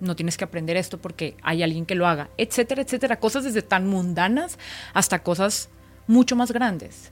no 0.00 0.16
tienes 0.16 0.36
que 0.36 0.44
aprender 0.44 0.76
esto 0.76 0.98
porque 0.98 1.36
hay 1.42 1.62
alguien 1.62 1.86
que 1.86 1.94
lo 1.94 2.06
haga, 2.06 2.30
etcétera, 2.36 2.82
etcétera. 2.82 3.18
Cosas 3.18 3.44
desde 3.44 3.62
tan 3.62 3.86
mundanas 3.86 4.58
hasta 4.94 5.22
cosas 5.22 5.68
mucho 6.06 6.36
más 6.36 6.52
grandes. 6.52 7.10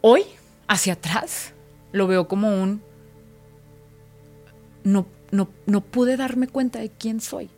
Hoy, 0.00 0.22
hacia 0.68 0.94
atrás, 0.94 1.52
lo 1.92 2.06
veo 2.06 2.28
como 2.28 2.62
un... 2.62 2.82
No, 4.84 5.06
no, 5.30 5.48
no 5.66 5.80
pude 5.80 6.16
darme 6.16 6.46
cuenta 6.46 6.78
de 6.78 6.90
quién 6.90 7.20
soy, 7.20 7.50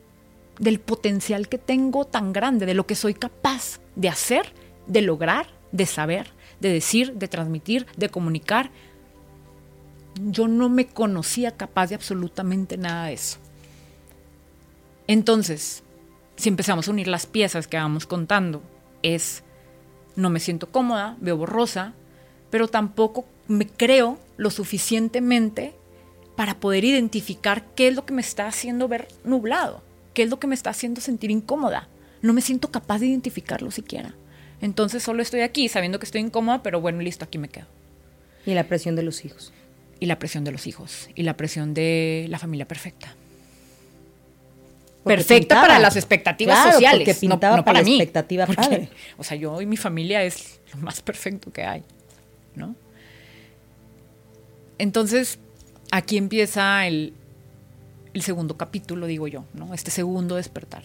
del 0.59 0.81
potencial 0.81 1.49
que 1.49 1.59
tengo 1.59 2.07
tan 2.07 2.33
grande, 2.33 2.65
de 2.65 2.75
lo 2.75 2.87
que 2.87 2.95
soy 2.95 3.15
capaz 3.15 3.81
de 3.97 4.09
hacer, 4.09 4.53
de 4.87 5.03
lograr, 5.03 5.49
de 5.73 5.85
saber, 5.85 6.33
de 6.61 6.73
decir, 6.73 7.15
de 7.15 7.29
transmitir, 7.29 7.87
de 7.97 8.09
comunicar. 8.09 8.71
Yo 10.27 10.49
no 10.49 10.69
me 10.69 10.87
conocía 10.87 11.57
capaz 11.57 11.89
de 11.89 11.95
absolutamente 11.95 12.77
nada 12.77 13.07
de 13.07 13.15
eso. 13.15 13.39
Entonces, 15.07 15.83
si 16.37 16.49
empezamos 16.49 16.89
a 16.89 16.91
unir 16.91 17.09
las 17.09 17.27
piezas 17.27 17.67
que 17.67 17.77
vamos 17.77 18.07
contando, 18.07 18.63
es 19.03 19.43
no 20.17 20.31
me 20.31 20.41
siento 20.41 20.71
cómoda, 20.71 21.17
veo 21.21 21.37
borrosa, 21.37 21.95
pero 22.51 22.69
tampoco 22.69 23.25
me 23.47 23.67
creo 23.67 24.19
lo 24.37 24.51
suficientemente 24.51 25.75
para 26.37 26.61
poder 26.61 26.85
identificar 26.85 27.65
qué 27.75 27.89
es 27.89 27.95
lo 27.95 28.05
que 28.05 28.15
me 28.15 28.21
está 28.21 28.47
haciendo 28.47 28.87
ver 28.87 29.09
nublado, 29.25 29.83
qué 30.15 30.23
es 30.23 30.31
lo 30.31 30.39
que 30.39 30.47
me 30.47 30.55
está 30.55 30.71
haciendo 30.71 31.01
sentir 31.01 31.31
incómoda. 31.31 31.89
No 32.23 32.33
me 32.33 32.41
siento 32.41 32.71
capaz 32.71 32.99
de 32.99 33.07
identificarlo 33.07 33.71
siquiera. 33.71 34.15
Entonces 34.61 35.03
solo 35.03 35.23
estoy 35.23 35.41
aquí 35.41 35.69
sabiendo 35.69 35.99
que 35.99 36.07
estoy 36.07 36.21
incómoda, 36.21 36.63
pero 36.63 36.81
bueno, 36.81 37.01
listo, 37.01 37.25
aquí 37.25 37.39
me 37.39 37.49
quedo. 37.49 37.67
Y 38.45 38.55
la 38.55 38.65
presión 38.65 38.97
de 38.97 39.03
los 39.03 39.25
hijos. 39.25 39.53
Y 40.01 40.07
la 40.07 40.19
presión 40.19 40.45
de 40.45 40.53
los 40.53 40.67
hijos. 40.67 41.09
Y 41.15 41.23
la 41.23 41.37
presión 41.37 41.75
de 41.75 42.27
la 42.29 42.39
familia 42.39 42.67
perfecta 42.67 43.15
perfecta 45.09 45.61
para 45.61 45.79
las 45.79 45.97
expectativas 45.97 46.75
sociales. 46.75 47.07
Porque 47.07 47.15
pintaba 47.15 47.57
no, 47.57 47.65
para, 47.65 47.83
la 47.83 47.89
expectativa 47.89 48.47
padre. 48.47 48.89
O 49.17 49.25
sea, 49.25 49.37
yo 49.37 49.61
y 49.61 49.67
mi 49.67 49.77
familia 49.77 50.23
es 50.23 50.61
lo 50.73 50.81
más 50.81 51.01
perfecto 51.01 51.53
que 51.53 51.65
hay, 51.65 51.83
¿no? 52.55 52.75
Entonces, 54.79 55.39
aquí 55.91 56.17
empieza 56.17 56.87
el, 56.87 57.15
el 58.15 58.23
segundo 58.23 58.57
capítulo, 58.57 59.07
digo 59.07 59.27
yo, 59.27 59.45
¿no? 59.55 59.75
Este 59.75 59.91
segundo 59.91 60.37
despertar. 60.37 60.85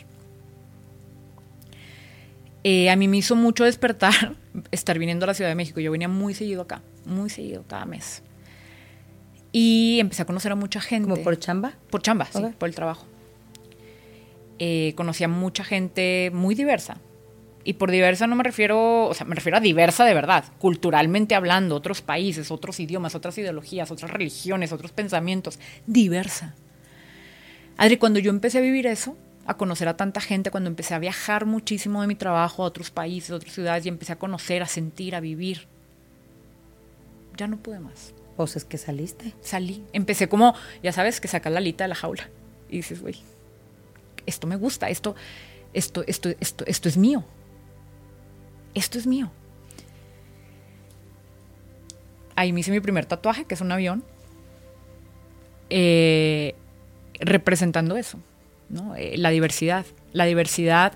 Eh, 2.64 2.90
a 2.90 2.96
mí 2.96 3.10
me 3.10 3.18
hizo 3.18 3.36
mucho 3.36 3.66
despertar 3.66 4.36
estar 4.72 4.98
viniendo 4.98 5.26
a 5.26 5.28
la 5.28 5.34
Ciudad 5.34 5.52
de 5.52 5.56
México. 5.56 5.80
Yo 5.80 5.92
venía 5.92 6.08
muy 6.08 6.34
seguido 6.34 6.64
acá, 6.64 6.82
muy 7.06 7.30
seguido, 7.30 7.64
cada 7.68 7.86
mes. 7.86 8.24
Y 9.54 10.00
empecé 10.00 10.24
a 10.24 10.26
conocer 10.26 10.52
a 10.52 10.56
mucha 10.56 10.82
gente. 10.82 11.08
¿Como 11.08 11.24
por 11.24 11.38
chamba? 11.40 11.74
Por 11.90 12.02
chamba, 12.02 12.26
sí, 12.26 12.44
por 12.58 12.68
el 12.68 12.76
trabajo. 12.76 13.06
Eh, 14.60 14.94
conocí 14.96 15.24
a 15.24 15.28
mucha 15.28 15.64
gente 15.64 16.32
muy 16.34 16.56
diversa. 16.56 16.98
Y 17.64 17.74
por 17.74 17.92
diversa 17.92 18.28
no 18.28 18.36
me 18.36 18.44
refiero, 18.44 19.06
o 19.06 19.14
sea, 19.14 19.26
me 19.26 19.36
refiero 19.36 19.58
a 19.58 19.62
diversa 19.62 20.04
de 20.04 20.14
verdad, 20.14 20.44
culturalmente 20.60 21.34
hablando, 21.34 21.76
otros 21.76 22.02
países, 22.02 22.52
otros 22.52 22.80
idiomas, 22.80 23.16
otras 23.16 23.38
ideologías, 23.38 23.90
otras 23.90 24.12
religiones, 24.12 24.74
otros 24.74 24.92
pensamientos, 24.92 25.60
diversa. 25.88 26.56
Adri, 27.78 27.98
cuando 27.98 28.20
yo 28.20 28.32
empecé 28.32 28.58
a 28.58 28.62
vivir 28.62 28.86
eso, 28.86 29.16
a 29.46 29.56
conocer 29.56 29.88
a 29.88 29.96
tanta 29.96 30.20
gente, 30.20 30.52
cuando 30.52 30.70
empecé 30.70 30.94
a 30.94 31.00
viajar 31.00 31.46
muchísimo 31.46 32.02
de 32.02 32.08
mi 32.08 32.16
trabajo 32.16 32.64
a 32.64 32.66
otros 32.66 32.92
países, 32.92 33.32
a 33.32 33.36
otras 33.36 33.54
ciudades, 33.54 33.86
y 33.86 33.90
empecé 33.90 34.12
a 34.14 34.18
conocer, 34.18 34.62
a 34.62 34.68
sentir, 34.68 35.16
a 35.16 35.22
vivir, 35.22 35.68
ya 37.38 37.48
no 37.48 37.58
pude 37.58 37.80
más. 37.80 38.14
Pues 38.36 38.56
es 38.56 38.66
que 38.66 38.78
saliste. 38.78 39.34
Salí. 39.42 39.84
Empecé 39.94 40.28
como, 40.28 40.56
ya 40.82 40.92
sabes, 40.92 41.22
que 41.22 41.28
sacas 41.28 41.52
la 41.54 41.60
alita 41.60 41.84
de 41.84 41.90
la 41.90 41.96
jaula. 41.96 42.30
Y 42.70 42.78
dices, 42.78 43.02
güey, 43.02 43.16
esto 44.26 44.48
me 44.48 44.56
gusta, 44.56 44.90
esto, 44.90 45.16
esto, 45.74 46.04
esto, 46.08 46.30
esto, 46.40 46.66
esto 46.66 46.90
es 46.90 46.98
mío. 46.98 47.24
Esto 48.74 48.98
es 48.98 49.06
mío. 49.06 49.32
Ahí 52.36 52.52
me 52.52 52.62
hice 52.62 52.72
mi 52.72 52.80
primer 52.80 53.06
tatuaje, 53.06 53.46
que 53.46 53.54
es 53.54 53.62
un 53.62 53.72
avión, 53.72 54.04
eh, 55.70 56.56
representando 57.20 57.96
eso, 57.96 58.20
¿no? 58.70 58.96
Eh, 58.96 59.18
la 59.18 59.30
diversidad. 59.30 59.86
La 60.12 60.26
diversidad, 60.26 60.94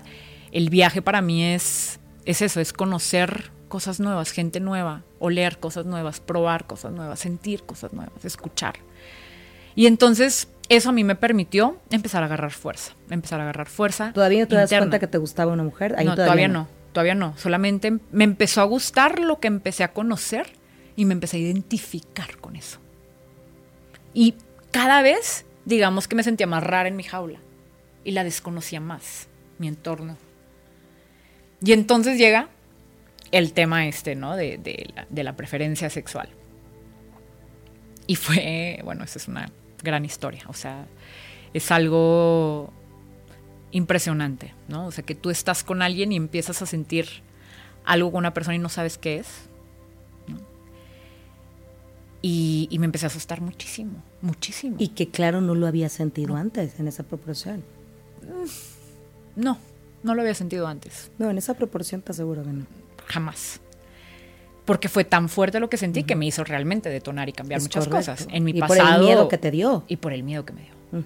el 0.52 0.70
viaje 0.70 1.02
para 1.02 1.22
mí 1.22 1.44
es, 1.44 2.00
es 2.24 2.42
eso, 2.42 2.60
es 2.60 2.72
conocer 2.72 3.50
cosas 3.68 4.00
nuevas, 4.00 4.30
gente 4.32 4.60
nueva, 4.60 5.02
oler 5.18 5.58
cosas 5.58 5.86
nuevas, 5.86 6.20
probar 6.20 6.66
cosas 6.66 6.92
nuevas, 6.92 7.20
sentir 7.20 7.62
cosas 7.62 7.92
nuevas, 7.92 8.24
escuchar. 8.24 8.76
Y 9.74 9.86
entonces 9.86 10.48
eso 10.68 10.90
a 10.90 10.92
mí 10.92 11.04
me 11.04 11.14
permitió 11.14 11.78
empezar 11.90 12.22
a 12.22 12.26
agarrar 12.26 12.50
fuerza, 12.50 12.94
empezar 13.10 13.40
a 13.40 13.44
agarrar 13.44 13.68
fuerza. 13.68 14.12
¿Todavía 14.12 14.40
no 14.40 14.48
te 14.48 14.56
das 14.56 14.70
cuenta 14.70 14.98
que 14.98 15.06
te 15.06 15.18
gustaba 15.18 15.52
una 15.52 15.62
mujer? 15.62 15.94
no, 16.04 16.14
todavía, 16.14 16.48
no. 16.48 16.68
todavía 16.92 17.14
no. 17.14 17.36
Solamente 17.38 17.98
me 18.10 18.24
empezó 18.24 18.60
a 18.60 18.64
gustar 18.64 19.18
lo 19.18 19.40
que 19.40 19.48
empecé 19.48 19.84
a 19.84 19.92
conocer 19.92 20.52
y 20.96 21.04
me 21.04 21.14
empecé 21.14 21.36
a 21.36 21.40
identificar 21.40 22.38
con 22.38 22.56
eso. 22.56 22.80
Y 24.12 24.34
cada 24.72 25.00
vez, 25.00 25.46
digamos 25.64 26.08
que 26.08 26.16
me 26.16 26.22
sentía 26.22 26.46
más 26.46 26.62
rara 26.62 26.88
en 26.88 26.96
mi 26.96 27.04
jaula 27.04 27.38
y 28.04 28.12
la 28.12 28.24
desconocía 28.24 28.80
más, 28.80 29.28
mi 29.58 29.68
entorno. 29.68 30.16
Y 31.62 31.72
entonces 31.72 32.18
llega 32.18 32.48
el 33.32 33.52
tema 33.52 33.86
este, 33.86 34.14
¿no? 34.14 34.36
De, 34.36 34.90
la, 34.94 35.06
de 35.08 35.24
la 35.24 35.36
preferencia 35.36 35.90
sexual. 35.90 36.28
Y 38.06 38.16
fue, 38.16 38.80
bueno, 38.84 39.04
esa 39.04 39.18
es 39.18 39.28
una 39.28 39.50
gran 39.82 40.04
historia. 40.04 40.42
O 40.48 40.54
sea, 40.54 40.86
es 41.52 41.70
algo 41.70 42.72
impresionante, 43.70 44.54
¿no? 44.68 44.86
O 44.86 44.90
sea, 44.90 45.04
que 45.04 45.14
tú 45.14 45.30
estás 45.30 45.62
con 45.62 45.82
alguien 45.82 46.12
y 46.12 46.16
empiezas 46.16 46.62
a 46.62 46.66
sentir 46.66 47.06
algo 47.84 48.10
con 48.10 48.20
una 48.20 48.34
persona 48.34 48.54
y 48.54 48.58
no 48.58 48.68
sabes 48.68 48.98
qué 48.98 49.18
es. 49.18 49.48
Y, 52.20 52.76
me 52.80 52.86
empecé 52.86 53.06
a 53.06 53.08
asustar 53.08 53.40
muchísimo, 53.40 54.02
muchísimo. 54.22 54.76
Y 54.78 54.88
que 54.88 55.08
claro, 55.08 55.40
no 55.40 55.54
lo 55.54 55.66
había 55.66 55.88
sentido 55.88 56.34
antes 56.34 56.78
en 56.80 56.88
esa 56.88 57.04
proporción. 57.04 57.62
Mm, 58.22 59.40
no, 59.40 59.58
no 60.02 60.14
lo 60.14 60.22
había 60.22 60.34
sentido 60.34 60.66
antes. 60.66 61.12
No, 61.18 61.30
en 61.30 61.38
esa 61.38 61.54
proporción 61.54 62.02
te 62.02 62.10
aseguro 62.10 62.42
que 62.42 62.50
no. 62.50 62.66
Jamás 63.08 63.60
porque 64.68 64.90
fue 64.90 65.02
tan 65.02 65.30
fuerte 65.30 65.60
lo 65.60 65.70
que 65.70 65.78
sentí 65.78 66.02
que 66.02 66.14
me 66.14 66.26
hizo 66.26 66.44
realmente 66.44 66.90
detonar 66.90 67.26
y 67.30 67.32
cambiar 67.32 67.62
muchas 67.62 67.88
cosas. 67.88 68.28
En 68.30 68.44
mi 68.44 68.50
y 68.50 68.60
pasado. 68.60 68.84
por 68.84 68.94
el 68.94 69.00
miedo 69.00 69.26
que 69.26 69.38
te 69.38 69.50
dio. 69.50 69.82
Y 69.88 69.96
por 69.96 70.12
el 70.12 70.22
miedo 70.22 70.44
que 70.44 70.52
me 70.52 70.60
dio. 70.60 71.04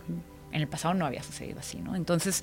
En 0.50 0.60
el 0.60 0.66
pasado 0.66 0.94
no 0.94 1.06
había 1.06 1.22
sucedido 1.22 1.60
así, 1.60 1.78
¿no? 1.78 1.94
Entonces 1.94 2.42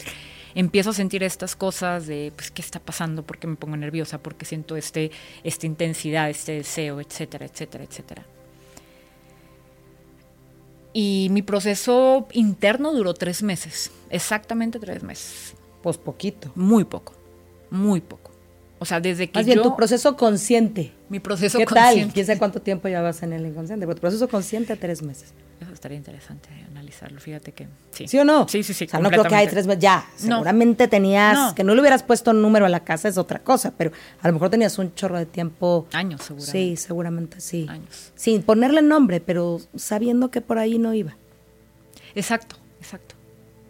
empiezo 0.56 0.92
a 0.92 0.94
sentir 0.94 1.22
estas 1.24 1.58
cosas 1.58 2.08
de, 2.08 2.32
pues, 2.34 2.52
¿qué 2.52 2.62
está 2.62 2.80
pasando? 2.80 3.24
¿Por 3.24 3.38
qué 3.38 3.48
me 3.48 3.58
pongo 3.58 3.76
nerviosa? 3.76 4.20
¿Por 4.20 4.36
qué 4.36 4.46
siento 4.46 4.78
este, 4.78 5.12
esta 5.44 5.66
intensidad, 5.66 6.30
este 6.30 6.54
deseo, 6.54 7.02
etcétera, 7.02 7.48
etcétera, 7.48 7.84
etcétera? 7.84 8.26
Y 10.94 11.28
mi 11.32 11.42
proceso 11.42 12.30
interno 12.32 12.94
duró 12.94 13.14
tres 13.14 13.44
meses, 13.44 13.92
exactamente 14.10 14.80
tres 14.80 15.04
meses. 15.04 15.54
Pues 15.84 15.98
poquito. 15.98 16.50
Muy 16.56 16.86
poco, 16.86 17.12
muy 17.72 18.00
poco. 18.00 18.29
O 18.82 18.86
sea, 18.86 19.02
desde 19.02 19.30
que 19.30 19.38
Más 19.38 19.46
bien, 19.46 19.62
tu 19.62 19.76
proceso 19.76 20.16
consciente. 20.16 20.94
Mi 21.10 21.20
proceso 21.20 21.58
¿Qué 21.58 21.66
consciente. 21.66 22.06
tal? 22.06 22.14
¿Quién 22.14 22.26
sabe 22.26 22.40
cuánto 22.40 22.62
tiempo 22.62 22.88
llevas 22.88 23.22
en 23.24 23.34
el 23.34 23.46
inconsciente? 23.46 23.86
Pero 23.86 23.96
tu 23.96 24.02
proceso 24.02 24.30
consciente, 24.30 24.76
tres 24.78 25.02
meses. 25.02 25.34
Eso 25.60 25.74
estaría 25.74 25.98
interesante 25.98 26.48
analizarlo. 26.70 27.20
Fíjate 27.20 27.52
que 27.52 27.68
sí. 27.92 28.08
¿Sí 28.08 28.18
o 28.18 28.24
no? 28.24 28.48
Sí, 28.48 28.64
sí, 28.64 28.74
sí. 28.74 28.86
O 28.86 28.90
sea, 28.90 29.02
no 29.02 29.10
creo 29.10 29.26
que 29.26 29.36
hay 29.36 29.48
tres 29.48 29.68
meses. 29.68 29.82
Ya, 29.82 30.08
seguramente 30.16 30.88
tenías... 30.88 31.54
Que 31.54 31.66
no 31.66 31.76
le 31.76 31.82
hubieras 31.82 32.04
puesto 32.04 32.32
un 32.32 32.42
número 32.42 32.66
a 32.66 32.70
la 32.70 32.86
casa 32.86 33.10
es 33.10 33.18
otra 33.18 33.40
cosa, 33.40 33.74
pero 33.78 33.92
a 34.22 34.28
lo 34.28 34.34
mejor 34.34 34.50
tenías 34.50 34.78
un 34.78 34.96
chorro 34.96 35.18
de 35.18 35.26
tiempo... 35.26 35.86
Años, 35.92 36.22
seguramente. 36.22 36.52
Sí, 36.52 36.78
seguramente 36.78 37.42
sí. 37.42 37.68
Años. 37.70 38.14
Sin 38.16 38.44
ponerle 38.44 38.82
nombre, 38.82 39.20
pero 39.20 39.60
sabiendo 39.76 40.32
que 40.32 40.40
por 40.40 40.58
ahí 40.58 40.80
no 40.80 40.94
iba. 40.94 41.18
Exacto, 42.16 42.56
exacto. 42.80 43.16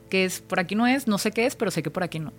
Que 0.09 0.25
es, 0.25 0.39
por 0.39 0.59
aquí 0.59 0.75
no 0.75 0.85
es, 0.85 1.07
no 1.07 1.17
sé 1.17 1.31
qué 1.31 1.47
es, 1.47 1.55
pero 1.55 1.71
sé 1.71 1.81
que 1.81 1.89
por 1.89 2.03
aquí 2.03 2.19
no. 2.19 2.31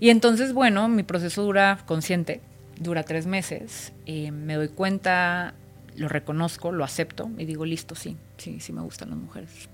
Y 0.00 0.10
entonces, 0.10 0.52
bueno, 0.52 0.88
mi 0.88 1.02
proceso 1.02 1.42
dura 1.42 1.82
consciente, 1.86 2.40
dura 2.78 3.02
tres 3.02 3.26
meses. 3.26 3.92
Eh, 4.06 4.30
me 4.30 4.54
doy 4.54 4.68
cuenta, 4.68 5.54
lo 5.96 6.08
reconozco, 6.08 6.70
lo 6.72 6.84
acepto 6.84 7.30
y 7.36 7.44
digo, 7.44 7.64
listo, 7.64 7.94
sí, 7.94 8.16
sí, 8.36 8.60
sí 8.60 8.72
me 8.72 8.82
gustan 8.82 9.10
las 9.10 9.18
mujeres. 9.18 9.68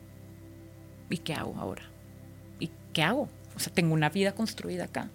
¿Y 1.11 1.19
qué 1.19 1.35
hago 1.35 1.55
ahora? 1.59 1.83
¿Y 2.59 2.71
qué 2.93 3.03
hago? 3.03 3.29
O 3.55 3.59
sea, 3.59 3.73
tengo 3.73 3.93
una 3.93 4.09
vida 4.09 4.33
construida 4.33 4.85
acá. 4.85 5.11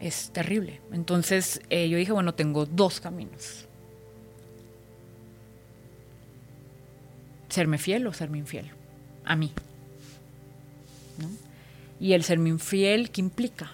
Es 0.00 0.30
terrible. 0.30 0.80
Entonces 0.92 1.60
eh, 1.70 1.88
yo 1.88 1.96
dije, 1.96 2.12
bueno, 2.12 2.34
tengo 2.34 2.66
dos 2.66 3.00
caminos. 3.00 3.66
Serme 7.48 7.78
fiel 7.78 8.06
o 8.06 8.12
serme 8.12 8.38
infiel. 8.38 8.70
A 9.24 9.36
mí. 9.36 9.52
¿No? 11.18 11.51
Y 12.02 12.14
el 12.14 12.24
serme 12.24 12.48
infiel, 12.48 13.12
¿qué 13.12 13.20
implica? 13.20 13.70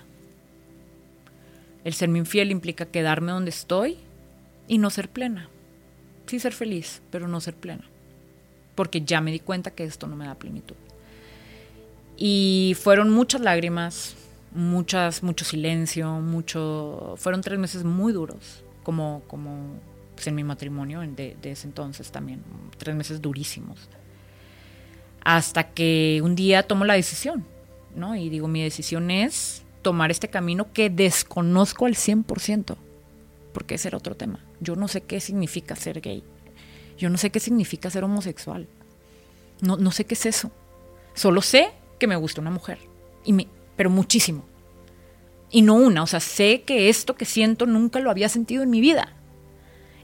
El 1.83 1.95
serme 1.95 2.19
infiel 2.19 2.51
implica 2.51 2.85
quedarme 2.85 3.33
donde 3.33 3.49
estoy 3.49 3.97
y 4.67 4.77
no 4.77 4.91
ser 4.91 5.09
plena. 5.09 5.49
sí 6.27 6.39
ser 6.39 6.53
feliz, 6.53 7.01
pero 7.11 7.27
no 7.27 7.41
ser 7.41 7.55
plena. 7.55 7.85
Porque 8.75 9.01
ya 9.01 9.23
me 9.23 9.33
di 9.33 9.41
cuenta 9.41 9.71
que 9.71 9.85
esto 9.85 10.07
no 10.07 10.15
me 10.15 10.27
da 10.27 10.35
plenitud. 10.35 10.77
Y 12.19 12.77
fueron 12.79 13.09
muchas 13.09 13.41
lágrimas, 13.41 14.15
muchas, 14.53 15.23
mucho 15.23 15.47
silencio, 15.47 16.21
mucho. 16.21 17.15
Fueron 17.17 17.41
tres 17.41 17.59
meses 17.59 17.83
muy 17.83 18.13
duros, 18.13 18.63
como, 18.83 19.23
como 19.27 19.73
pues, 20.15 20.27
en 20.27 20.35
mi 20.35 20.45
matrimonio 20.45 21.01
de, 21.01 21.35
de 21.41 21.51
ese 21.53 21.67
entonces 21.67 22.11
también. 22.11 22.43
Tres 22.77 22.95
meses 22.95 23.23
durísimos. 23.23 23.89
Hasta 25.25 25.73
que 25.73 26.21
un 26.23 26.35
día 26.35 26.63
tomo 26.63 26.85
la 26.85 26.93
decisión, 26.93 27.47
¿no? 27.99 28.17
Y 28.17 28.29
digo, 28.29 28.49
mi 28.49 28.63
decisión 28.63 29.11
es 29.11 29.63
tomar 29.83 30.11
este 30.11 30.29
camino 30.29 30.73
que 30.73 30.91
desconozco 30.91 31.87
al 31.87 31.95
100%, 31.95 32.77
porque 33.53 33.75
ese 33.75 33.89
era 33.89 33.99
otro 33.99 34.17
tema. 34.17 34.45
Yo 34.61 34.77
no 34.77 34.89
sé 34.89 35.03
qué 35.03 35.21
significa 35.21 35.77
ser 35.77 36.01
gay. 36.01 36.23
Yo 36.97 37.11
no 37.11 37.19
sé 37.19 37.31
qué 37.31 37.41
significa 37.41 37.91
ser 37.91 38.05
homosexual. 38.05 38.67
No, 39.61 39.77
no 39.77 39.91
sé 39.91 40.05
qué 40.05 40.15
es 40.15 40.27
eso. 40.27 40.51
Solo 41.15 41.43
sé 41.43 41.71
que 41.99 42.07
me 42.07 42.17
gusta 42.17 42.41
una 42.41 42.51
mujer. 42.51 42.79
Y 43.25 43.33
me, 43.33 43.49
pero 43.77 43.91
muchísimo. 43.91 44.45
Y 45.51 45.63
no 45.63 45.75
una. 45.75 46.03
O 46.03 46.07
sea, 46.07 46.21
sé 46.21 46.63
que 46.63 46.89
esto 46.89 47.15
que 47.15 47.25
siento 47.25 47.67
nunca 47.67 48.01
lo 48.01 48.11
había 48.11 48.29
sentido 48.29 48.63
en 48.63 48.71
mi 48.71 48.81
vida. 48.81 49.15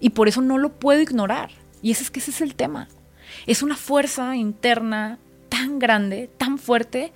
Y 0.01 0.11
por 0.11 0.29
eso 0.29 0.41
no 0.41 0.59
lo 0.59 0.71
puedo 0.71 1.01
ignorar. 1.01 1.51
Y 1.83 1.91
ese 1.91 2.05
es 2.05 2.11
que 2.11 2.21
ese 2.21 2.31
es 2.31 2.41
el 2.41 2.55
tema. 2.55 2.89
Es 3.47 3.63
una 3.63 3.77
fuerza 3.77 4.37
interna 4.37 5.19
tan 5.49 5.79
grande, 5.79 6.31
tan 6.39 6.59
fuerte, 6.59 7.13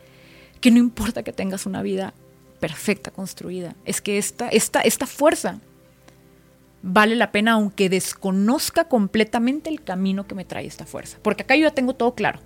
que 0.61 0.71
no 0.71 0.79
importa 0.79 1.23
que 1.23 1.33
tengas 1.33 1.67
una 1.67 1.83
vida 1.83 2.15
perfecta 2.61 3.11
construida. 3.11 3.77
Es 3.85 4.01
que 4.01 4.19
esta, 4.19 4.49
esta, 4.49 4.81
esta 4.81 5.07
fuerza 5.07 5.61
vale 6.83 7.17
la 7.17 7.33
pena 7.33 7.53
aunque 7.53 7.89
desconozca 7.89 8.85
completamente 8.85 9.71
el 9.71 9.83
camino 9.83 10.27
que 10.27 10.35
me 10.35 10.45
trae 10.45 10.67
esta 10.67 10.85
fuerza. 10.87 11.19
Porque 11.23 11.43
acá 11.43 11.57
yo 11.57 11.63
ya 11.63 11.75
tengo 11.75 11.95
todo 11.95 12.15
claro. 12.15 12.41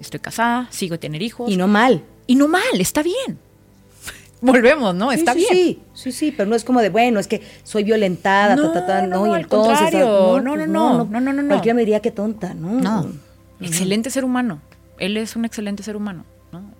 Estoy 0.00 0.20
casada, 0.20 0.68
sigo 0.70 0.96
a 0.96 0.98
tener 0.98 1.22
hijos. 1.22 1.50
Y 1.50 1.56
no 1.56 1.68
mal. 1.68 2.02
Y 2.26 2.36
no 2.36 2.48
mal, 2.48 2.62
está 2.80 3.02
bien. 3.02 3.38
Volvemos, 4.40 4.94
¿no? 4.94 5.12
Está 5.12 5.32
sí, 5.34 5.38
bien. 5.38 5.52
Sí, 5.52 5.82
sí, 5.94 6.12
sí, 6.12 6.34
pero 6.36 6.48
no 6.48 6.56
es 6.56 6.64
como 6.64 6.80
de, 6.80 6.90
bueno, 6.90 7.20
es 7.20 7.28
que 7.28 7.42
soy 7.62 7.84
violentada, 7.84 8.56
No, 8.56 8.72
ta, 8.72 8.80
ta, 8.80 8.86
ta, 8.86 9.06
no, 9.06 9.20
no, 9.20 9.26
y 9.28 9.34
al 9.34 9.42
entonces... 9.42 9.78
contrario. 9.78 10.06
ah, 10.08 10.10
No, 10.10 10.32
pues 10.32 10.44
no, 10.44 10.56
no, 10.56 11.04
no, 11.04 11.20
no, 11.20 11.32
no, 11.32 11.42
no. 11.42 11.48
Cualquiera 11.48 11.74
me 11.74 11.82
diría 11.82 12.00
que 12.00 12.10
tonta, 12.10 12.54
¿no? 12.54 12.72
No. 12.72 13.12
Excelente 13.60 14.10
ser 14.10 14.24
humano. 14.24 14.60
Él 14.98 15.16
es 15.16 15.36
un 15.36 15.44
excelente 15.44 15.82
ser 15.82 15.96
humano. 15.96 16.24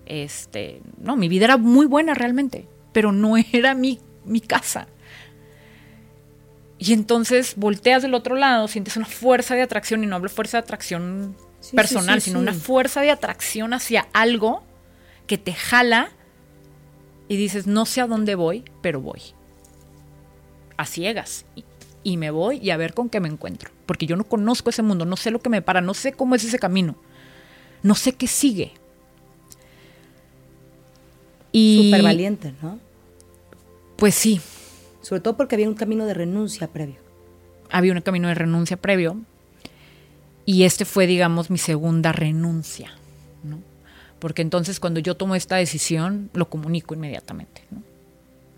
¿No? 0.05 0.15
Este, 0.15 0.83
no, 0.99 1.17
mi 1.17 1.29
vida 1.29 1.47
era 1.47 1.57
muy 1.57 1.87
buena 1.87 2.15
realmente, 2.15 2.69
pero 2.93 3.13
no 3.13 3.37
era 3.53 3.75
mi, 3.75 4.01
mi 4.25 4.41
casa. 4.41 4.89
Y 6.79 6.93
entonces 6.93 7.55
volteas 7.57 8.03
del 8.03 8.15
otro 8.15 8.37
lado, 8.37 8.69
sientes 8.69 8.97
una 8.97 9.07
fuerza 9.07 9.55
de 9.55 9.63
atracción, 9.63 10.05
y 10.05 10.07
no 10.07 10.17
hablo 10.17 10.29
fuerza 10.29 10.59
de 10.59 10.65
atracción 10.65 11.37
Sí, 11.61 11.77
personal, 11.77 12.21
sí, 12.21 12.27
sí, 12.27 12.31
sino 12.31 12.41
una 12.41 12.53
fuerza 12.53 13.01
de 13.01 13.11
atracción 13.11 13.73
hacia 13.73 14.07
algo 14.13 14.63
que 15.27 15.39
te 15.39 15.55
jala 15.55 16.11
y 17.27 17.37
dices, 17.37 17.67
no 17.67 17.87
sé 17.87 18.03
a 18.03 18.07
dónde 18.07 18.35
voy, 18.35 18.65
pero 18.83 19.01
voy. 19.01 19.23
A 20.77 20.85
ciegas. 20.85 21.47
Y, 21.57 21.65
y 22.03 22.17
me 22.19 22.31
voy 22.31 22.59
y 22.59 22.69
a 22.69 22.77
ver 22.77 22.93
con 22.93 23.09
qué 23.09 23.19
me 23.19 23.29
encuentro. 23.29 23.71
Porque 23.87 24.05
yo 24.05 24.17
no 24.17 24.25
conozco 24.25 24.69
ese 24.69 24.83
mundo, 24.83 25.07
no 25.07 25.17
sé 25.17 25.31
lo 25.31 25.39
que 25.41 25.49
me 25.49 25.63
para, 25.63 25.81
no 25.81 25.95
sé 25.95 26.13
cómo 26.13 26.35
es 26.35 26.45
ese 26.45 26.59
camino. 26.59 26.97
No 27.83 27.95
sé 27.95 28.13
qué 28.13 28.27
sigue. 28.27 28.75
Y 31.57 31.85
Súper 31.85 32.03
valiente, 32.03 32.53
¿no? 32.61 32.81
pues 33.97 34.17
sí, 34.17 34.41
Sobre 35.03 35.21
todo 35.21 35.37
porque 35.37 35.55
había 35.55 35.69
un 35.69 35.75
camino 35.77 36.05
de 36.05 36.13
renuncia 36.15 36.67
previo. 36.67 36.97
había 37.71 37.93
un 37.93 38.01
camino 38.01 38.27
de 38.27 38.35
renuncia 38.35 38.77
previo 38.77 39.19
y 40.45 40.65
este 40.65 40.85
fue, 40.85 41.07
digamos, 41.07 41.51
mi 41.51 41.59
segunda 41.59 42.11
renuncia, 42.11 42.91
¿no? 43.45 43.61
Porque 44.19 44.43
entonces 44.43 44.81
cuando 44.81 44.99
yo 44.99 45.17
tomo 45.17 45.37
esta 45.37 45.55
decisión, 45.57 46.29
lo 46.35 46.49
comunico 46.51 46.93
inmediatamente, 46.95 47.63
¿no? 47.71 47.83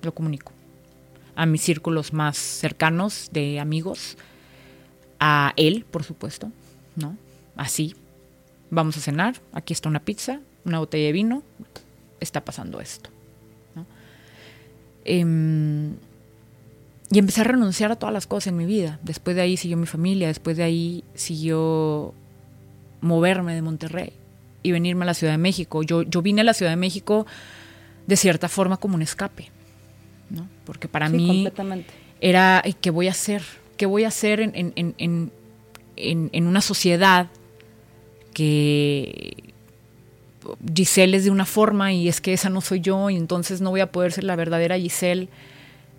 Lo 0.02 0.14
comunico 0.14 0.52
a 1.34 1.44
mis 1.44 1.60
círculos 1.60 2.14
más 2.14 2.38
cercanos 2.38 3.28
de 3.30 3.60
amigos, 3.60 4.16
a 5.20 5.52
él, 5.56 5.84
por 5.90 6.02
supuesto, 6.02 6.50
¿no? 6.96 7.14
Así, 7.56 7.94
vamos 8.70 8.96
a 8.96 9.00
cenar, 9.00 9.36
aquí 9.52 9.74
está 9.74 9.88
una 9.90 10.00
pizza, 10.00 10.40
una 10.64 10.78
botella 10.78 11.04
de 11.06 11.12
vino, 11.12 11.42
está 12.20 12.44
pasando 12.44 12.80
esto, 12.80 13.10
¿no? 13.74 13.86
Em, 15.04 15.94
y 17.10 17.18
empecé 17.18 17.42
a 17.42 17.44
renunciar 17.44 17.92
a 17.92 17.96
todas 17.96 18.12
las 18.12 18.26
cosas 18.26 18.48
en 18.48 18.56
mi 18.56 18.64
vida. 18.66 18.98
Después 19.02 19.36
de 19.36 19.42
ahí 19.42 19.56
siguió 19.56 19.76
mi 19.76 19.86
familia, 19.86 20.26
después 20.28 20.56
de 20.56 20.64
ahí 20.64 21.04
siguió 21.14 22.12
moverme 23.00 23.54
de 23.54 23.62
Monterrey 23.62 24.12
y 24.62 24.72
venirme 24.72 25.04
a 25.04 25.06
la 25.06 25.14
Ciudad 25.14 25.32
de 25.34 25.38
México. 25.38 25.82
Yo, 25.84 26.02
yo 26.02 26.22
vine 26.22 26.40
a 26.40 26.44
la 26.44 26.54
Ciudad 26.54 26.72
de 26.72 26.76
México 26.76 27.26
de 28.06 28.16
cierta 28.16 28.48
forma 28.48 28.78
como 28.78 28.96
un 28.96 29.02
escape, 29.02 29.50
¿no? 30.30 30.48
Porque 30.64 30.88
para 30.88 31.08
sí, 31.08 31.16
mí 31.16 31.48
era, 32.20 32.62
"Ay, 32.64 32.74
¿qué 32.80 32.90
voy 32.90 33.06
a 33.08 33.12
hacer? 33.12 33.42
¿Qué 33.76 33.86
voy 33.86 34.02
a 34.04 34.08
hacer 34.08 34.40
en- 34.40 34.52
en- 34.54 34.72
en- 35.96 36.30
en 36.32 36.46
una 36.46 36.60
sociedad 36.60 37.28
que 38.34 39.45
Giselle 40.74 41.16
es 41.16 41.24
de 41.24 41.30
una 41.30 41.44
forma 41.44 41.92
y 41.92 42.08
es 42.08 42.20
que 42.20 42.32
esa 42.32 42.50
no 42.50 42.60
soy 42.60 42.80
yo 42.80 43.10
y 43.10 43.16
entonces 43.16 43.60
no 43.60 43.70
voy 43.70 43.80
a 43.80 43.90
poder 43.90 44.12
ser 44.12 44.24
la 44.24 44.36
verdadera 44.36 44.78
Giselle 44.78 45.28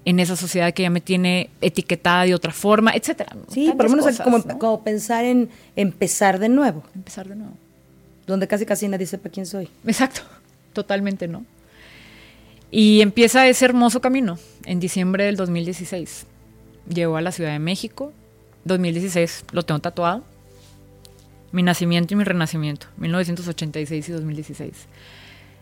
en 0.05 0.19
esa 0.21 0.37
sociedad 0.37 0.73
que 0.73 0.83
ya 0.83 0.89
me 0.89 1.01
tiene 1.01 1.49
etiquetada 1.59 2.23
de 2.23 2.33
otra 2.33 2.53
forma, 2.53 2.93
etcétera. 2.93 3.35
Sí, 3.49 3.73
por 3.75 3.85
lo 3.85 3.89
menos 3.89 4.05
cosas, 4.05 4.21
como, 4.21 4.37
¿no? 4.37 4.57
como 4.57 4.81
pensar 4.81 5.25
en 5.25 5.49
empezar 5.75 6.39
de 6.39 6.47
nuevo, 6.47 6.83
empezar 6.95 7.27
de 7.27 7.35
nuevo. 7.35 7.53
donde 8.25 8.47
casi 8.47 8.65
casi 8.65 8.87
nadie 8.87 9.05
sepa 9.05 9.29
quién 9.29 9.45
soy. 9.45 9.67
Exacto, 9.85 10.21
totalmente 10.73 11.27
no. 11.27 11.45
Y 12.71 13.01
empieza 13.01 13.47
ese 13.47 13.65
hermoso 13.65 13.99
camino 13.99 14.37
en 14.65 14.79
diciembre 14.79 15.25
del 15.25 15.35
2016. 15.35 16.25
Llego 16.87 17.17
a 17.17 17.21
la 17.21 17.31
Ciudad 17.33 17.51
de 17.51 17.59
México, 17.59 18.13
2016 18.63 19.45
lo 19.51 19.63
tengo 19.63 19.79
tatuado. 19.79 20.23
Mi 21.51 21.63
nacimiento 21.63 22.13
y 22.13 22.17
mi 22.17 22.23
renacimiento, 22.23 22.87
1986 22.97 24.09
y 24.09 24.11
2016. 24.11 24.73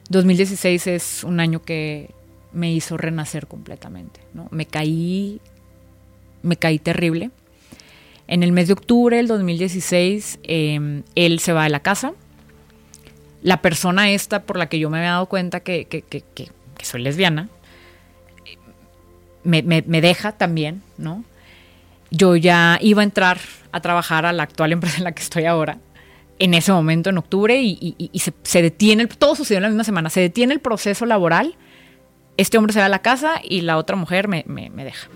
2016 0.09 0.87
es 0.87 1.23
un 1.23 1.39
año 1.39 1.61
que 1.61 2.09
me 2.53 2.71
hizo 2.71 2.97
renacer 2.97 3.47
completamente. 3.47 4.19
¿no? 4.33 4.47
Me 4.51 4.65
caí, 4.65 5.39
me 6.41 6.57
caí 6.57 6.79
terrible. 6.79 7.31
En 8.27 8.41
el 8.43 8.51
mes 8.51 8.67
de 8.67 8.73
octubre 8.73 9.17
del 9.17 9.27
2016, 9.27 10.39
eh, 10.43 11.03
él 11.15 11.39
se 11.39 11.53
va 11.53 11.63
de 11.65 11.69
la 11.69 11.79
casa 11.81 12.13
la 13.43 13.61
persona 13.61 14.09
esta 14.09 14.41
por 14.43 14.57
la 14.57 14.67
que 14.69 14.79
yo 14.79 14.89
me 14.89 14.97
había 14.97 15.11
dado 15.11 15.27
cuenta 15.27 15.59
que, 15.59 15.85
que- 15.85 16.01
que- 16.01 16.23
que- 16.33 16.49
que 16.79 16.85
soy 16.85 17.03
lesbiana, 17.03 17.47
me, 19.43 19.61
me- 19.61 19.83
me 19.85 20.01
deja 20.01 20.31
también, 20.31 20.81
¿no? 20.97 21.23
Yo 22.11 22.35
ya 22.35 22.77
iba 22.81 23.01
a 23.01 23.03
entrar 23.03 23.39
a 23.71 23.81
trabajar 23.81 24.25
a 24.25 24.33
la 24.33 24.43
actual 24.43 24.71
empresa 24.71 24.97
en 24.99 25.03
la 25.03 25.11
que 25.13 25.21
estoy 25.21 25.45
ahora, 25.45 25.79
en 26.39 26.53
ese 26.53 26.71
momento, 26.71 27.09
en 27.09 27.17
octubre, 27.17 27.61
y, 27.61 27.77
y- 27.97 28.09
y 28.11 28.19
se, 28.19 28.33
se 28.43 28.61
detiene, 28.61 29.03
el- 29.03 29.09
todo 29.09 29.35
sucedió 29.35 29.57
en 29.57 29.63
la 29.63 29.69
misma 29.69 29.83
semana, 29.83 30.09
se 30.09 30.21
detiene 30.21 30.53
el 30.53 30.59
proceso 30.59 31.05
laboral, 31.05 31.55
este 32.37 32.57
hombre 32.57 32.73
se 32.73 32.79
va 32.79 32.85
a 32.85 32.89
la 32.89 32.99
casa 32.99 33.35
y 33.43 33.61
la 33.61 33.77
otra 33.77 33.95
mujer 33.95 34.27
me, 34.27 34.43
me- 34.47 34.69
me 34.69 34.83
deja. 34.85 35.07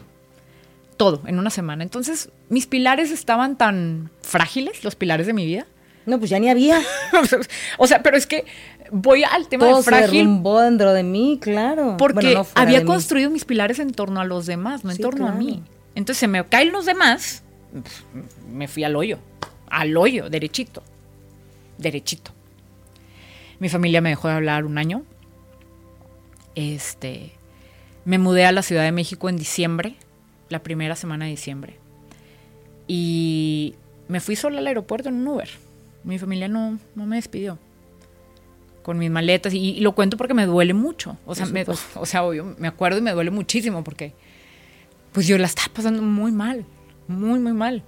Todo, 0.97 1.21
en 1.27 1.39
una 1.39 1.49
semana. 1.49 1.83
Entonces, 1.83 2.29
mis 2.49 2.67
pilares 2.67 3.11
estaban 3.11 3.57
tan 3.57 4.09
frágiles, 4.21 4.83
los 4.83 4.95
pilares 4.95 5.27
de 5.27 5.33
mi 5.33 5.45
vida, 5.45 5.65
No, 6.05 6.17
pues 6.19 6.29
ya 6.29 6.39
ni 6.39 6.49
había. 6.49 6.81
o 7.77 7.87
sea, 7.87 8.01
pero 8.03 8.17
es 8.17 8.25
que 8.27 8.45
voy 8.91 9.23
al 9.23 9.47
tema 9.47 9.65
Todo 9.67 9.77
de 9.77 9.83
se 9.83 9.89
frágil 9.89 10.17
derrumbó 10.19 10.59
dentro 10.61 10.91
de 10.93 11.03
mí, 11.03 11.37
claro. 11.41 11.95
porque 11.97 12.15
Bueno, 12.15 12.33
no 12.39 12.43
fuera 12.43 12.61
había 12.67 12.79
mí. 12.79 12.85
construido 12.85 13.29
mis 13.29 13.45
pilares 13.45 13.79
en 13.79 13.91
torno 13.91 14.19
a 14.19 14.25
los 14.25 14.45
demás, 14.45 14.83
no 14.83 14.91
en 14.91 14.97
torno 14.97 15.27
a 15.27 15.31
mí. 15.31 15.63
Entonces 15.99 16.17
se 16.21 16.29
me 16.29 16.41
caen 16.45 16.71
los 16.71 16.85
demás, 16.85 17.43
me 18.49 18.69
fui 18.69 18.85
al 18.85 18.95
hoyo, 18.95 19.19
al 19.69 19.97
hoyo, 19.97 20.29
derechito, 20.29 20.81
derechito. 21.77 22.31
Mi 23.59 23.67
familia 23.67 23.99
me 23.99 24.07
dejó 24.07 24.29
de 24.29 24.35
hablar 24.35 24.63
un 24.63 24.77
año. 24.77 25.03
Este, 26.55 27.33
me 28.05 28.17
mudé 28.17 28.45
a 28.45 28.53
la 28.53 28.61
Ciudad 28.61 28.83
de 28.83 28.93
México 28.93 29.27
en 29.27 29.35
diciembre, 29.35 29.97
la 30.47 30.63
primera 30.63 30.95
semana 30.95 31.25
de 31.25 31.31
diciembre. 31.31 31.75
Y 32.87 33.75
me 34.07 34.21
fui 34.21 34.37
sola 34.37 34.59
al 34.59 34.67
aeropuerto 34.67 35.09
en 35.09 35.15
un 35.15 35.27
Uber. 35.27 35.49
Mi 36.05 36.17
familia 36.17 36.47
no, 36.47 36.79
no 36.95 37.05
me 37.07 37.17
despidió. 37.17 37.59
Con 38.83 38.99
mis 38.99 39.11
maletas. 39.11 39.53
Y, 39.53 39.71
y 39.71 39.81
lo 39.81 39.91
cuento 39.95 40.15
porque 40.15 40.33
me 40.33 40.45
duele 40.45 40.73
mucho. 40.73 41.17
O 41.25 41.35
sea, 41.35 41.45
me, 41.47 41.65
o 41.95 42.05
sea, 42.05 42.23
obvio, 42.23 42.55
me 42.57 42.69
acuerdo 42.69 42.99
y 42.99 43.01
me 43.01 43.11
duele 43.11 43.31
muchísimo 43.31 43.83
porque 43.83 44.13
pues 45.11 45.27
yo 45.27 45.37
la 45.37 45.45
estaba 45.47 45.73
pasando 45.73 46.01
muy 46.01 46.31
mal. 46.31 46.65
Muy, 47.07 47.39
muy 47.39 47.53
mal. 47.53 47.83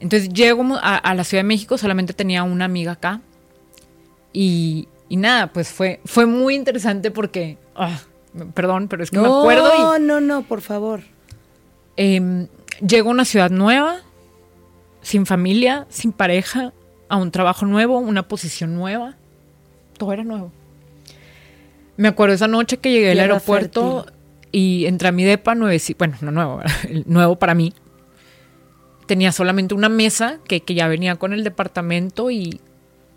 Entonces 0.00 0.28
llego 0.30 0.62
a, 0.76 0.96
a 0.96 1.14
la 1.14 1.24
Ciudad 1.24 1.42
de 1.42 1.48
México, 1.48 1.78
solamente 1.78 2.12
tenía 2.12 2.42
una 2.42 2.64
amiga 2.66 2.92
acá. 2.92 3.20
Y, 4.32 4.88
y 5.08 5.16
nada, 5.16 5.48
pues 5.52 5.68
fue, 5.68 6.00
fue 6.04 6.26
muy 6.26 6.54
interesante 6.54 7.10
porque, 7.10 7.56
ah, 7.74 7.98
perdón, 8.54 8.88
pero 8.88 9.02
es 9.02 9.10
que 9.10 9.18
me 9.18 9.26
acuerdo 9.26 9.68
No, 9.78 9.98
no, 9.98 10.20
no, 10.20 10.42
por 10.42 10.60
favor. 10.60 11.00
eh, 11.96 12.46
llego 12.86 13.08
a 13.08 13.12
una 13.12 13.24
ciudad 13.24 13.50
nueva, 13.50 14.00
sin 15.00 15.24
familia, 15.24 15.86
sin 15.88 16.12
pareja, 16.12 16.72
a 17.08 17.16
un 17.16 17.30
trabajo 17.30 17.64
nuevo, 17.64 17.98
una 17.98 18.28
posición 18.28 18.74
nueva. 18.74 19.16
Todo 19.96 20.12
era 20.12 20.24
nuevo. 20.24 20.52
Me 21.96 22.08
acuerdo 22.08 22.34
esa 22.34 22.48
noche 22.48 22.76
que 22.76 22.90
llegué 22.90 23.12
al 23.12 23.20
aeropuerto. 23.20 24.06
Y 24.52 24.86
entré 24.86 25.08
a 25.08 25.12
mi 25.12 25.24
depa, 25.24 25.54
nueve, 25.54 25.80
bueno, 25.98 26.16
no 26.20 26.30
nuevo, 26.30 26.60
nuevo 27.06 27.36
para 27.36 27.54
mí. 27.54 27.72
Tenía 29.06 29.32
solamente 29.32 29.74
una 29.74 29.88
mesa 29.88 30.40
que, 30.48 30.60
que 30.60 30.74
ya 30.74 30.88
venía 30.88 31.16
con 31.16 31.32
el 31.32 31.44
departamento 31.44 32.30
y 32.30 32.60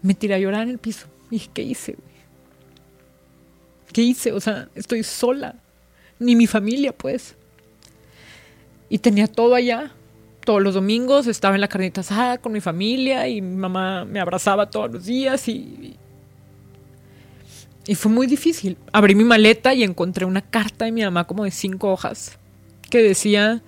me 0.01 0.13
tiré 0.13 0.35
a 0.35 0.39
llorar 0.39 0.63
en 0.63 0.69
el 0.69 0.77
piso. 0.77 1.07
Y 1.31 1.35
dije, 1.35 1.49
¿qué 1.53 1.61
hice? 1.63 1.97
¿Qué 3.91 4.01
hice? 4.01 4.31
O 4.33 4.39
sea, 4.39 4.69
estoy 4.75 5.03
sola. 5.03 5.55
Ni 6.19 6.35
mi 6.35 6.47
familia, 6.47 6.91
pues. 6.91 7.35
Y 8.89 8.99
tenía 8.99 9.27
todo 9.27 9.55
allá. 9.55 9.91
Todos 10.45 10.61
los 10.61 10.73
domingos 10.73 11.27
estaba 11.27 11.55
en 11.55 11.61
la 11.61 11.67
carnita 11.67 12.01
asada 12.01 12.37
con 12.37 12.51
mi 12.51 12.61
familia 12.61 13.27
y 13.27 13.41
mi 13.41 13.55
mamá 13.55 14.05
me 14.05 14.19
abrazaba 14.19 14.69
todos 14.69 14.91
los 14.91 15.05
días 15.05 15.47
y, 15.47 15.97
y 17.87 17.95
fue 17.95 18.11
muy 18.11 18.27
difícil. 18.27 18.77
Abrí 18.91 19.15
mi 19.15 19.23
maleta 19.23 19.73
y 19.73 19.83
encontré 19.83 20.25
una 20.25 20.41
carta 20.41 20.85
de 20.85 20.91
mi 20.91 21.01
mamá 21.01 21.25
como 21.25 21.43
de 21.43 21.51
cinco 21.51 21.91
hojas 21.91 22.37
que 22.89 23.01
decía, 23.01 23.61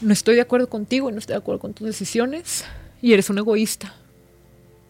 no 0.00 0.12
estoy 0.12 0.36
de 0.36 0.40
acuerdo 0.40 0.68
contigo, 0.68 1.10
no 1.10 1.18
estoy 1.18 1.34
de 1.34 1.38
acuerdo 1.38 1.60
con 1.60 1.74
tus 1.74 1.86
decisiones 1.86 2.64
y 3.02 3.12
eres 3.12 3.30
un 3.30 3.38
egoísta 3.38 3.94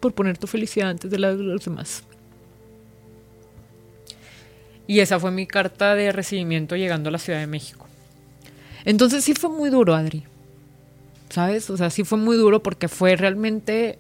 por 0.01 0.15
poner 0.15 0.39
tu 0.39 0.47
felicidad 0.47 0.91
antes 0.91 1.11
de 1.11 1.19
la 1.19 1.35
de 1.35 1.43
los 1.43 1.65
demás. 1.65 2.05
Y 4.87 5.01
esa 5.01 5.21
fue 5.21 5.31
mi 5.31 5.47
carta 5.47 5.95
de 5.95 6.11
recibimiento 6.11 6.75
llegando 6.77 7.11
a 7.11 7.13
la 7.13 7.19
Ciudad 7.19 7.39
de 7.39 7.47
México. 7.47 7.87
Entonces 8.85 9.23
sí 9.23 9.35
fue 9.35 9.51
muy 9.51 9.71
duro, 9.71 9.95
Adri. 9.95 10.25
¿Sabes? 11.29 11.71
O 11.71 11.77
sea, 11.77 11.91
sí 11.91 12.03
fue 12.03 12.19
muy 12.19 12.37
duro 12.37 12.63
porque 12.63 12.89
fue 12.89 13.15
realmente 13.15 13.99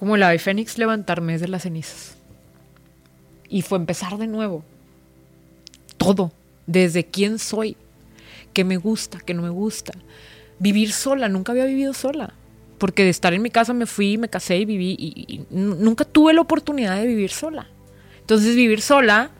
como 0.00 0.16
el 0.16 0.22
ave 0.22 0.38
fénix 0.38 0.78
levantarme 0.78 1.34
desde 1.34 1.46
las 1.46 1.64
cenizas. 1.64 2.16
Y 3.50 3.60
fue 3.60 3.76
empezar 3.76 4.16
de 4.16 4.26
nuevo. 4.26 4.64
Todo. 5.98 6.32
Desde 6.66 7.04
quién 7.04 7.38
soy. 7.38 7.76
Qué 8.54 8.64
me 8.64 8.78
gusta, 8.78 9.18
qué 9.18 9.34
no 9.34 9.42
me 9.42 9.50
gusta. 9.50 9.92
Vivir 10.58 10.92
sola. 10.92 11.28
Nunca 11.28 11.52
había 11.52 11.66
vivido 11.66 11.92
sola. 11.92 12.32
Porque 12.78 13.04
de 13.04 13.10
estar 13.10 13.34
en 13.34 13.42
mi 13.42 13.50
casa 13.50 13.74
me 13.74 13.84
fui, 13.84 14.16
me 14.16 14.30
casé 14.30 14.56
y 14.56 14.64
viví. 14.64 14.96
Y, 14.98 15.34
y 15.34 15.46
nunca 15.50 16.06
tuve 16.06 16.32
la 16.32 16.40
oportunidad 16.40 16.96
de 16.96 17.06
vivir 17.06 17.30
sola. 17.30 17.68
Entonces 18.20 18.56
vivir 18.56 18.80
sola 18.80 19.30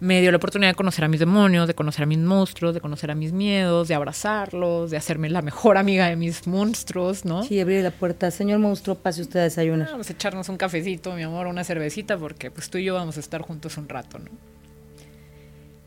me 0.00 0.20
dio 0.20 0.30
la 0.30 0.36
oportunidad 0.36 0.70
de 0.70 0.74
conocer 0.76 1.04
a 1.04 1.08
mis 1.08 1.18
demonios, 1.18 1.66
de 1.66 1.74
conocer 1.74 2.04
a 2.04 2.06
mis 2.06 2.18
monstruos, 2.18 2.72
de 2.72 2.80
conocer 2.80 3.10
a 3.10 3.14
mis 3.14 3.32
miedos, 3.32 3.88
de 3.88 3.94
abrazarlos, 3.94 4.90
de 4.90 4.96
hacerme 4.96 5.28
la 5.28 5.42
mejor 5.42 5.76
amiga 5.76 6.08
de 6.08 6.14
mis 6.14 6.46
monstruos, 6.46 7.24
¿no? 7.24 7.42
Sí, 7.42 7.58
abrir 7.60 7.82
la 7.82 7.90
puerta. 7.90 8.30
Señor 8.30 8.60
monstruo, 8.60 8.96
pase 8.96 9.22
usted 9.22 9.40
a 9.40 9.42
desayunar. 9.44 9.90
Vamos 9.90 10.08
a 10.08 10.12
echarnos 10.12 10.48
un 10.48 10.56
cafecito, 10.56 11.12
mi 11.14 11.22
amor, 11.22 11.48
una 11.48 11.64
cervecita, 11.64 12.16
porque 12.16 12.50
pues 12.50 12.70
tú 12.70 12.78
y 12.78 12.84
yo 12.84 12.94
vamos 12.94 13.16
a 13.16 13.20
estar 13.20 13.42
juntos 13.42 13.76
un 13.76 13.88
rato, 13.88 14.18
¿no? 14.18 14.30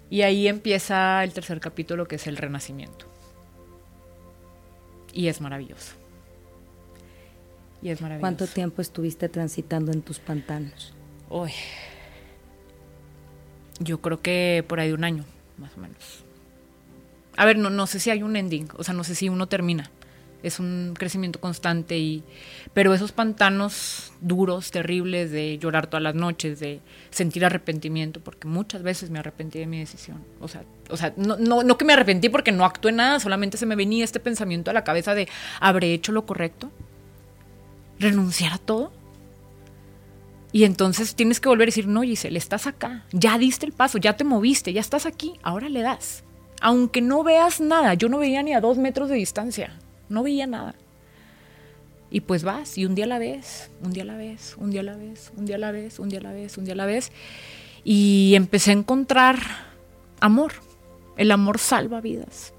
Y 0.09 0.24
ahí 0.24 0.49
empieza 0.49 1.24
el 1.24 1.32
tercer 1.32 1.62
capítulo, 1.62 2.05
que 2.05 2.18
es 2.18 2.28
el 2.28 2.36
renacimiento. 2.36 3.05
Y 5.14 5.28
es 5.28 5.39
maravilloso. 5.39 5.93
Y 7.82 7.89
es 7.89 8.01
maravilloso. 8.01 8.22
¿Cuánto 8.22 8.47
tiempo 8.47 8.82
estuviste 8.82 9.30
transitando 9.30 9.93
en 9.93 10.01
tus 10.01 10.20
pantanos? 10.20 10.93
Uy. 11.30 11.51
Yo 13.80 14.02
creo 14.02 14.22
que 14.22 14.64
por 14.68 14.80
ahí 14.80 14.90
de 14.90 14.94
un 14.94 15.04
año, 15.04 15.26
más 15.58 15.72
o 15.78 15.80
menos. 15.80 16.24
A 17.38 17.46
ver, 17.46 17.58
no, 17.58 17.70
no 17.70 17.88
sé 17.88 18.00
si 18.00 18.10
hay 18.10 18.24
un 18.24 18.36
ending, 18.36 18.70
o 18.78 18.84
sea, 18.84 18.94
no 18.94 19.04
sé 19.04 19.16
si 19.16 19.30
uno 19.30 19.48
termina. 19.48 19.90
Es 20.44 20.60
un 20.60 20.96
crecimiento 20.98 21.40
constante 21.40 22.00
y. 22.00 22.24
Pero 22.74 22.94
esos 22.94 23.12
pantanos 23.12 24.12
duros, 24.22 24.72
terribles, 24.72 25.30
de 25.30 25.60
llorar 25.60 25.88
todas 25.88 26.02
las 26.02 26.16
noches, 26.16 26.60
de 26.60 26.80
sentir 27.12 27.46
arrepentimiento, 27.46 28.22
porque 28.22 28.48
muchas 28.48 28.82
veces 28.82 29.12
me 29.12 29.20
arrepentí 29.20 29.60
de 29.60 29.68
mi 29.68 29.80
decisión. 29.80 30.24
O 30.40 30.48
sea, 30.48 30.64
o 30.90 30.98
sea 30.98 31.14
no, 31.16 31.38
no, 31.38 31.64
no 31.64 31.78
que 31.78 31.86
me 31.86 31.94
arrepentí 31.94 32.30
porque 32.30 32.52
no 32.52 32.66
actué 32.66 32.92
nada, 32.92 33.20
solamente 33.20 33.58
se 33.58 33.68
me 33.68 33.76
venía 33.76 34.04
este 34.04 34.20
pensamiento 34.20 34.72
a 34.72 34.74
la 34.74 34.84
cabeza 34.84 35.14
de 35.14 35.28
¿habré 35.60 35.94
hecho 35.94 36.12
lo 36.12 36.26
correcto? 36.26 36.72
¿Renunciar 38.00 38.54
a 38.54 38.58
todo? 38.58 38.92
Y 40.52 40.66
entonces 40.66 41.16
tienes 41.16 41.39
que 41.39 41.49
volver 41.49 41.66
a 41.66 41.72
decir, 41.72 41.88
no, 41.88 42.02
Giselle, 42.02 42.38
estás 42.38 42.68
acá, 42.68 43.06
ya 43.12 43.38
diste 43.38 43.66
el 43.66 43.72
paso, 43.72 43.97
ya 43.97 44.18
te 44.18 44.24
moviste, 44.24 44.74
ya 44.74 44.82
estás 44.82 45.06
aquí, 45.06 45.34
ahora 45.43 45.70
le 45.70 45.82
das. 45.82 46.24
Aunque 46.60 47.02
no 47.02 47.24
veas 47.24 47.62
nada, 47.62 47.93
yo 47.93 48.10
no 48.10 48.18
veía 48.18 48.43
ni 48.43 48.54
a 48.54 48.62
dos 48.62 48.78
metros 48.78 49.10
de 49.10 49.16
distancia, 49.16 49.74
no 50.10 50.24
veía 50.24 50.47
nada. 50.47 50.76
Y 52.10 52.20
pues 52.22 52.43
vas, 52.43 52.78
y 52.78 52.86
un 52.86 52.93
día 52.93 53.06
a 53.06 53.08
la 53.08 53.20
vez, 53.20 53.72
un 53.82 53.93
día 53.93 54.04
a 54.04 54.06
la 54.06 54.18
vez, 54.18 54.56
un 54.58 54.70
día 54.70 54.82
a 54.82 54.84
la 54.84 54.97
vez, 54.97 55.32
un 55.38 55.45
día 55.45 55.56
a 55.56 55.60
la 55.60 55.72
vez, 55.72 55.97
un 55.99 56.10
día 56.10 56.20
a 56.20 56.22
la 56.22 56.34
vez, 56.34 56.58
un 56.58 56.66
día 56.66 56.74
a 56.74 56.78
la 56.78 56.86
vez. 56.86 57.12
Y 57.86 58.34
empecé 58.36 58.72
a 58.72 58.74
encontrar 58.74 59.39
amor. 60.20 60.52
El 61.16 61.32
amor 61.32 61.58
salva 61.58 62.02
vidas. 62.02 62.54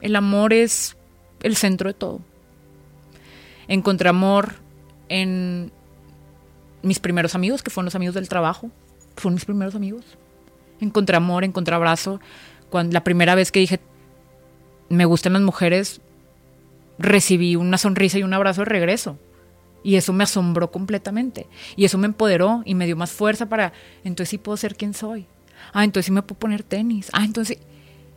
El 0.00 0.14
amor 0.14 0.52
es 0.52 0.96
el 1.42 1.56
centro 1.56 1.88
de 1.88 1.94
todo. 1.94 2.20
Encontré 3.66 4.08
amor 4.08 4.54
en 5.08 5.72
mis 6.84 7.00
primeros 7.00 7.34
amigos, 7.34 7.62
que 7.62 7.70
fueron 7.70 7.86
los 7.86 7.94
amigos 7.94 8.14
del 8.14 8.28
trabajo, 8.28 8.70
fueron 9.16 9.34
mis 9.34 9.44
primeros 9.44 9.74
amigos. 9.74 10.04
Encontré 10.80 11.16
amor, 11.16 11.44
encontré 11.44 11.74
abrazo. 11.74 12.20
Cuando, 12.70 12.92
la 12.92 13.04
primera 13.04 13.34
vez 13.34 13.50
que 13.50 13.60
dije, 13.60 13.80
me 14.88 15.04
gustan 15.04 15.32
las 15.32 15.42
mujeres, 15.42 16.00
recibí 16.98 17.56
una 17.56 17.78
sonrisa 17.78 18.18
y 18.18 18.22
un 18.22 18.34
abrazo 18.34 18.62
de 18.62 18.66
regreso. 18.66 19.18
Y 19.82 19.96
eso 19.96 20.12
me 20.12 20.24
asombró 20.24 20.70
completamente. 20.70 21.46
Y 21.76 21.84
eso 21.84 21.98
me 21.98 22.06
empoderó 22.06 22.62
y 22.64 22.74
me 22.74 22.86
dio 22.86 22.96
más 22.96 23.12
fuerza 23.12 23.46
para, 23.46 23.72
entonces 24.02 24.30
sí 24.30 24.38
puedo 24.38 24.56
ser 24.56 24.76
quien 24.76 24.94
soy. 24.94 25.26
Ah, 25.72 25.84
entonces 25.84 26.06
sí 26.06 26.12
me 26.12 26.22
puedo 26.22 26.38
poner 26.38 26.62
tenis. 26.62 27.10
Ah, 27.12 27.24
entonces... 27.24 27.58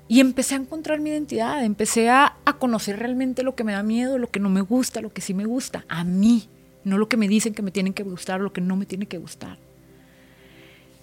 Y 0.10 0.22
empecé 0.22 0.56
a 0.56 0.60
encontrar 0.60 1.02
mi 1.02 1.10
identidad, 1.10 1.66
empecé 1.66 2.10
a, 2.10 2.38
a 2.46 2.54
conocer 2.54 2.98
realmente 2.98 3.44
lo 3.44 3.56
que 3.56 3.66
me 3.66 3.74
da 3.74 3.84
miedo, 3.84 4.18
lo 4.18 4.32
que 4.32 4.40
no 4.40 4.48
me 4.48 4.62
gusta, 4.62 5.02
lo 5.02 5.12
que 5.12 5.20
sí 5.20 5.34
me 5.34 5.44
gusta, 5.44 5.84
a 5.90 6.06
mí 6.06 6.48
no 6.88 6.98
lo 6.98 7.08
que 7.08 7.18
me 7.18 7.28
dicen 7.28 7.54
que 7.54 7.62
me 7.62 7.72
tienen 7.72 7.94
que 7.94 8.04
gustar, 8.04 8.42
lo 8.42 8.54
que 8.54 8.62
no 8.62 8.76
me 8.76 8.86
tiene 8.86 9.06
que 9.06 9.18
gustar. 9.18 9.58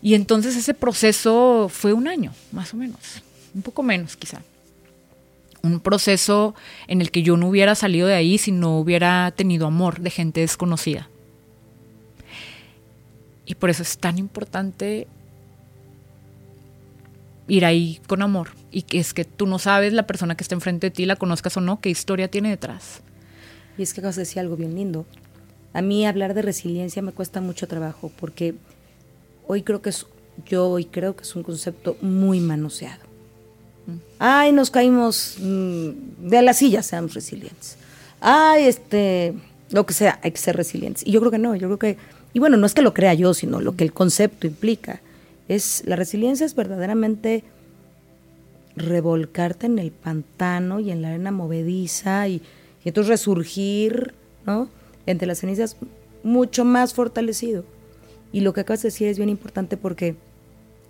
Y 0.02 0.14
entonces 0.14 0.56
ese 0.56 0.74
proceso 0.74 1.68
fue 1.70 1.92
un 1.92 2.08
año, 2.08 2.32
más 2.52 2.74
o 2.74 2.76
menos, 2.76 3.22
un 3.54 3.62
poco 3.62 3.82
menos 3.82 4.16
quizá. 4.16 4.42
Un 5.62 5.80
proceso 5.80 6.54
en 6.88 7.00
el 7.00 7.10
que 7.10 7.22
yo 7.22 7.38
no 7.38 7.48
hubiera 7.48 7.74
salido 7.74 8.06
de 8.06 8.14
ahí 8.14 8.36
si 8.36 8.52
no 8.52 8.78
hubiera 8.78 9.32
tenido 9.34 9.66
amor 9.66 10.00
de 10.00 10.10
gente 10.10 10.40
desconocida. 10.40 11.08
Y 13.46 13.54
por 13.54 13.70
eso 13.70 13.82
es 13.82 13.96
tan 13.96 14.18
importante 14.18 15.06
ir 17.48 17.64
ahí 17.64 18.00
con 18.06 18.22
amor. 18.22 18.50
Y 18.70 18.82
que 18.82 18.98
es 18.98 19.14
que 19.14 19.24
tú 19.24 19.46
no 19.46 19.58
sabes 19.58 19.92
la 19.92 20.06
persona 20.06 20.36
que 20.36 20.44
está 20.44 20.54
enfrente 20.54 20.88
de 20.88 20.90
ti, 20.90 21.06
la 21.06 21.16
conozcas 21.16 21.56
o 21.56 21.60
no, 21.60 21.80
qué 21.80 21.90
historia 21.90 22.28
tiene 22.28 22.50
detrás. 22.50 23.02
Y 23.78 23.82
es 23.82 23.94
que 23.94 24.00
acabas 24.00 24.16
de 24.16 24.22
decir 24.22 24.40
algo 24.40 24.56
bien 24.56 24.74
lindo. 24.74 25.06
A 25.74 25.82
mí 25.82 26.06
hablar 26.06 26.34
de 26.34 26.42
resiliencia 26.42 27.02
me 27.02 27.12
cuesta 27.12 27.40
mucho 27.40 27.66
trabajo 27.66 28.10
porque 28.18 28.54
hoy 29.48 29.62
creo 29.62 29.82
que 29.82 29.90
es, 29.90 30.06
yo 30.46 30.68
hoy 30.68 30.84
creo 30.84 31.16
que 31.16 31.24
es 31.24 31.34
un 31.34 31.42
concepto 31.42 31.96
muy 32.00 32.38
manoseado. 32.38 33.02
Ay, 34.20 34.52
nos 34.52 34.70
caímos 34.70 35.36
mm, 35.40 36.28
de 36.28 36.42
la 36.42 36.54
silla, 36.54 36.82
seamos 36.82 37.12
resilientes. 37.12 37.76
Ay, 38.20 38.66
este, 38.66 39.34
lo 39.70 39.84
que 39.84 39.92
sea, 39.92 40.20
hay 40.22 40.30
que 40.30 40.38
ser 40.38 40.56
resilientes. 40.56 41.04
Y 41.06 41.10
yo 41.10 41.18
creo 41.20 41.32
que 41.32 41.38
no, 41.38 41.56
yo 41.56 41.66
creo 41.66 41.78
que, 41.78 41.98
y 42.32 42.38
bueno, 42.38 42.56
no 42.56 42.66
es 42.66 42.72
que 42.72 42.80
lo 42.80 42.94
crea 42.94 43.12
yo, 43.12 43.34
sino 43.34 43.60
lo 43.60 43.74
que 43.76 43.84
el 43.84 43.92
concepto 43.92 44.46
implica. 44.46 45.00
Es, 45.48 45.82
la 45.86 45.96
resiliencia 45.96 46.46
es 46.46 46.54
verdaderamente 46.54 47.42
revolcarte 48.76 49.66
en 49.66 49.80
el 49.80 49.90
pantano 49.90 50.78
y 50.78 50.92
en 50.92 51.02
la 51.02 51.08
arena 51.08 51.32
movediza 51.32 52.28
y, 52.28 52.42
y 52.84 52.88
entonces 52.88 53.10
resurgir, 53.10 54.14
¿no? 54.46 54.68
Entre 55.06 55.26
las 55.26 55.38
cenizas 55.38 55.76
mucho 56.22 56.64
más 56.64 56.94
fortalecido. 56.94 57.64
Y 58.32 58.40
lo 58.40 58.52
que 58.52 58.62
acabas 58.62 58.82
de 58.82 58.88
decir 58.88 59.08
es 59.08 59.18
bien 59.18 59.28
importante 59.28 59.76
porque 59.76 60.16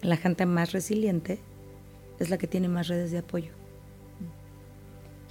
la 0.03 0.17
gente 0.17 0.47
más 0.47 0.73
resiliente 0.73 1.39
es 2.19 2.31
la 2.31 2.39
que 2.39 2.47
tiene 2.47 2.69
más 2.69 2.89
redes 2.89 3.11
de 3.11 3.19
apoyo. 3.19 3.51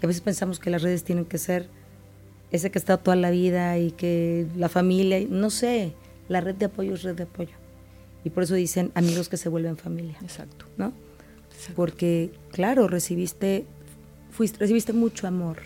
Y 0.02 0.06
a 0.06 0.08
veces 0.08 0.22
pensamos 0.22 0.60
que 0.60 0.70
las 0.70 0.82
redes 0.82 1.04
tienen 1.04 1.26
que 1.26 1.38
ser 1.38 1.70
ese 2.52 2.70
que 2.70 2.78
está 2.78 2.98
toda 2.98 3.16
la 3.16 3.32
vida 3.32 3.78
y 3.80 3.92
que 3.92 4.46
la 4.56 4.70
familia, 4.70 5.26
no 5.28 5.50
sé, 5.50 5.94
la 6.30 6.40
red 6.42 6.56
de 6.56 6.66
apoyo 6.66 6.94
es 6.94 7.04
red 7.04 7.16
de 7.16 7.24
apoyo. 7.24 7.56
Y 8.24 8.30
por 8.30 8.44
eso 8.44 8.54
dicen 8.54 8.92
amigos 8.96 9.28
que 9.28 9.38
se 9.38 9.50
vuelven 9.50 9.78
familia. 9.78 10.18
Exacto. 10.22 10.66
¿No? 10.78 10.94
Exacto. 11.52 11.74
Porque, 11.76 12.32
claro, 12.52 12.88
recibiste, 12.88 13.66
fuiste, 14.30 14.60
recibiste 14.60 14.94
mucho 14.94 15.28
amor 15.28 15.58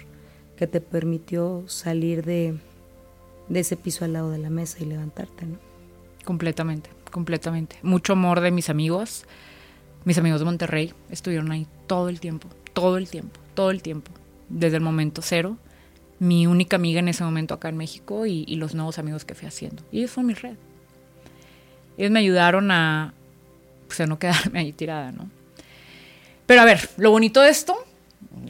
que 0.55 0.65
te 0.65 0.82
permitió 0.82 1.63
salir 1.68 2.24
de, 2.24 2.57
de 3.49 3.59
ese 3.59 3.77
piso 3.77 4.05
al 4.05 4.13
lado 4.13 4.31
de 4.31 4.37
la 4.37 4.49
mesa 4.49 4.77
y 4.81 4.85
levantarte, 4.85 5.45
¿no? 5.45 5.57
Completamente, 6.25 6.89
completamente. 7.11 7.77
Mucho 7.81 8.13
amor 8.13 8.41
de 8.41 8.51
mis 8.51 8.69
amigos, 8.69 9.25
Mis 10.05 10.17
amigos 10.17 10.39
de 10.39 10.45
Monterrey 10.45 10.93
estuvieron 11.09 11.51
ahí 11.51 11.67
todo 11.85 12.07
el 12.07 12.21
tiempo, 12.21 12.47
todo 12.73 12.97
el 12.97 13.09
tiempo, 13.09 13.39
todo 13.55 13.71
el 13.71 13.81
tiempo, 13.81 14.11
desde 14.47 14.77
el 14.77 14.83
momento 14.83 15.21
cero. 15.21 15.57
Mi 16.19 16.47
única 16.47 16.77
amiga 16.77 16.99
en 16.99 17.09
ese 17.09 17.23
momento 17.23 17.53
acá 17.53 17.69
en 17.69 17.77
México 17.77 18.25
y, 18.25 18.45
los 18.55 18.73
nuevos 18.73 18.99
amigos 18.99 19.25
que 19.25 19.35
fui 19.35 19.47
haciendo. 19.47 19.83
Y 19.91 19.99
ellos 19.99 20.11
fueron 20.11 20.27
mi 20.27 20.33
red. 20.33 20.55
Ellos 21.97 22.11
me 22.11 22.19
ayudaron 22.19 22.71
a, 22.71 23.13
pues, 23.87 23.99
a 23.99 24.07
no 24.07 24.17
quedarme 24.17 24.59
ahí 24.59 24.71
tirada, 24.71 25.11
¿no? 25.11 25.29
Pero 26.45 26.61
a 26.61 26.65
ver, 26.65 26.89
lo 26.97 27.11
bonito 27.11 27.41
de 27.41 27.49
esto 27.49 27.77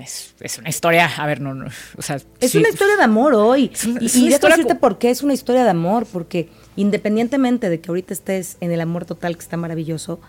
es, 0.01 0.35
es 0.39 0.57
una 0.57 0.69
historia, 0.69 1.05
a 1.17 1.25
ver, 1.25 1.41
no, 1.41 1.53
no 1.53 1.65
o 1.97 2.01
sea, 2.01 2.17
Es 2.39 2.51
sí, 2.51 2.57
una 2.57 2.69
historia 2.69 2.95
de 2.97 3.03
amor 3.03 3.33
hoy. 3.33 3.71
Es 3.73 3.85
una- 3.85 4.01
y 4.01 4.05
es 4.05 4.15
y 4.15 4.21
una 4.23 4.31
historia 4.31 4.55
decirte 4.57 4.75
por 4.79 4.97
qué 4.97 5.09
es 5.09 5.23
una 5.23 5.33
historia 5.33 5.63
de 5.63 5.69
amor, 5.69 6.05
porque 6.11 6.49
independientemente 6.75 7.69
de 7.69 7.79
que 7.81 7.89
ahorita 7.89 8.13
estés 8.13 8.57
en 8.61 8.71
el 8.71 8.81
amor 8.81 9.05
total, 9.05 9.35
que 9.35 9.41
está 9.43 9.57
maravilloso, 9.57 10.19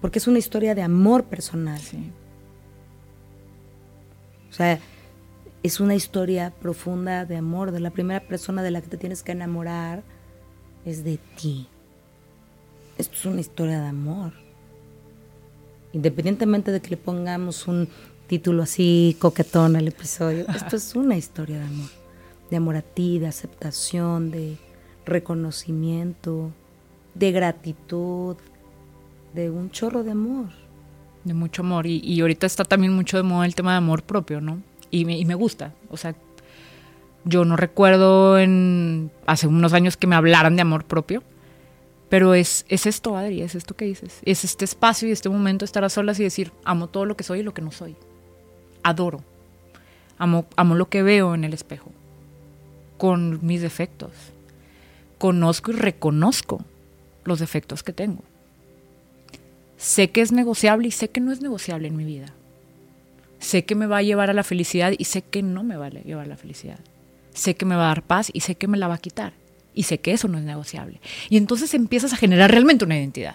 porque 0.00 0.18
es 0.18 0.26
una 0.26 0.38
historia 0.38 0.74
de 0.74 0.82
amor 0.82 1.24
personal. 1.24 1.80
sí. 1.80 2.10
O 4.50 4.52
sea, 4.52 4.78
es 5.62 5.80
una 5.80 5.94
historia 5.94 6.52
profunda 6.60 7.24
de 7.24 7.36
amor, 7.36 7.72
de 7.72 7.80
la 7.80 7.90
primera 7.90 8.20
persona 8.20 8.62
de 8.62 8.70
la 8.70 8.80
que 8.80 8.88
te 8.88 8.96
tienes 8.96 9.22
que 9.22 9.32
enamorar 9.32 10.02
es 10.84 11.04
de 11.04 11.18
ti. 11.36 11.66
Esto 12.96 13.14
es 13.16 13.24
una 13.26 13.40
historia 13.40 13.80
de 13.80 13.88
amor. 13.88 14.32
Independientemente 15.92 16.72
de 16.72 16.80
que 16.80 16.90
le 16.90 16.96
pongamos 16.96 17.66
un 17.66 17.88
título 18.26 18.62
así 18.62 19.16
coquetón 19.18 19.76
al 19.76 19.88
episodio, 19.88 20.46
esto 20.54 20.76
es 20.76 20.94
una 20.94 21.16
historia 21.16 21.58
de 21.58 21.64
amor. 21.64 21.90
De 22.50 22.56
amor 22.56 22.76
a 22.76 22.82
ti, 22.82 23.18
de 23.18 23.26
aceptación, 23.26 24.30
de 24.30 24.56
reconocimiento, 25.04 26.52
de 27.14 27.32
gratitud, 27.32 28.36
de 29.34 29.50
un 29.50 29.70
chorro 29.70 30.04
de 30.04 30.12
amor. 30.12 30.46
de 31.24 31.34
mucho 31.34 31.62
amor. 31.62 31.86
Y, 31.86 32.00
y 32.04 32.20
ahorita 32.20 32.46
está 32.46 32.64
también 32.64 32.92
mucho 32.92 33.16
de 33.16 33.24
moda 33.24 33.46
el 33.46 33.54
tema 33.54 33.72
de 33.72 33.78
amor 33.78 34.02
propio, 34.02 34.40
¿no? 34.40 34.62
Y 34.90 35.04
me, 35.04 35.18
y 35.18 35.24
me 35.24 35.34
gusta. 35.34 35.74
O 35.90 35.96
sea, 35.96 36.14
yo 37.24 37.44
no 37.44 37.56
recuerdo 37.56 38.38
en 38.38 39.10
hace 39.26 39.48
unos 39.48 39.72
años 39.72 39.96
que 39.96 40.06
me 40.06 40.14
hablaran 40.14 40.54
de 40.54 40.62
amor 40.62 40.84
propio. 40.84 41.22
Pero 42.08 42.34
es, 42.34 42.64
es 42.68 42.86
esto, 42.86 43.16
Adri, 43.16 43.42
es 43.42 43.56
esto 43.56 43.74
que 43.74 43.84
dices. 43.84 44.20
Es 44.24 44.44
este 44.44 44.64
espacio 44.64 45.08
y 45.08 45.12
este 45.12 45.28
momento 45.28 45.64
estar 45.64 45.82
a 45.82 45.88
solas 45.88 46.20
y 46.20 46.22
decir, 46.22 46.52
amo 46.64 46.86
todo 46.86 47.04
lo 47.04 47.16
que 47.16 47.24
soy 47.24 47.40
y 47.40 47.42
lo 47.42 47.52
que 47.52 47.62
no 47.62 47.72
soy. 47.72 47.96
Adoro. 48.86 49.24
Amo, 50.16 50.46
lo 50.76 50.88
que 50.88 51.02
veo 51.02 51.34
en 51.34 51.42
el 51.42 51.52
espejo. 51.52 51.90
Con 52.98 53.44
mis 53.44 53.60
defectos. 53.60 54.12
Conozco 55.18 55.72
y 55.72 55.74
reconozco 55.74 56.64
los 57.24 57.40
defectos 57.40 57.82
que 57.82 57.92
tengo. 57.92 58.22
Sé 59.76 60.10
que 60.10 60.20
es 60.20 60.30
negociable 60.30 60.86
y 60.86 60.92
sé 60.92 61.10
que 61.10 61.20
no 61.20 61.32
es 61.32 61.42
negociable 61.42 61.88
en 61.88 61.96
mi 61.96 62.04
vida. 62.04 62.32
Sé 63.40 63.64
que 63.64 63.74
me 63.74 63.86
va 63.86 63.98
a 63.98 64.02
llevar 64.02 64.30
a 64.30 64.34
la 64.34 64.44
felicidad 64.44 64.92
y 64.96 65.04
sé 65.04 65.22
que 65.22 65.42
no 65.42 65.64
me 65.64 65.76
va 65.76 65.86
a 65.86 65.90
llevar 65.90 66.26
a 66.26 66.28
la 66.28 66.36
felicidad. 66.36 66.78
Sé 67.34 67.56
que 67.56 67.66
me 67.66 67.74
va 67.74 67.86
a 67.86 67.88
dar 67.88 68.02
paz 68.02 68.30
y 68.32 68.40
sé 68.40 68.54
que 68.54 68.68
me 68.68 68.78
la 68.78 68.86
va 68.86 68.94
a 68.94 68.98
quitar. 68.98 69.32
Y 69.74 69.82
sé 69.82 69.98
que 69.98 70.12
eso 70.12 70.28
no 70.28 70.38
es 70.38 70.44
negociable. 70.44 71.00
Y 71.28 71.38
entonces 71.38 71.74
empiezas 71.74 72.12
a 72.12 72.16
generar 72.16 72.52
realmente 72.52 72.84
una 72.84 72.96
identidad. 72.96 73.34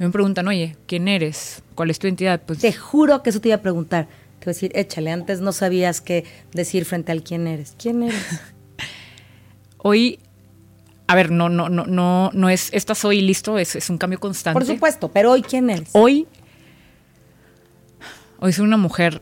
Me 0.00 0.08
preguntan, 0.08 0.48
oye, 0.48 0.78
¿quién 0.86 1.08
eres? 1.08 1.62
¿Cuál 1.74 1.90
es 1.90 1.98
tu 1.98 2.06
identidad? 2.06 2.40
Pues 2.46 2.60
Te 2.60 2.72
juro 2.72 3.22
que 3.22 3.28
eso 3.28 3.40
te 3.42 3.48
iba 3.48 3.56
a 3.56 3.60
preguntar. 3.60 4.06
Te 4.38 4.46
voy 4.46 4.52
a 4.52 4.54
decir, 4.54 4.72
échale, 4.74 5.10
antes 5.10 5.42
no 5.42 5.52
sabías 5.52 6.00
qué 6.00 6.24
decir 6.52 6.86
frente 6.86 7.12
al 7.12 7.22
quién 7.22 7.46
eres. 7.46 7.74
¿Quién 7.78 8.04
eres? 8.04 8.18
hoy, 9.76 10.18
a 11.06 11.14
ver, 11.14 11.30
no, 11.30 11.50
no, 11.50 11.68
no, 11.68 11.84
no, 11.84 12.30
no 12.32 12.48
es 12.48 12.70
esta 12.72 12.94
soy 12.94 13.20
listo, 13.20 13.58
es, 13.58 13.76
es 13.76 13.90
un 13.90 13.98
cambio 13.98 14.18
constante. 14.18 14.58
Por 14.58 14.66
supuesto, 14.66 15.10
pero 15.12 15.32
hoy 15.32 15.42
quién 15.42 15.68
eres. 15.68 15.90
Hoy, 15.92 16.26
hoy 18.38 18.54
soy 18.54 18.64
una 18.64 18.78
mujer, 18.78 19.20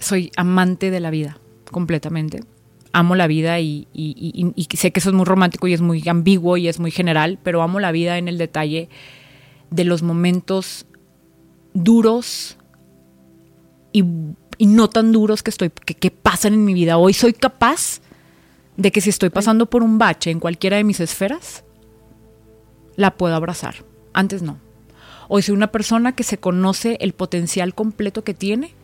soy 0.00 0.32
amante 0.34 0.90
de 0.90 0.98
la 0.98 1.10
vida, 1.10 1.38
completamente. 1.70 2.40
Amo 2.92 3.14
la 3.14 3.26
vida 3.26 3.60
y, 3.60 3.86
sé 4.74 4.90
que 4.92 5.00
eso 5.00 5.10
es 5.10 5.14
muy 5.14 5.24
romántico 5.24 5.66
y 5.66 5.74
es 5.74 5.80
muy 5.80 6.02
ambiguo 6.08 6.56
y 6.56 6.68
es 6.68 6.80
muy 6.80 6.90
general, 6.90 7.38
pero 7.42 7.62
amo 7.62 7.80
la 7.80 7.92
vida 7.92 8.18
en 8.18 8.28
el 8.28 8.38
detalle 8.38 8.88
de 9.70 9.84
los 9.84 10.02
momentos 10.02 10.86
duros 11.74 12.56
y, 13.92 14.04
y 14.56 14.66
no 14.66 14.88
tan 14.88 15.12
duros 15.12 15.42
que, 15.42 15.50
estoy, 15.50 15.70
que, 15.70 15.94
que 15.94 16.10
pasan 16.10 16.54
en 16.54 16.64
mi 16.64 16.74
vida. 16.74 16.98
Hoy 16.98 17.12
soy 17.12 17.34
capaz 17.34 18.00
de 18.76 18.92
que 18.92 19.00
si 19.00 19.10
estoy 19.10 19.30
pasando 19.30 19.66
por 19.66 19.82
un 19.82 19.98
bache 19.98 20.30
en 20.30 20.40
cualquiera 20.40 20.76
de 20.76 20.84
mis 20.84 21.00
esferas, 21.00 21.64
la 22.96 23.16
puedo 23.16 23.34
abrazar. 23.34 23.84
Antes 24.12 24.42
no. 24.42 24.58
Hoy 25.28 25.42
soy 25.42 25.54
una 25.54 25.70
persona 25.70 26.12
que 26.12 26.24
se 26.24 26.38
conoce 26.38 26.96
el 27.00 27.12
potencial 27.12 27.74
completo 27.74 28.24
que 28.24 28.34
tiene 28.34 28.74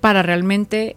para 0.00 0.22
realmente 0.22 0.96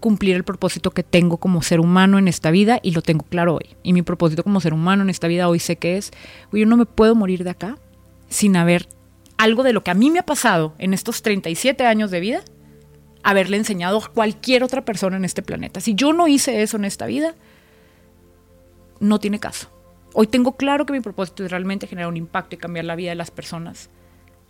cumplir 0.00 0.34
el 0.34 0.44
propósito 0.44 0.90
que 0.90 1.02
tengo 1.02 1.36
como 1.36 1.62
ser 1.62 1.78
humano 1.78 2.18
en 2.18 2.26
esta 2.26 2.50
vida 2.50 2.80
y 2.82 2.90
lo 2.90 3.02
tengo 3.02 3.24
claro 3.24 3.54
hoy. 3.54 3.76
Y 3.82 3.92
mi 3.92 4.02
propósito 4.02 4.42
como 4.42 4.60
ser 4.60 4.74
humano 4.74 5.02
en 5.02 5.10
esta 5.10 5.28
vida 5.28 5.48
hoy 5.48 5.60
sé 5.60 5.76
que 5.76 5.96
es, 5.96 6.10
"Oye, 6.52 6.62
yo 6.62 6.66
no 6.66 6.76
me 6.76 6.86
puedo 6.86 7.14
morir 7.14 7.44
de 7.44 7.50
acá 7.50 7.76
sin 8.28 8.56
haber 8.56 8.88
algo 9.36 9.62
de 9.62 9.72
lo 9.72 9.82
que 9.84 9.90
a 9.90 9.94
mí 9.94 10.10
me 10.10 10.18
ha 10.18 10.26
pasado 10.26 10.74
en 10.78 10.92
estos 10.92 11.22
37 11.22 11.86
años 11.86 12.10
de 12.10 12.20
vida, 12.20 12.42
haberle 13.22 13.56
enseñado 13.56 13.98
a 13.98 14.08
cualquier 14.08 14.64
otra 14.64 14.84
persona 14.84 15.16
en 15.16 15.24
este 15.24 15.42
planeta. 15.42 15.80
Si 15.80 15.94
yo 15.94 16.12
no 16.12 16.28
hice 16.28 16.62
eso 16.62 16.76
en 16.76 16.84
esta 16.84 17.06
vida, 17.06 17.34
no 18.98 19.18
tiene 19.18 19.38
caso. 19.38 19.70
Hoy 20.12 20.26
tengo 20.26 20.56
claro 20.56 20.86
que 20.86 20.92
mi 20.92 21.00
propósito 21.00 21.44
es 21.44 21.50
realmente 21.50 21.86
generar 21.86 22.08
un 22.08 22.16
impacto 22.16 22.54
y 22.54 22.58
cambiar 22.58 22.84
la 22.84 22.96
vida 22.96 23.10
de 23.10 23.16
las 23.16 23.30
personas 23.30 23.90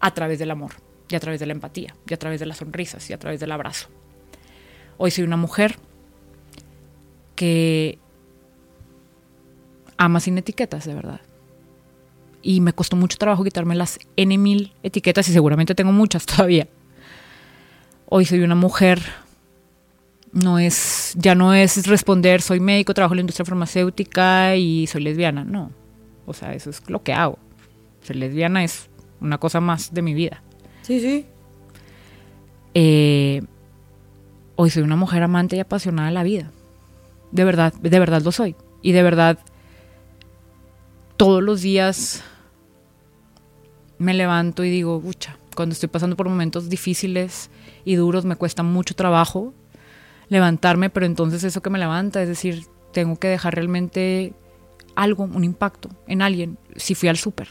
a 0.01 0.12
través 0.12 0.38
del 0.38 0.51
amor, 0.51 0.72
y 1.09 1.16
a 1.16 1.20
través 1.20 1.40
de 1.40 1.46
la 1.46 1.53
empatía, 1.53 1.94
y 2.09 2.14
a 2.14 2.18
través 2.18 2.40
de 2.40 2.46
las 2.46 2.59
sonrisas, 2.59 3.09
y 3.11 3.12
a 3.12 3.18
través 3.18 3.40
del 3.40 3.53
abrazo. 3.53 3.88
Hoy 5.03 5.11
soy 5.11 5.24
una 5.24 5.38
mujer 5.38 5.76
que 7.34 7.98
ama 9.96 10.20
sin 10.20 10.36
etiquetas, 10.36 10.84
de 10.84 10.94
verdad. 10.94 11.22
Y 12.42 12.61
me 12.61 12.74
costó 12.74 12.96
mucho 12.96 13.16
trabajo 13.16 13.42
quitarme 13.42 13.74
las 13.74 13.98
N 14.16 14.36
mil 14.36 14.74
etiquetas, 14.82 15.26
y 15.30 15.32
seguramente 15.32 15.74
tengo 15.74 15.90
muchas 15.90 16.26
todavía. 16.26 16.68
Hoy 18.11 18.26
soy 18.26 18.40
una 18.40 18.57
mujer 18.57 19.01
no 20.32 20.59
es, 20.59 21.14
ya 21.16 21.34
no 21.34 21.55
es 21.55 21.86
responder, 21.86 22.42
soy 22.42 22.61
médico, 22.61 22.92
trabajo 22.92 23.14
en 23.14 23.18
la 23.18 23.22
industria 23.22 23.46
farmacéutica 23.46 24.55
y 24.57 24.86
soy 24.86 25.03
lesbiana. 25.03 25.44
No. 25.44 25.72
O 26.26 26.34
sea, 26.34 26.53
eso 26.53 26.68
es 26.68 26.82
lo 26.90 27.03
que 27.03 27.14
hago. 27.14 27.38
Ser 28.03 28.16
lesbiana 28.16 28.64
es 28.64 28.90
una 29.18 29.38
cosa 29.38 29.62
más 29.62 29.94
de 29.94 30.03
mi 30.03 30.12
vida. 30.12 30.42
Sí, 30.82 31.01
sí. 31.01 31.24
Eh, 32.74 33.40
hoy 34.62 34.68
soy 34.68 34.82
una 34.82 34.96
mujer 34.96 35.22
amante 35.22 35.56
y 35.56 35.61
apasionada 35.61 36.08
de 36.08 36.14
la 36.14 36.22
vida. 36.22 36.50
De 37.32 37.44
verdad, 37.44 37.72
de 37.80 37.98
verdad 37.98 38.20
lo 38.20 38.30
soy. 38.30 38.56
Y 38.82 38.92
de 38.92 39.02
verdad, 39.02 39.38
todos 41.16 41.42
los 41.42 41.62
días 41.62 42.22
me 43.96 44.12
levanto 44.12 44.62
y 44.62 44.68
digo, 44.68 45.00
pucha, 45.00 45.38
cuando 45.56 45.72
estoy 45.72 45.88
pasando 45.88 46.14
por 46.14 46.28
momentos 46.28 46.68
difíciles 46.68 47.48
y 47.86 47.94
duros, 47.94 48.26
me 48.26 48.36
cuesta 48.36 48.62
mucho 48.62 48.94
trabajo 48.94 49.54
levantarme, 50.28 50.90
pero 50.90 51.06
entonces 51.06 51.42
eso 51.42 51.62
que 51.62 51.70
me 51.70 51.78
levanta, 51.78 52.20
es 52.20 52.28
decir, 52.28 52.66
tengo 52.92 53.18
que 53.18 53.28
dejar 53.28 53.54
realmente 53.54 54.34
algo, 54.94 55.24
un 55.24 55.42
impacto 55.42 55.88
en 56.06 56.20
alguien, 56.20 56.58
si 56.76 56.94
fui 56.94 57.08
al 57.08 57.16
súper. 57.16 57.48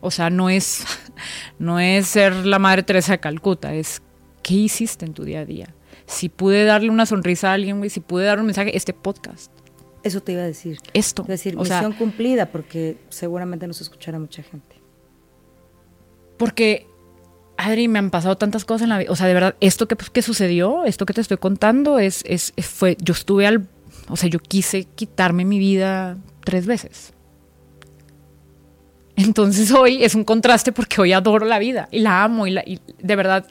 O 0.00 0.10
sea, 0.10 0.28
no 0.28 0.50
es, 0.50 0.84
no 1.60 1.78
es 1.78 2.08
ser 2.08 2.34
la 2.46 2.58
Madre 2.58 2.82
Teresa 2.82 3.12
de 3.12 3.20
Calcuta, 3.20 3.74
es 3.74 4.02
qué 4.42 4.54
hiciste 4.54 5.06
en 5.06 5.14
tu 5.14 5.22
día 5.22 5.40
a 5.40 5.44
día. 5.44 5.72
Si 6.10 6.28
pude 6.28 6.64
darle 6.64 6.90
una 6.90 7.06
sonrisa 7.06 7.50
a 7.50 7.54
alguien, 7.54 7.78
güey, 7.78 7.88
si 7.88 8.00
pude 8.00 8.24
dar 8.24 8.40
un 8.40 8.46
mensaje, 8.46 8.76
este 8.76 8.92
podcast, 8.92 9.52
Eso 10.02 10.20
te 10.20 10.32
iba 10.32 10.42
a 10.42 10.46
decir. 10.46 10.78
esto. 10.92 11.22
A 11.22 11.26
decir, 11.26 11.54
o 11.56 11.64
sea, 11.64 11.76
misión 11.82 11.92
cumplida, 11.96 12.46
porque 12.46 12.96
seguramente 13.10 13.66
nos 13.68 13.80
escuchará 13.80 14.18
mucha 14.18 14.42
gente. 14.42 14.80
Porque, 16.36 16.86
Adri, 17.56 17.86
me 17.88 17.98
han 18.00 18.10
pasado 18.10 18.36
tantas 18.36 18.64
cosas 18.64 18.82
en 18.82 18.88
la 18.88 18.98
vida. 18.98 19.12
O 19.12 19.16
sea, 19.16 19.26
de 19.26 19.34
verdad, 19.34 19.54
esto 19.60 19.86
que, 19.86 19.96
que 19.96 20.22
sucedió, 20.22 20.84
esto 20.84 21.06
que 21.06 21.12
te 21.14 21.20
estoy 21.20 21.36
contando, 21.36 21.98
es, 21.98 22.24
es, 22.26 22.52
es- 22.56 22.66
fue, 22.66 22.96
yo 23.00 23.12
estuve 23.12 23.46
al, 23.46 23.68
o 24.08 24.16
sea, 24.16 24.28
yo 24.28 24.38
quise 24.40 24.84
quitarme 24.84 25.44
mi 25.44 25.58
vida 25.58 26.16
tres 26.44 26.66
veces. 26.66 27.12
Entonces 29.16 29.70
hoy 29.74 30.02
es 30.02 30.14
un 30.14 30.24
contraste 30.24 30.72
porque 30.72 31.00
hoy 31.00 31.12
adoro 31.12 31.44
la 31.46 31.58
vida 31.58 31.88
y 31.90 32.00
la 32.00 32.24
amo 32.24 32.46
y, 32.46 32.50
la- 32.50 32.64
y 32.66 32.80
de 32.98 33.16
verdad 33.16 33.46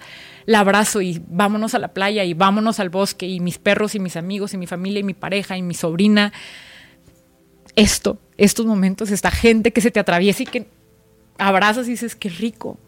la 0.50 0.62
abrazo 0.62 1.00
y 1.04 1.22
vámonos 1.28 1.76
a 1.76 1.80
la 1.80 1.90
playa 1.90 2.24
y 2.24 2.34
vámonos 2.34 2.80
al 2.80 2.90
bosque 2.90 3.28
y 3.28 3.40
mis 3.40 3.60
perros 3.60 3.94
y 3.94 4.00
mis 4.00 4.16
amigos 4.16 4.56
y 4.56 4.58
mi 4.58 4.66
familia 4.66 5.00
y 5.00 5.04
mi 5.04 5.14
pareja 5.14 5.56
y 5.56 5.62
mi 5.62 5.76
sobrina. 5.76 6.34
Esto, 7.76 8.18
estos 8.36 8.66
momentos, 8.66 9.12
esta 9.12 9.30
gente 9.30 9.72
que 9.72 9.80
se 9.80 9.92
te 9.92 10.00
atraviesa 10.00 10.42
y 10.42 10.48
que 10.48 10.68
abrazas 11.38 11.86
y 11.88 11.92
dices, 11.92 12.16
qué 12.16 12.30
rico. 12.30 12.80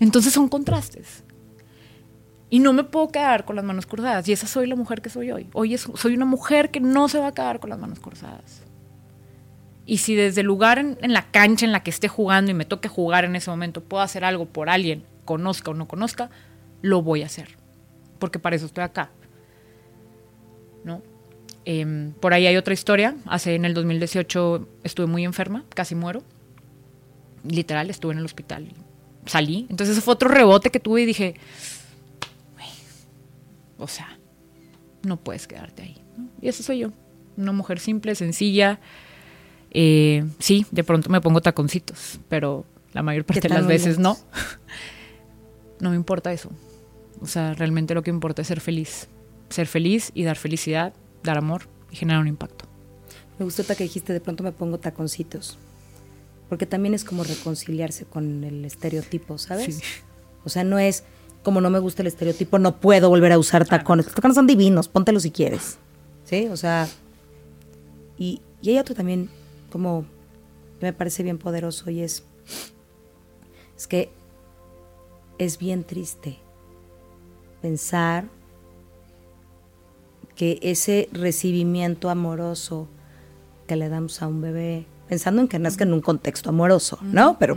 Entonces 0.00 0.32
son 0.32 0.48
contrastes. 0.48 1.22
Y 2.50 2.58
no 2.58 2.72
me 2.72 2.82
puedo 2.82 3.06
quedar 3.06 3.44
con 3.44 3.54
las 3.54 3.64
manos 3.64 3.86
cruzadas. 3.86 4.26
Y 4.26 4.32
esa 4.32 4.48
soy 4.48 4.66
la 4.66 4.74
mujer 4.74 5.02
que 5.02 5.10
soy 5.10 5.30
hoy. 5.30 5.46
Hoy 5.52 5.78
soy 5.78 6.16
una 6.16 6.26
mujer 6.26 6.72
que 6.72 6.80
no 6.80 7.08
se 7.08 7.20
va 7.20 7.28
a 7.28 7.34
quedar 7.34 7.60
con 7.60 7.70
las 7.70 7.78
manos 7.78 8.00
cruzadas. 8.00 8.64
Y 9.84 9.98
si 9.98 10.16
desde 10.16 10.40
el 10.40 10.48
lugar 10.48 10.80
en, 10.80 10.98
en, 11.02 11.12
la 11.12 11.30
cancha 11.30 11.64
en 11.64 11.70
la 11.70 11.84
que 11.84 11.90
esté 11.90 12.08
jugando 12.08 12.50
y 12.50 12.54
me 12.54 12.64
toque 12.64 12.88
jugar 12.88 13.24
en 13.24 13.36
ese 13.36 13.48
momento 13.48 13.80
puedo 13.80 14.02
hacer 14.02 14.24
algo 14.24 14.46
por 14.46 14.68
alguien, 14.68 15.04
conozca 15.26 15.72
o 15.72 15.74
no 15.74 15.86
conozca, 15.86 16.30
lo 16.80 17.02
voy 17.02 17.22
a 17.22 17.26
hacer. 17.26 17.56
Porque 18.18 18.38
para 18.38 18.56
eso 18.56 18.64
estoy 18.64 18.84
acá. 18.84 19.10
¿No? 20.84 21.02
Eh, 21.66 22.12
por 22.20 22.32
ahí 22.32 22.46
hay 22.46 22.56
otra 22.56 22.72
historia. 22.72 23.14
Hace 23.26 23.54
en 23.54 23.66
el 23.66 23.74
2018 23.74 24.66
estuve 24.84 25.06
muy 25.06 25.24
enferma, 25.24 25.64
casi 25.74 25.94
muero. 25.94 26.22
Literal, 27.44 27.90
estuve 27.90 28.12
en 28.12 28.18
el 28.20 28.24
hospital. 28.24 28.72
Salí. 29.26 29.66
Entonces 29.68 30.02
fue 30.02 30.14
otro 30.14 30.30
rebote 30.30 30.70
que 30.70 30.80
tuve 30.80 31.02
y 31.02 31.06
dije, 31.06 31.34
o 33.78 33.88
sea, 33.88 34.18
no 35.02 35.16
puedes 35.18 35.46
quedarte 35.46 35.82
ahí. 35.82 35.96
¿no? 36.16 36.28
Y 36.40 36.48
eso 36.48 36.62
soy 36.62 36.78
yo. 36.78 36.92
Una 37.36 37.52
mujer 37.52 37.78
simple, 37.78 38.14
sencilla. 38.14 38.80
Eh, 39.70 40.24
sí, 40.38 40.64
de 40.70 40.84
pronto 40.84 41.10
me 41.10 41.20
pongo 41.20 41.40
taconcitos, 41.42 42.18
pero 42.28 42.64
la 42.92 43.02
mayor 43.02 43.24
parte 43.24 43.48
de 43.48 43.54
las 43.54 43.66
veces 43.66 43.98
no. 43.98 44.16
no 45.80 45.90
me 45.90 45.96
importa 45.96 46.32
eso. 46.32 46.50
O 47.20 47.26
sea, 47.26 47.54
realmente 47.54 47.94
lo 47.94 48.02
que 48.02 48.10
importa 48.10 48.42
es 48.42 48.48
ser 48.48 48.60
feliz. 48.60 49.08
Ser 49.48 49.66
feliz 49.66 50.10
y 50.14 50.24
dar 50.24 50.36
felicidad, 50.36 50.92
dar 51.22 51.38
amor 51.38 51.62
y 51.90 51.96
generar 51.96 52.20
un 52.20 52.28
impacto. 52.28 52.66
Me 53.38 53.44
gustó 53.44 53.64
que 53.64 53.84
dijiste, 53.84 54.12
de 54.12 54.20
pronto 54.20 54.42
me 54.42 54.52
pongo 54.52 54.78
taconcitos. 54.78 55.58
Porque 56.48 56.66
también 56.66 56.94
es 56.94 57.04
como 57.04 57.24
reconciliarse 57.24 58.04
con 58.04 58.44
el 58.44 58.64
estereotipo, 58.64 59.38
¿sabes? 59.38 59.76
Sí. 59.76 59.82
O 60.44 60.48
sea, 60.48 60.64
no 60.64 60.78
es 60.78 61.04
como 61.42 61.60
no 61.60 61.70
me 61.70 61.78
gusta 61.78 62.02
el 62.02 62.08
estereotipo, 62.08 62.58
no 62.58 62.80
puedo 62.80 63.08
volver 63.08 63.30
a 63.30 63.38
usar 63.38 63.64
tacones. 63.66 64.06
Los 64.06 64.14
tacones 64.16 64.34
son 64.34 64.48
divinos, 64.48 64.88
póntelos 64.88 65.22
si 65.22 65.30
quieres. 65.30 65.78
¿Sí? 66.24 66.48
O 66.50 66.56
sea, 66.56 66.88
y, 68.18 68.40
y 68.60 68.70
hay 68.70 68.78
otro 68.78 68.96
también 68.96 69.30
como 69.70 70.04
que 70.80 70.86
me 70.86 70.92
parece 70.92 71.22
bien 71.22 71.38
poderoso 71.38 71.88
y 71.88 72.00
es, 72.00 72.24
es 73.76 73.86
que 73.86 74.10
es 75.38 75.58
bien 75.58 75.84
triste 75.84 76.38
pensar 77.62 78.24
que 80.34 80.58
ese 80.62 81.08
recibimiento 81.12 82.10
amoroso 82.10 82.88
que 83.66 83.76
le 83.76 83.88
damos 83.88 84.22
a 84.22 84.28
un 84.28 84.40
bebé, 84.40 84.86
pensando 85.08 85.40
en 85.40 85.48
que 85.48 85.58
nazca 85.58 85.84
en 85.84 85.92
un 85.92 86.00
contexto 86.00 86.50
amoroso, 86.50 86.98
¿no? 87.02 87.38
Pero 87.38 87.56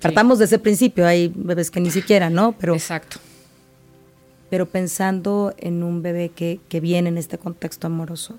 partamos 0.00 0.38
de 0.38 0.46
ese 0.46 0.58
principio, 0.58 1.06
hay 1.06 1.32
bebés 1.34 1.70
que 1.70 1.80
ni 1.80 1.90
siquiera, 1.90 2.28
¿no? 2.28 2.52
Pero, 2.58 2.74
Exacto. 2.74 3.18
Pero 4.50 4.66
pensando 4.66 5.54
en 5.58 5.82
un 5.82 6.02
bebé 6.02 6.28
que, 6.28 6.60
que 6.68 6.80
viene 6.80 7.08
en 7.08 7.18
este 7.18 7.38
contexto 7.38 7.86
amoroso, 7.86 8.36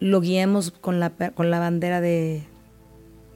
lo 0.00 0.20
guiemos 0.20 0.70
con 0.70 1.00
la, 1.00 1.10
con 1.10 1.50
la 1.50 1.58
bandera 1.58 2.00
de 2.00 2.44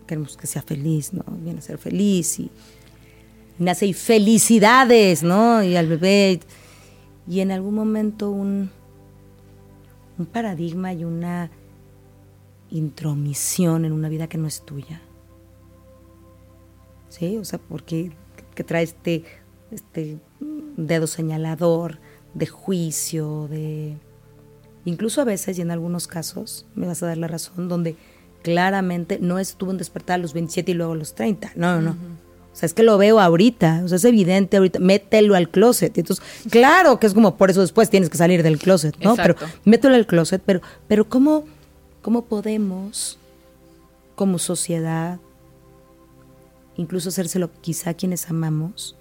queremos 0.07 0.37
que 0.37 0.47
sea 0.47 0.63
feliz, 0.63 1.13
¿no? 1.13 1.25
Viene 1.43 1.59
a 1.59 1.63
ser 1.63 1.79
feliz 1.79 2.41
y 2.41 2.51
nace 3.59 3.87
y 3.87 3.93
felicidades, 3.93 5.23
¿no? 5.23 5.63
Y 5.63 5.77
al 5.77 5.87
bebé. 5.87 6.41
Y 7.29 7.41
en 7.41 7.51
algún 7.51 7.75
momento 7.75 8.31
un, 8.31 8.71
un 10.19 10.27
paradigma 10.27 10.93
y 10.93 11.05
una 11.05 11.51
intromisión 12.71 13.85
en 13.85 13.93
una 13.93 14.09
vida 14.09 14.29
que 14.29 14.39
no 14.39 14.47
es 14.47 14.63
tuya. 14.63 15.01
¿Sí? 17.09 17.37
O 17.39 17.45
sea, 17.45 17.59
porque 17.59 18.13
que 18.55 18.65
trae 18.65 18.83
este, 18.83 19.25
este 19.71 20.19
dedo 20.77 21.07
señalador 21.07 21.99
de 22.35 22.47
juicio, 22.47 23.49
de... 23.49 23.97
Incluso 24.85 25.21
a 25.21 25.25
veces 25.25 25.59
y 25.59 25.63
en 25.63 25.71
algunos 25.71 26.07
casos, 26.07 26.67
me 26.75 26.87
vas 26.87 27.03
a 27.03 27.07
dar 27.07 27.19
la 27.19 27.29
razón, 27.29 27.69
donde 27.69 27.97
claramente 28.43 29.19
no 29.21 29.39
estuvo 29.39 29.71
en 29.71 29.79
despertar 29.79 30.15
a 30.15 30.19
los 30.19 30.33
27 30.33 30.71
y 30.71 30.75
luego 30.75 30.95
los 30.95 31.15
30. 31.15 31.53
No, 31.57 31.81
no, 31.81 31.93
no. 31.93 31.97
O 32.59 32.61
sea, 32.61 32.67
es 32.67 32.75
que 32.75 32.83
lo 32.83 32.99
veo 32.99 33.21
ahorita, 33.21 33.83
o 33.85 33.89
sea, 33.89 33.95
es 33.95 34.05
evidente 34.05 34.57
ahorita, 34.57 34.81
mételo 34.81 35.37
al 35.37 35.49
closet. 35.49 35.97
Entonces, 35.97 36.25
claro 36.51 36.99
que 36.99 37.07
es 37.07 37.15
como 37.15 37.37
por 37.37 37.51
eso 37.51 37.61
después 37.61 37.89
tienes 37.89 38.11
que 38.11 38.19
salir 38.19 38.43
del 38.43 38.59
closet, 38.59 38.97
¿no? 38.99 39.11
Exacto. 39.13 39.37
Pero 39.39 39.53
mételo 39.65 39.95
al 39.95 40.09
closet, 40.09 40.43
pero, 40.45 40.61
pero 40.89 41.09
¿cómo, 41.09 41.45
¿cómo 42.03 42.25
podemos, 42.25 43.17
como 44.17 44.41
sociedad, 44.41 45.21
incluso 46.77 47.11
hacérselo 47.11 47.49
quizá 47.61 47.91
a 47.91 47.95
quienes 47.95 48.29
amamos, 48.29 48.97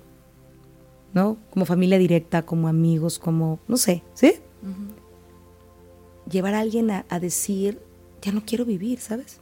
¿no? 1.16 1.38
Como 1.50 1.66
familia 1.66 1.98
directa, 1.98 2.44
como 2.44 2.68
amigos, 2.68 3.18
como, 3.18 3.58
no 3.68 3.78
sé, 3.78 4.04
¿sí? 4.14 4.36
Uh 4.62 4.68
-huh. 4.68 6.32
Llevar 6.32 6.54
a 6.54 6.60
alguien 6.60 6.92
a, 6.92 7.08
a 7.10 7.20
decir, 7.20 7.82
ya 8.22 8.32
no 8.32 8.44
quiero 8.46 8.66
vivir, 8.66 9.00
¿sabes? 9.00 9.40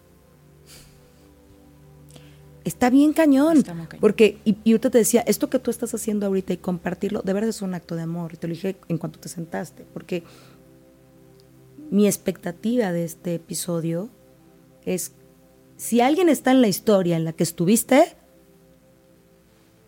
Está 2.65 2.89
bien 2.89 3.13
cañón. 3.13 3.57
Está 3.57 3.73
muy 3.75 3.85
cañón. 3.85 4.01
Porque, 4.01 4.39
y, 4.43 4.57
y 4.63 4.71
ahorita 4.71 4.89
te 4.89 4.97
decía, 4.97 5.23
esto 5.27 5.49
que 5.49 5.59
tú 5.59 5.71
estás 5.71 5.93
haciendo 5.93 6.25
ahorita 6.25 6.51
y 6.51 6.57
compartirlo, 6.57 7.21
de 7.21 7.31
verdad 7.31 7.49
es 7.49 7.61
un 7.61 7.75
acto 7.75 7.95
de 7.95 8.01
amor. 8.01 8.33
Y 8.33 8.37
te 8.37 8.47
lo 8.47 8.53
dije 8.53 8.75
en 8.89 8.97
cuanto 8.97 9.19
te 9.19 9.29
sentaste. 9.29 9.85
Porque 9.93 10.23
mi 11.91 12.07
expectativa 12.07 12.91
de 12.91 13.05
este 13.05 13.35
episodio 13.35 14.09
es, 14.83 15.13
si 15.77 16.01
alguien 16.01 16.27
está 16.27 16.51
en 16.51 16.61
la 16.61 16.67
historia 16.67 17.15
en 17.15 17.23
la 17.23 17.33
que 17.33 17.43
estuviste, 17.43 18.15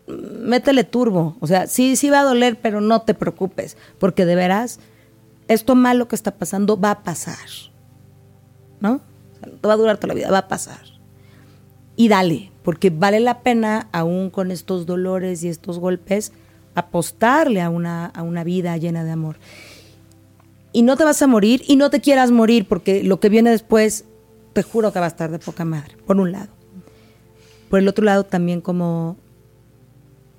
métele 0.06 0.84
turbo. 0.84 1.36
O 1.40 1.46
sea, 1.46 1.66
sí, 1.66 1.96
sí 1.96 2.10
va 2.10 2.20
a 2.20 2.24
doler, 2.24 2.60
pero 2.60 2.80
no 2.80 3.02
te 3.02 3.14
preocupes. 3.14 3.76
Porque 3.98 4.24
de 4.24 4.36
veras, 4.36 4.78
esto 5.48 5.74
malo 5.74 6.08
que 6.08 6.16
está 6.16 6.36
pasando 6.36 6.78
va 6.78 6.92
a 6.92 7.02
pasar. 7.02 7.48
¿No? 8.80 8.94
O 9.32 9.38
sea, 9.40 9.48
no 9.48 9.68
va 9.68 9.74
a 9.74 9.76
durar 9.78 9.96
toda 9.96 10.08
la 10.08 10.14
vida, 10.14 10.30
va 10.30 10.38
a 10.38 10.48
pasar. 10.48 10.80
Y 11.96 12.08
dale, 12.08 12.52
porque 12.68 12.90
vale 12.90 13.18
la 13.18 13.40
pena, 13.40 13.88
aún 13.92 14.28
con 14.28 14.50
estos 14.50 14.84
dolores 14.84 15.42
y 15.42 15.48
estos 15.48 15.78
golpes, 15.78 16.32
apostarle 16.74 17.62
a 17.62 17.70
una, 17.70 18.04
a 18.04 18.22
una 18.22 18.44
vida 18.44 18.76
llena 18.76 19.04
de 19.04 19.10
amor. 19.10 19.36
Y 20.74 20.82
no 20.82 20.98
te 20.98 21.04
vas 21.04 21.22
a 21.22 21.26
morir 21.26 21.62
y 21.66 21.76
no 21.76 21.88
te 21.88 22.02
quieras 22.02 22.30
morir, 22.30 22.68
porque 22.68 23.02
lo 23.02 23.20
que 23.20 23.30
viene 23.30 23.48
después, 23.48 24.04
te 24.52 24.62
juro 24.62 24.92
que 24.92 24.98
va 24.98 25.06
a 25.06 25.08
estar 25.08 25.30
de 25.30 25.38
poca 25.38 25.64
madre, 25.64 25.96
por 26.06 26.20
un 26.20 26.30
lado. 26.30 26.50
Por 27.70 27.78
el 27.78 27.88
otro 27.88 28.04
lado, 28.04 28.24
también 28.24 28.60
como 28.60 29.16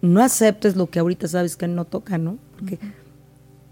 no 0.04 0.22
aceptes 0.22 0.76
lo 0.76 0.88
que 0.88 1.00
ahorita 1.00 1.28
sabes 1.28 1.58
que 1.58 1.68
no 1.68 1.86
toca, 1.86 2.20
¿no? 2.20 2.38
Porque, 2.60 2.76
uh 2.76 2.78
-huh. 2.78 2.94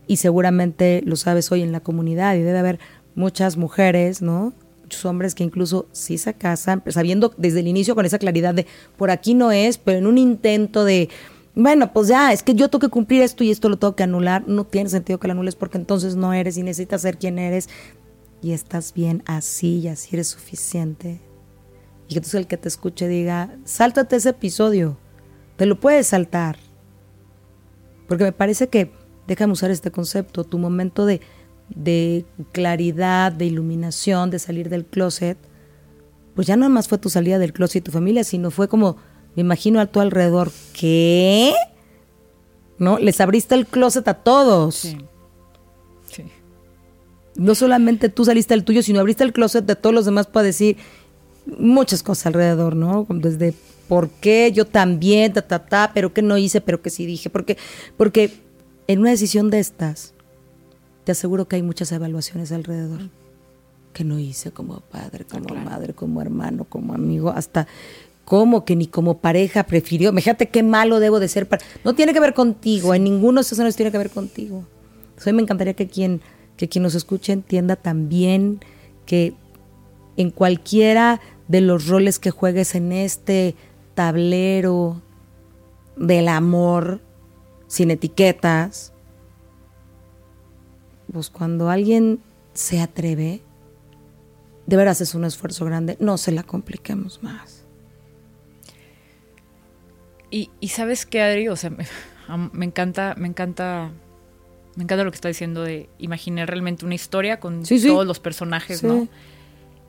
Y 0.07 0.17
seguramente 0.17 1.03
lo 1.05 1.15
sabes 1.15 1.51
hoy 1.51 1.61
en 1.61 1.71
la 1.71 1.81
comunidad 1.81 2.33
y 2.33 2.41
debe 2.41 2.57
haber 2.57 2.79
muchas 3.13 3.55
mujeres, 3.55 4.23
¿no? 4.23 4.51
Muchos 4.87 5.03
hombres 5.03 5.35
que 5.35 5.43
incluso 5.43 5.85
sí 5.91 6.17
se 6.17 6.33
casan, 6.33 6.81
sabiendo 6.87 7.33
desde 7.35 7.59
el 7.59 7.67
inicio 7.67 7.93
con 7.93 8.05
esa 8.05 8.17
claridad 8.17 8.53
de 8.53 8.65
por 8.95 9.11
aquí 9.11 9.33
no 9.33 9.51
es, 9.51 9.77
pero 9.77 9.97
en 9.97 10.07
un 10.07 10.17
intento 10.17 10.85
de, 10.85 11.09
bueno, 11.55 11.91
pues 11.91 12.07
ya, 12.07 12.31
es 12.31 12.41
que 12.41 12.55
yo 12.55 12.69
tengo 12.69 12.87
que 12.87 12.89
cumplir 12.89 13.21
esto 13.21 13.43
y 13.43 13.51
esto 13.51 13.67
lo 13.67 13.77
tengo 13.77 13.97
que 13.97 14.03
anular, 14.03 14.47
no 14.47 14.63
tiene 14.63 14.89
sentido 14.89 15.19
que 15.19 15.27
lo 15.27 15.33
anules 15.33 15.55
porque 15.55 15.77
entonces 15.77 16.15
no 16.15 16.33
eres 16.33 16.57
y 16.57 16.63
necesitas 16.63 17.01
ser 17.01 17.17
quien 17.17 17.37
eres 17.37 17.67
y 18.41 18.53
estás 18.53 18.93
bien 18.93 19.23
así 19.25 19.79
y 19.79 19.89
así 19.89 20.15
eres 20.15 20.29
suficiente. 20.29 21.19
Y 22.07 22.13
entonces 22.13 22.35
el 22.35 22.47
que 22.47 22.55
te 22.55 22.69
escuche 22.69 23.09
diga, 23.09 23.57
sáltate 23.65 24.15
ese 24.15 24.29
episodio, 24.29 24.97
te 25.57 25.65
lo 25.65 25.77
puedes 25.81 26.07
saltar. 26.07 26.55
Porque 28.07 28.23
me 28.23 28.31
parece 28.31 28.69
que, 28.69 28.93
déjame 29.27 29.51
usar 29.51 29.69
este 29.69 29.91
concepto, 29.91 30.45
tu 30.45 30.57
momento 30.57 31.05
de 31.05 31.19
de 31.69 32.25
claridad, 32.51 33.31
de 33.31 33.45
iluminación, 33.45 34.29
de 34.29 34.39
salir 34.39 34.69
del 34.69 34.85
closet, 34.85 35.37
pues 36.35 36.47
ya 36.47 36.55
no 36.55 36.69
más 36.69 36.87
fue 36.87 36.97
tu 36.97 37.09
salida 37.09 37.39
del 37.39 37.53
closet 37.53 37.81
y 37.81 37.85
tu 37.85 37.91
familia, 37.91 38.23
sino 38.23 38.51
fue 38.51 38.67
como, 38.67 38.97
me 39.35 39.41
imagino 39.41 39.79
a 39.79 39.87
tu 39.87 39.99
alrededor, 39.99 40.51
¿qué? 40.73 41.53
¿No? 42.77 42.99
Les 42.99 43.19
abriste 43.21 43.55
el 43.55 43.65
closet 43.65 44.07
a 44.07 44.13
todos. 44.13 44.75
Sí. 44.75 44.97
sí. 46.11 46.23
No 47.35 47.55
solamente 47.55 48.09
tú 48.09 48.23
saliste 48.23 48.53
del 48.53 48.63
tuyo, 48.63 48.83
sino 48.83 48.99
abriste 48.99 49.23
el 49.23 49.33
closet 49.33 49.65
de 49.65 49.75
todos 49.75 49.95
los 49.95 50.05
demás 50.05 50.27
para 50.27 50.43
decir 50.43 50.77
muchas 51.57 52.03
cosas 52.03 52.27
alrededor, 52.27 52.75
¿no? 52.75 53.07
Desde 53.09 53.53
por 53.87 54.09
qué 54.09 54.51
yo 54.51 54.65
también, 54.65 55.33
ta, 55.33 55.41
ta, 55.41 55.65
ta, 55.65 55.91
pero 55.93 56.13
que 56.13 56.21
no 56.21 56.37
hice, 56.37 56.61
pero 56.61 56.81
que 56.81 56.89
sí 56.89 57.05
dije. 57.05 57.29
Porque, 57.29 57.57
porque 57.95 58.31
en 58.87 58.99
una 58.99 59.11
decisión 59.11 59.49
de 59.49 59.59
estas, 59.59 60.13
te 61.07 61.13
aseguro 61.13 61.47
que 61.47 61.55
hay 61.55 61.63
muchas 61.63 61.89
evaluaciones 61.93 62.51
alrededor 62.51 62.99
que 63.93 64.03
no 64.03 64.19
hice 64.19 64.51
como 64.51 64.81
padre, 64.81 65.23
como 65.23 65.45
claro. 65.45 65.63
madre, 65.63 65.93
como 65.93 66.21
hermano, 66.21 66.65
como 66.65 66.93
amigo, 66.93 67.29
hasta 67.29 67.65
como 68.25 68.65
que 68.65 68.75
ni 68.75 68.87
como 68.87 69.19
pareja 69.19 69.63
prefirió. 69.63 70.11
Fíjate 70.11 70.49
qué 70.49 70.63
malo 70.63 70.99
debo 70.99 71.21
de 71.21 71.29
ser. 71.29 71.47
Para... 71.47 71.63
No 71.85 71.95
tiene 71.95 72.11
que 72.11 72.19
ver 72.19 72.33
contigo, 72.33 72.93
en 72.93 73.05
ninguno 73.05 73.39
de 73.39 73.43
esos 73.43 73.57
años 73.57 73.77
tiene 73.77 73.89
que 73.89 73.97
ver 73.97 74.09
contigo. 74.09 74.65
Entonces, 75.11 75.33
me 75.33 75.41
encantaría 75.41 75.75
que 75.75 75.87
quien, 75.87 76.19
que 76.57 76.67
quien 76.67 76.83
nos 76.83 76.93
escuche 76.93 77.31
entienda 77.31 77.77
también 77.77 78.59
que 79.05 79.33
en 80.17 80.29
cualquiera 80.29 81.21
de 81.47 81.61
los 81.61 81.87
roles 81.87 82.19
que 82.19 82.31
juegues 82.31 82.75
en 82.75 82.91
este 82.91 83.55
tablero 83.95 85.01
del 85.95 86.27
amor, 86.27 86.99
sin 87.67 87.91
etiquetas, 87.91 88.91
pues 91.11 91.29
cuando 91.29 91.69
alguien 91.69 92.19
se 92.53 92.79
atreve, 92.81 93.41
de 94.65 94.75
veras 94.75 94.99
es 95.01 95.15
un 95.15 95.23
esfuerzo 95.25 95.65
grande, 95.65 95.95
no 95.99 96.17
se 96.17 96.31
la 96.31 96.43
compliquemos 96.43 97.23
más. 97.23 97.63
Y, 100.29 100.49
y 100.59 100.69
sabes 100.69 101.05
qué, 101.05 101.21
Adri, 101.21 101.47
o 101.47 101.55
sea, 101.55 101.69
me, 101.69 101.85
me 102.51 102.65
encanta, 102.65 103.15
me 103.17 103.27
encanta, 103.27 103.91
me 104.75 104.83
encanta 104.83 105.03
lo 105.05 105.11
que 105.11 105.15
está 105.15 105.29
diciendo 105.29 105.63
de 105.63 105.89
imaginar 105.99 106.49
realmente 106.49 106.85
una 106.85 106.95
historia 106.95 107.39
con 107.39 107.65
Sí, 107.65 107.79
sí. 107.79 107.87
todos 107.87 108.05
los 108.05 108.19
personajes, 108.19 108.79
Sí. 108.79 108.87
¿no? 108.87 109.07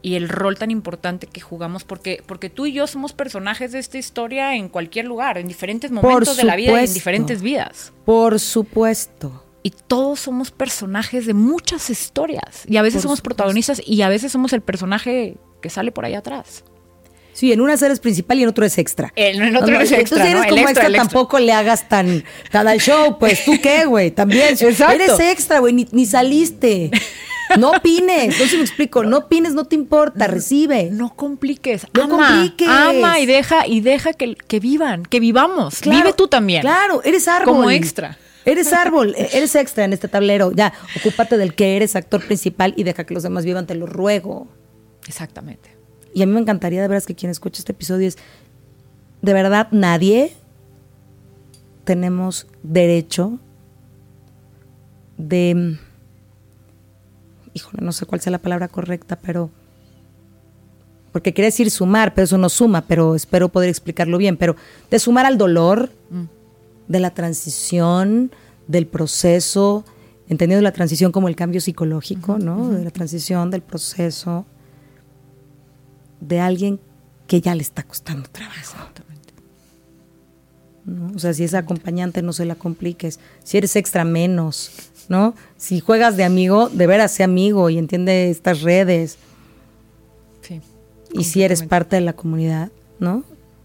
Y 0.01 0.15
el 0.15 0.29
rol 0.29 0.57
tan 0.57 0.71
importante 0.71 1.27
que 1.27 1.41
jugamos, 1.41 1.83
porque, 1.83 2.23
porque 2.25 2.51
tú 2.51 2.67
y 2.67 2.73
yo 2.73 2.87
somos 2.87 3.13
personajes 3.13 3.73
de 3.73 3.81
esta 3.81 3.99
historia 3.99 4.55
en 4.55 4.69
cualquier 4.69 5.07
lugar, 5.07 5.39
en 5.39 5.49
diferentes 5.49 5.91
momentos 5.91 6.37
de 6.37 6.45
la 6.45 6.55
vida 6.55 6.81
y 6.81 6.85
en 6.87 6.95
diferentes 6.95 7.43
vidas. 7.43 7.93
Por 8.05 8.39
supuesto. 8.39 9.43
Y 9.69 9.75
todos 9.87 10.21
somos 10.21 10.51
personajes 10.51 11.27
de 11.27 11.35
muchas 11.35 11.91
historias. 11.91 12.63
Y 12.67 12.79
a 12.79 12.83
veces 12.83 12.97
Por 12.97 13.03
somos 13.03 13.19
supuesto. 13.19 13.37
protagonistas 13.37 13.83
y 13.85 14.01
a 14.01 14.09
veces 14.09 14.33
somos 14.33 14.55
el 14.55 14.63
personaje 14.63 15.37
que 15.61 15.69
sale 15.69 15.93
por 15.93 16.07
ahí 16.07 16.15
atrás. 16.15 16.65
Sí, 17.35 17.53
en 17.53 17.61
una 17.61 17.75
eres 17.75 18.01
principal 18.01 18.39
y 18.39 18.45
en 18.45 18.49
otro 18.49 18.65
es 18.65 18.79
extra. 18.79 19.13
En- 19.15 19.43
en 19.43 19.55
otro 19.57 19.77
eres 19.77 19.93
extra, 19.93 20.17
Entonces 20.17 20.27
eres 20.31 20.47
como 20.47 20.57
extra, 20.57 20.71
extra, 20.71 20.87
el 20.87 20.95
extra. 20.95 21.09
tampoco 21.11 21.39
le 21.39 21.53
hagas 21.53 21.87
tan, 21.87 22.25
tan 22.51 22.67
al 22.67 22.81
show, 22.81 23.19
pues 23.19 23.45
tú 23.45 23.61
qué, 23.63 23.85
güey, 23.85 24.11
también. 24.11 24.55
Exacto. 24.59 24.95
Eres 24.95 25.21
extra, 25.21 25.59
güey, 25.59 25.75
ni, 25.75 25.87
ni 25.93 26.07
saliste. 26.07 26.91
No 27.59 27.71
opines, 27.71 28.39
no 28.39 28.47
se 28.47 28.57
me 28.59 28.63
explico, 28.63 29.05
no 29.05 29.17
opines, 29.19 29.55
no 29.55 29.65
te 29.65 29.75
importa, 29.75 30.27
recibe. 30.27 30.91
No 30.93 31.17
compliques, 31.17 31.87
No 31.95 32.03
ama, 32.05 32.29
compliques. 32.29 32.69
ama 32.69 33.21
y 33.21 33.25
deja 33.25 33.67
y 33.67 33.81
deja 33.81 34.13
que, 34.13 34.35
que 34.35 34.61
vivan, 34.61 35.05
que 35.07 35.19
vivamos. 35.19 35.79
Claro, 35.81 35.99
Vive 35.99 36.13
tú 36.13 36.29
también. 36.29 36.61
Claro, 36.61 37.01
eres 37.05 37.27
árbol. 37.27 37.55
Como 37.55 37.71
extra. 37.71 38.19
Eres 38.49 38.73
árbol, 38.73 39.15
e- 39.17 39.29
eres 39.35 39.55
extra 39.55 39.85
en 39.85 39.93
este 39.93 40.09
tablero. 40.09 40.53
Ya, 40.53 40.73
ocúpate 40.97 41.37
del 41.37 41.55
que 41.55 41.77
eres 41.77 41.97
actor 41.97 42.25
principal 42.25 42.73
y 42.77 42.83
deja 42.85 43.05
que 43.05 43.13
los 43.13 43.23
demás 43.23 43.45
vivan, 43.45 43.67
te 43.67 43.75
lo 43.75 43.87
ruego. 43.87 44.49
Exactamente. 45.07 45.71
Y 46.15 46.23
a 46.23 46.27
mí 46.27 46.33
me 46.33 46.41
encantaría 46.41 46.81
de 46.81 46.89
veras 46.89 47.05
que 47.07 47.15
quien 47.15 47.31
escuche 47.31 47.61
este 47.61 47.73
episodio 47.73 48.09
es, 48.09 48.17
de 49.21 49.33
verdad, 49.35 49.69
nadie 49.71 50.33
tenemos 51.85 52.47
derecho 52.63 53.39
de, 55.19 55.55
mm, 55.55 55.79
híjole, 57.55 57.85
no 57.85 57.93
sé 57.93 58.07
cuál 58.07 58.21
sea 58.21 58.31
la 58.31 58.39
palabra 58.39 58.69
correcta, 58.69 59.17
pero, 59.21 59.51
porque 61.13 61.35
quería 61.35 61.49
decir 61.49 61.71
sumar, 61.71 62.15
pero 62.15 62.25
eso 62.25 62.39
no 62.39 62.49
suma, 62.49 62.83
pero 62.83 63.15
espero 63.15 63.49
poder 63.49 63.69
explicarlo 63.69 64.17
bien, 64.19 64.37
pero 64.37 64.57
de 64.91 64.99
sumar 64.99 65.27
al 65.27 65.37
dolor, 65.37 65.91
de 66.89 67.01
la 67.01 67.11
transición, 67.11 68.33
del 68.67 68.87
proceso, 68.87 69.85
entendiendo 70.29 70.63
la 70.63 70.73
transición 70.73 71.13
como 71.13 71.29
el 71.29 71.37
cambio 71.37 71.61
psicológico, 71.61 72.39
¿no? 72.39 72.71
De 72.71 72.85
la 72.85 72.91
transición, 72.91 73.51
del 73.51 73.63
proceso, 73.63 74.47
de 76.21 76.41
alguien 76.41 76.81
que 77.27 77.41
ya 77.41 77.55
le 77.55 77.63
está 77.63 77.83
costando 77.83 78.29
trabajo. 78.31 78.77
¿no? 80.85 81.13
O 81.15 81.19
sea, 81.19 81.35
si 81.35 81.45
es 81.45 81.55
acompañante, 81.55 82.23
no 82.23 82.33
se 82.33 82.47
la 82.47 82.55
compliques. 82.55 83.21
Si 83.45 83.59
eres 83.59 83.77
extra, 83.77 84.05
menos, 84.05 84.71
¿no? 85.09 85.35
Si 85.57 85.81
juegas 85.81 86.17
de 86.17 86.25
amigo, 86.25 86.69
de 86.71 86.87
veras 86.87 87.13
sé 87.13 87.23
amigo 87.23 87.69
y 87.71 87.79
entiende 87.79 88.31
estas 88.31 88.63
redes. 88.63 89.19
Sí. 90.43 90.61
Y 91.13 91.25
si 91.25 91.43
eres 91.43 91.63
parte 91.63 91.97
de 91.97 92.03
la 92.03 92.15
comunidad, 92.15 92.71
¿no? 92.99 93.23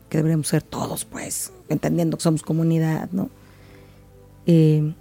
Que 0.10 0.18
deberíamos 0.18 0.48
ser 0.50 0.62
todos, 0.64 1.06
pues, 1.06 1.52
entendiendo 1.70 2.18
que 2.18 2.24
somos 2.24 2.44
comunidad, 2.44 3.10
¿no? 3.12 3.30
Eh, 4.46 4.94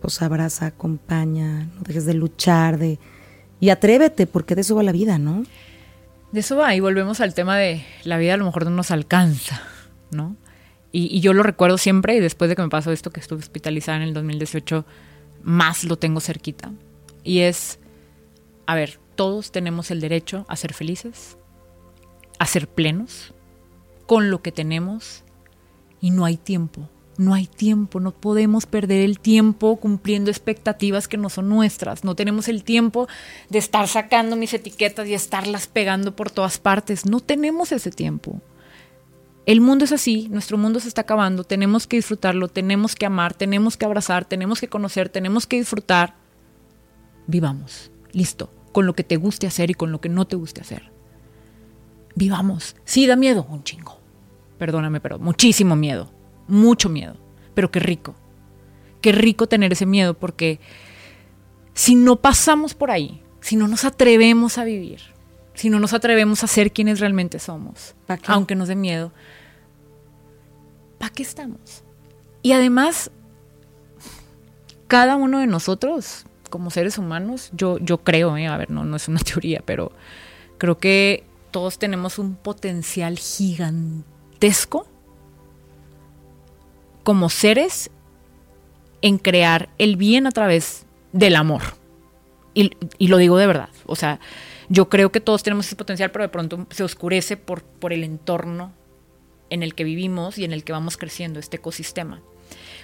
pues 0.00 0.22
abraza, 0.22 0.66
acompaña, 0.66 1.64
no 1.76 1.82
dejes 1.82 2.06
de 2.06 2.14
luchar, 2.14 2.78
de 2.78 2.98
y 3.60 3.68
atrévete, 3.68 4.26
porque 4.26 4.54
de 4.54 4.62
eso 4.62 4.74
va 4.74 4.82
la 4.82 4.92
vida, 4.92 5.18
¿no? 5.18 5.44
De 6.32 6.40
eso 6.40 6.56
va, 6.56 6.74
y 6.74 6.80
volvemos 6.80 7.20
al 7.20 7.34
tema 7.34 7.58
de 7.58 7.84
la 8.04 8.16
vida 8.16 8.34
a 8.34 8.36
lo 8.38 8.46
mejor 8.46 8.64
no 8.64 8.70
nos 8.70 8.90
alcanza, 8.90 9.60
¿no? 10.10 10.36
Y, 10.92 11.14
y 11.14 11.20
yo 11.20 11.34
lo 11.34 11.42
recuerdo 11.42 11.76
siempre, 11.76 12.16
y 12.16 12.20
después 12.20 12.48
de 12.48 12.56
que 12.56 12.62
me 12.62 12.68
pasó 12.68 12.90
esto, 12.90 13.10
que 13.10 13.20
estuve 13.20 13.40
hospitalizada 13.40 13.98
en 13.98 14.04
el 14.04 14.14
2018, 14.14 14.86
más 15.42 15.84
lo 15.84 15.98
tengo 15.98 16.20
cerquita. 16.20 16.72
Y 17.22 17.40
es, 17.40 17.78
a 18.66 18.74
ver, 18.74 18.98
todos 19.14 19.52
tenemos 19.52 19.90
el 19.90 20.00
derecho 20.00 20.46
a 20.48 20.56
ser 20.56 20.72
felices, 20.72 21.36
a 22.38 22.46
ser 22.46 22.66
plenos, 22.66 23.34
con 24.06 24.30
lo 24.30 24.40
que 24.40 24.52
tenemos, 24.52 25.24
y 26.00 26.10
no 26.10 26.24
hay 26.24 26.36
tiempo. 26.36 26.88
No 27.18 27.34
hay 27.34 27.46
tiempo, 27.46 28.00
no 28.00 28.12
podemos 28.12 28.64
perder 28.64 29.02
el 29.02 29.18
tiempo 29.20 29.76
cumpliendo 29.76 30.30
expectativas 30.30 31.06
que 31.06 31.18
no 31.18 31.28
son 31.28 31.50
nuestras. 31.50 32.02
No 32.02 32.14
tenemos 32.14 32.48
el 32.48 32.64
tiempo 32.64 33.08
de 33.50 33.58
estar 33.58 33.86
sacando 33.88 34.36
mis 34.36 34.54
etiquetas 34.54 35.06
y 35.06 35.12
estarlas 35.12 35.66
pegando 35.66 36.16
por 36.16 36.30
todas 36.30 36.58
partes. 36.58 37.04
No 37.04 37.20
tenemos 37.20 37.72
ese 37.72 37.90
tiempo. 37.90 38.40
El 39.44 39.60
mundo 39.60 39.84
es 39.84 39.92
así, 39.92 40.28
nuestro 40.30 40.56
mundo 40.56 40.80
se 40.80 40.88
está 40.88 41.02
acabando, 41.02 41.44
tenemos 41.44 41.86
que 41.86 41.96
disfrutarlo, 41.96 42.48
tenemos 42.48 42.94
que 42.94 43.04
amar, 43.04 43.34
tenemos 43.34 43.76
que 43.76 43.84
abrazar, 43.84 44.24
tenemos 44.24 44.60
que 44.60 44.68
conocer, 44.68 45.10
tenemos 45.10 45.46
que 45.46 45.56
disfrutar. 45.56 46.14
Vivamos, 47.26 47.90
listo, 48.12 48.50
con 48.72 48.86
lo 48.86 48.94
que 48.94 49.04
te 49.04 49.16
guste 49.16 49.46
hacer 49.46 49.70
y 49.70 49.74
con 49.74 49.92
lo 49.92 50.00
que 50.00 50.08
no 50.08 50.26
te 50.26 50.36
guste 50.36 50.62
hacer. 50.62 50.90
Vivamos. 52.14 52.76
Sí, 52.84 53.06
da 53.06 53.16
miedo, 53.16 53.46
un 53.50 53.62
chingo. 53.62 53.99
Perdóname, 54.60 55.00
pero 55.00 55.18
muchísimo 55.18 55.74
miedo, 55.74 56.12
mucho 56.46 56.90
miedo, 56.90 57.16
pero 57.54 57.70
qué 57.70 57.80
rico. 57.80 58.14
Qué 59.00 59.10
rico 59.10 59.46
tener 59.46 59.72
ese 59.72 59.86
miedo 59.86 60.12
porque 60.12 60.60
si 61.72 61.94
no 61.94 62.16
pasamos 62.16 62.74
por 62.74 62.90
ahí, 62.90 63.22
si 63.40 63.56
no 63.56 63.68
nos 63.68 63.86
atrevemos 63.86 64.58
a 64.58 64.64
vivir, 64.64 65.00
si 65.54 65.70
no 65.70 65.80
nos 65.80 65.94
atrevemos 65.94 66.44
a 66.44 66.46
ser 66.46 66.72
quienes 66.72 67.00
realmente 67.00 67.38
somos, 67.38 67.94
aunque 68.26 68.54
nos 68.54 68.68
dé 68.68 68.76
miedo, 68.76 69.12
¿para 70.98 71.10
qué 71.10 71.22
estamos? 71.22 71.82
Y 72.42 72.52
además, 72.52 73.10
cada 74.88 75.16
uno 75.16 75.38
de 75.38 75.46
nosotros, 75.46 76.26
como 76.50 76.70
seres 76.70 76.98
humanos, 76.98 77.48
yo, 77.54 77.78
yo 77.78 78.04
creo, 78.04 78.36
eh, 78.36 78.46
a 78.46 78.58
ver, 78.58 78.70
no, 78.70 78.84
no 78.84 78.96
es 78.96 79.08
una 79.08 79.20
teoría, 79.24 79.62
pero 79.64 79.90
creo 80.58 80.76
que 80.76 81.24
todos 81.50 81.78
tenemos 81.78 82.18
un 82.18 82.34
potencial 82.34 83.16
como 87.02 87.28
seres 87.28 87.90
en 89.02 89.18
crear 89.18 89.70
el 89.78 89.96
bien 89.96 90.26
a 90.26 90.30
través 90.30 90.86
del 91.12 91.36
amor. 91.36 91.62
Y, 92.54 92.72
y 92.98 93.08
lo 93.08 93.16
digo 93.18 93.38
de 93.38 93.46
verdad. 93.46 93.68
O 93.86 93.96
sea, 93.96 94.20
yo 94.68 94.88
creo 94.88 95.10
que 95.12 95.20
todos 95.20 95.42
tenemos 95.42 95.66
ese 95.66 95.76
potencial, 95.76 96.10
pero 96.10 96.24
de 96.24 96.28
pronto 96.28 96.66
se 96.70 96.84
oscurece 96.84 97.36
por, 97.36 97.62
por 97.62 97.92
el 97.92 98.04
entorno 98.04 98.72
en 99.50 99.62
el 99.62 99.74
que 99.74 99.84
vivimos 99.84 100.38
y 100.38 100.44
en 100.44 100.52
el 100.52 100.64
que 100.64 100.72
vamos 100.72 100.96
creciendo, 100.96 101.40
este 101.40 101.56
ecosistema. 101.56 102.22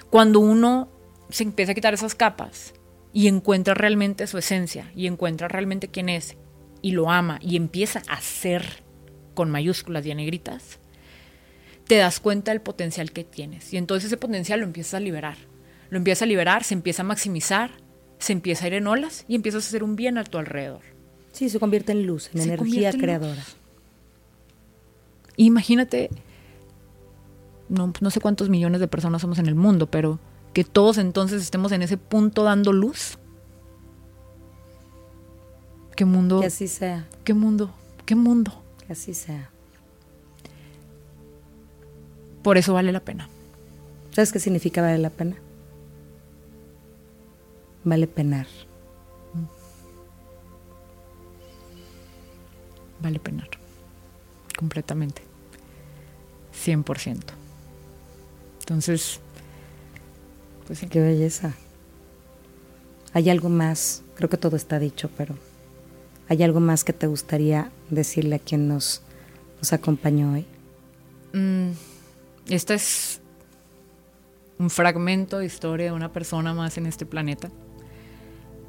Cuando 0.09 0.39
uno 0.39 0.89
se 1.29 1.43
empieza 1.43 1.71
a 1.71 1.75
quitar 1.75 1.93
esas 1.93 2.15
capas 2.15 2.73
y 3.13 3.27
encuentra 3.27 3.73
realmente 3.73 4.27
su 4.27 4.37
esencia 4.37 4.91
y 4.95 5.07
encuentra 5.07 5.47
realmente 5.47 5.87
quién 5.87 6.09
es 6.09 6.37
y 6.81 6.91
lo 6.91 7.09
ama 7.09 7.39
y 7.41 7.55
empieza 7.55 8.01
a 8.07 8.21
ser 8.21 8.83
con 9.33 9.49
mayúsculas 9.49 10.05
y 10.05 10.11
en 10.11 10.17
negritas, 10.17 10.79
te 11.87 11.95
das 11.97 12.19
cuenta 12.19 12.51
del 12.51 12.61
potencial 12.61 13.11
que 13.11 13.23
tienes. 13.23 13.73
Y 13.73 13.77
entonces 13.77 14.07
ese 14.07 14.17
potencial 14.17 14.59
lo 14.59 14.65
empiezas 14.65 14.95
a 14.95 14.99
liberar. 14.99 15.37
Lo 15.89 15.97
empiezas 15.97 16.23
a 16.23 16.25
liberar, 16.25 16.63
se 16.63 16.73
empieza 16.73 17.01
a 17.01 17.05
maximizar, 17.05 17.71
se 18.19 18.33
empieza 18.33 18.65
a 18.65 18.67
ir 18.67 18.73
en 18.73 18.87
olas 18.87 19.25
y 19.27 19.35
empiezas 19.35 19.63
a 19.63 19.67
hacer 19.67 19.83
un 19.83 19.95
bien 19.95 20.17
a 20.17 20.23
tu 20.23 20.37
alrededor. 20.37 20.81
Sí, 21.31 21.49
se 21.49 21.59
convierte 21.59 21.91
en 21.91 22.05
luz, 22.05 22.29
en 22.33 22.41
Se 22.41 22.47
energía 22.53 22.89
en 22.89 22.99
creadora. 22.99 23.35
luz. 23.35 23.55
Imagínate, 25.37 26.09
no, 27.69 27.93
no 28.01 28.09
sé 28.09 28.19
cuántos 28.19 28.49
millones 28.49 28.81
de 28.81 28.87
personas 28.87 29.21
somos 29.21 29.37
en 29.39 29.45
el 29.45 29.55
mundo, 29.55 29.87
pero 29.87 30.19
que 30.53 30.63
todos 30.63 30.97
entonces 30.97 31.41
estemos 31.43 31.71
en 31.71 31.83
ese 31.83 31.97
punto 31.97 32.43
dando 32.43 32.73
luz. 32.73 33.17
¿Qué 35.95 36.05
mundo? 36.05 36.41
Que 36.41 36.47
así 36.47 36.67
sea, 36.67 37.07
¿Qué 37.23 37.33
mundo? 37.33 37.73
¿Qué 38.05 38.15
mundo? 38.15 38.63
que 38.85 38.93
así 38.93 39.13
sea. 39.13 39.51
Por 42.47 42.57
eso 42.57 42.73
vale 42.73 42.93
la 42.93 43.01
pena. 43.01 43.27
¿Sabes 44.11 44.31
qué 44.31 44.39
significa 44.39 44.81
vale 44.81 44.99
la 44.99 45.09
pena? 45.09 45.35
Vale 47.83 48.07
penar. 48.07 48.47
Vale 53.01 53.19
penar. 53.19 53.49
Completamente. 54.57 55.23
100%. 56.65 57.19
Entonces, 58.61 59.19
pues 60.67 60.79
sí. 60.79 60.87
Qué 60.87 61.01
belleza. 61.01 61.51
Hay 63.11 63.29
algo 63.29 63.49
más, 63.49 64.03
creo 64.15 64.29
que 64.29 64.37
todo 64.37 64.55
está 64.55 64.79
dicho, 64.79 65.09
pero 65.17 65.35
¿hay 66.29 66.41
algo 66.43 66.61
más 66.61 66.85
que 66.85 66.93
te 66.93 67.07
gustaría 67.07 67.71
decirle 67.89 68.37
a 68.37 68.39
quien 68.39 68.69
nos, 68.69 69.01
nos 69.57 69.73
acompañó 69.73 70.31
hoy? 70.31 70.45
Mm, 71.33 71.71
este 72.49 72.73
es 72.75 73.21
un 74.59 74.69
fragmento 74.69 75.39
de 75.39 75.45
historia 75.45 75.87
de 75.87 75.91
una 75.91 76.11
persona 76.11 76.53
más 76.53 76.77
en 76.77 76.85
este 76.85 77.05
planeta. 77.05 77.49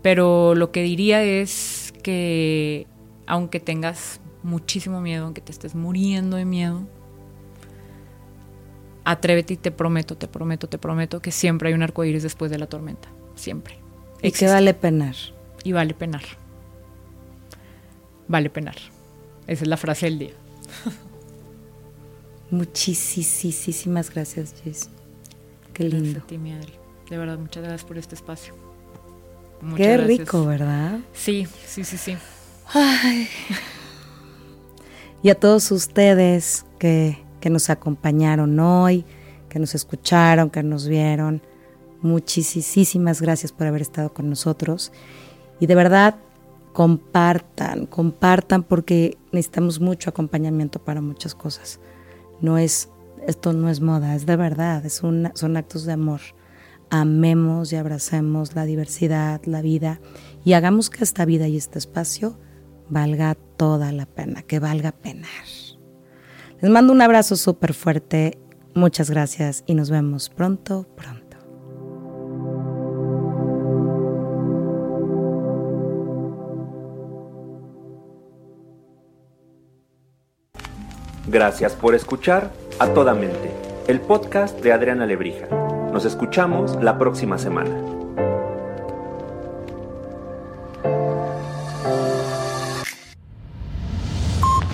Pero 0.03 0.55
lo 0.55 0.71
que 0.71 0.83
diría 0.83 1.23
es 1.23 1.93
que 2.03 2.87
aunque 3.27 3.61
tengas 3.61 4.21
muchísimo 4.43 5.01
miedo, 5.01 5.25
aunque 5.25 5.41
te 5.41 5.53
estés 5.53 5.75
muriendo 5.75 6.37
de 6.37 6.45
miedo, 6.45 6.87
atrévete 9.05 9.55
y 9.55 9.57
te 9.57 9.71
prometo, 9.71 10.17
te 10.17 10.29
prometo, 10.29 10.69
te 10.69 10.79
prometo 10.79 11.21
que 11.21 11.31
siempre 11.31 11.69
hay 11.69 11.75
un 11.75 11.83
arco 11.83 12.05
iris 12.05 12.23
después 12.23 12.51
de 12.51 12.59
la 12.59 12.67
tormenta. 12.67 13.09
Siempre. 13.35 13.79
Y 14.23 14.33
que 14.33 14.47
vale 14.47 14.75
penar. 14.75 15.15
Y 15.65 15.73
vale 15.73 15.95
penar. 15.95 16.23
Vale 18.27 18.51
penar. 18.51 18.77
Esa 19.47 19.65
es 19.65 19.69
la 19.69 19.77
frase 19.77 20.07
del 20.07 20.19
día. 20.19 20.33
Muchísimas 22.51 24.11
gracias, 24.11 24.55
Jess. 24.63 24.89
Qué 25.73 25.85
lindo. 25.85 26.23
De 27.09 27.17
verdad, 27.17 27.39
muchas 27.39 27.63
gracias 27.63 27.85
por 27.85 27.99
este 27.99 28.15
espacio. 28.15 28.55
Qué 29.77 29.97
rico, 29.97 30.45
¿verdad? 30.45 31.01
Sí, 31.13 31.47
sí, 31.67 31.85
sí, 31.85 31.97
sí. 31.99 32.17
Y 35.23 35.31
a 35.31 35.35
todos 35.35 35.73
ustedes 35.73 36.65
que, 36.79 37.19
que 37.41 37.51
nos 37.51 37.71
acompañaron 37.71 38.59
hoy, 38.61 39.05
que 39.49 39.59
nos 39.59 39.75
escucharon, 39.75 40.49
que 40.49 40.63
nos 40.63 40.87
vieron, 40.87 41.43
muchísimas 42.03 43.21
gracias 43.21 43.51
por 43.51 43.67
haber 43.67 43.83
estado 43.83 44.13
con 44.13 44.31
nosotros. 44.31 44.93
Y 45.61 45.67
de 45.67 45.75
verdad, 45.75 46.17
compartan, 46.73 47.87
compartan 47.87 48.63
porque 48.63 49.19
necesitamos 49.33 49.81
mucho 49.81 50.11
acompañamiento 50.11 50.79
para 50.79 51.01
muchas 51.01 51.35
cosas. 51.35 51.81
No 52.41 52.59
es, 52.59 52.91
esto 53.27 53.53
no 53.53 53.69
es 53.69 53.81
moda, 53.81 54.15
es 54.15 54.27
de 54.27 54.37
verdad, 54.37 54.85
es 54.85 54.95
son 54.95 55.57
actos 55.57 55.85
de 55.85 55.93
amor. 55.93 56.21
Amemos 56.91 57.73
y 57.73 57.77
abracemos 57.77 58.55
la 58.55 58.65
diversidad, 58.65 59.43
la 59.45 59.61
vida 59.61 60.01
y 60.45 60.55
hagamos 60.55 60.89
que 60.89 61.05
esta 61.05 61.27
vida 61.27 61.47
y 61.47 61.57
este 61.57 61.79
espacio 61.79 62.39
valga 62.89 63.35
toda 63.35 63.93
la 63.93 64.07
pena, 64.07 64.43
que 64.43 64.59
valga 64.59 64.93
penar. 64.93 65.29
Les 66.61 66.71
mando 66.71 66.93
un 66.93 67.03
abrazo 67.03 67.37
súper 67.37 67.75
fuerte, 67.75 68.39
muchas 68.75 69.11
gracias 69.11 69.65
y 69.67 69.75
nos 69.75 69.91
vemos 69.91 70.31
pronto, 70.31 70.87
pronto. 70.97 71.18
Gracias 81.31 81.75
por 81.75 81.95
escuchar 81.95 82.51
A 82.79 82.87
Toda 82.95 83.13
Mente, 83.13 83.53
el 83.87 84.01
podcast 84.01 84.59
de 84.61 84.73
Adriana 84.73 85.05
Lebrija. 85.05 85.47
Nos 85.93 86.07
escuchamos 86.07 86.83
la 86.83 86.97
próxima 86.97 87.37
semana. 87.37 87.71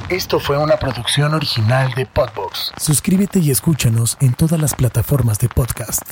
Esto 0.09 0.39
fue 0.39 0.57
una 0.57 0.77
producción 0.77 1.35
original 1.35 1.93
de 1.97 2.07
Podbox. 2.07 2.71
Suscríbete 2.77 3.41
y 3.41 3.51
escúchanos 3.51 4.17
en 4.21 4.35
todas 4.35 4.61
las 4.61 4.77
plataformas 4.77 5.41
de 5.41 5.49
podcast. 5.49 6.03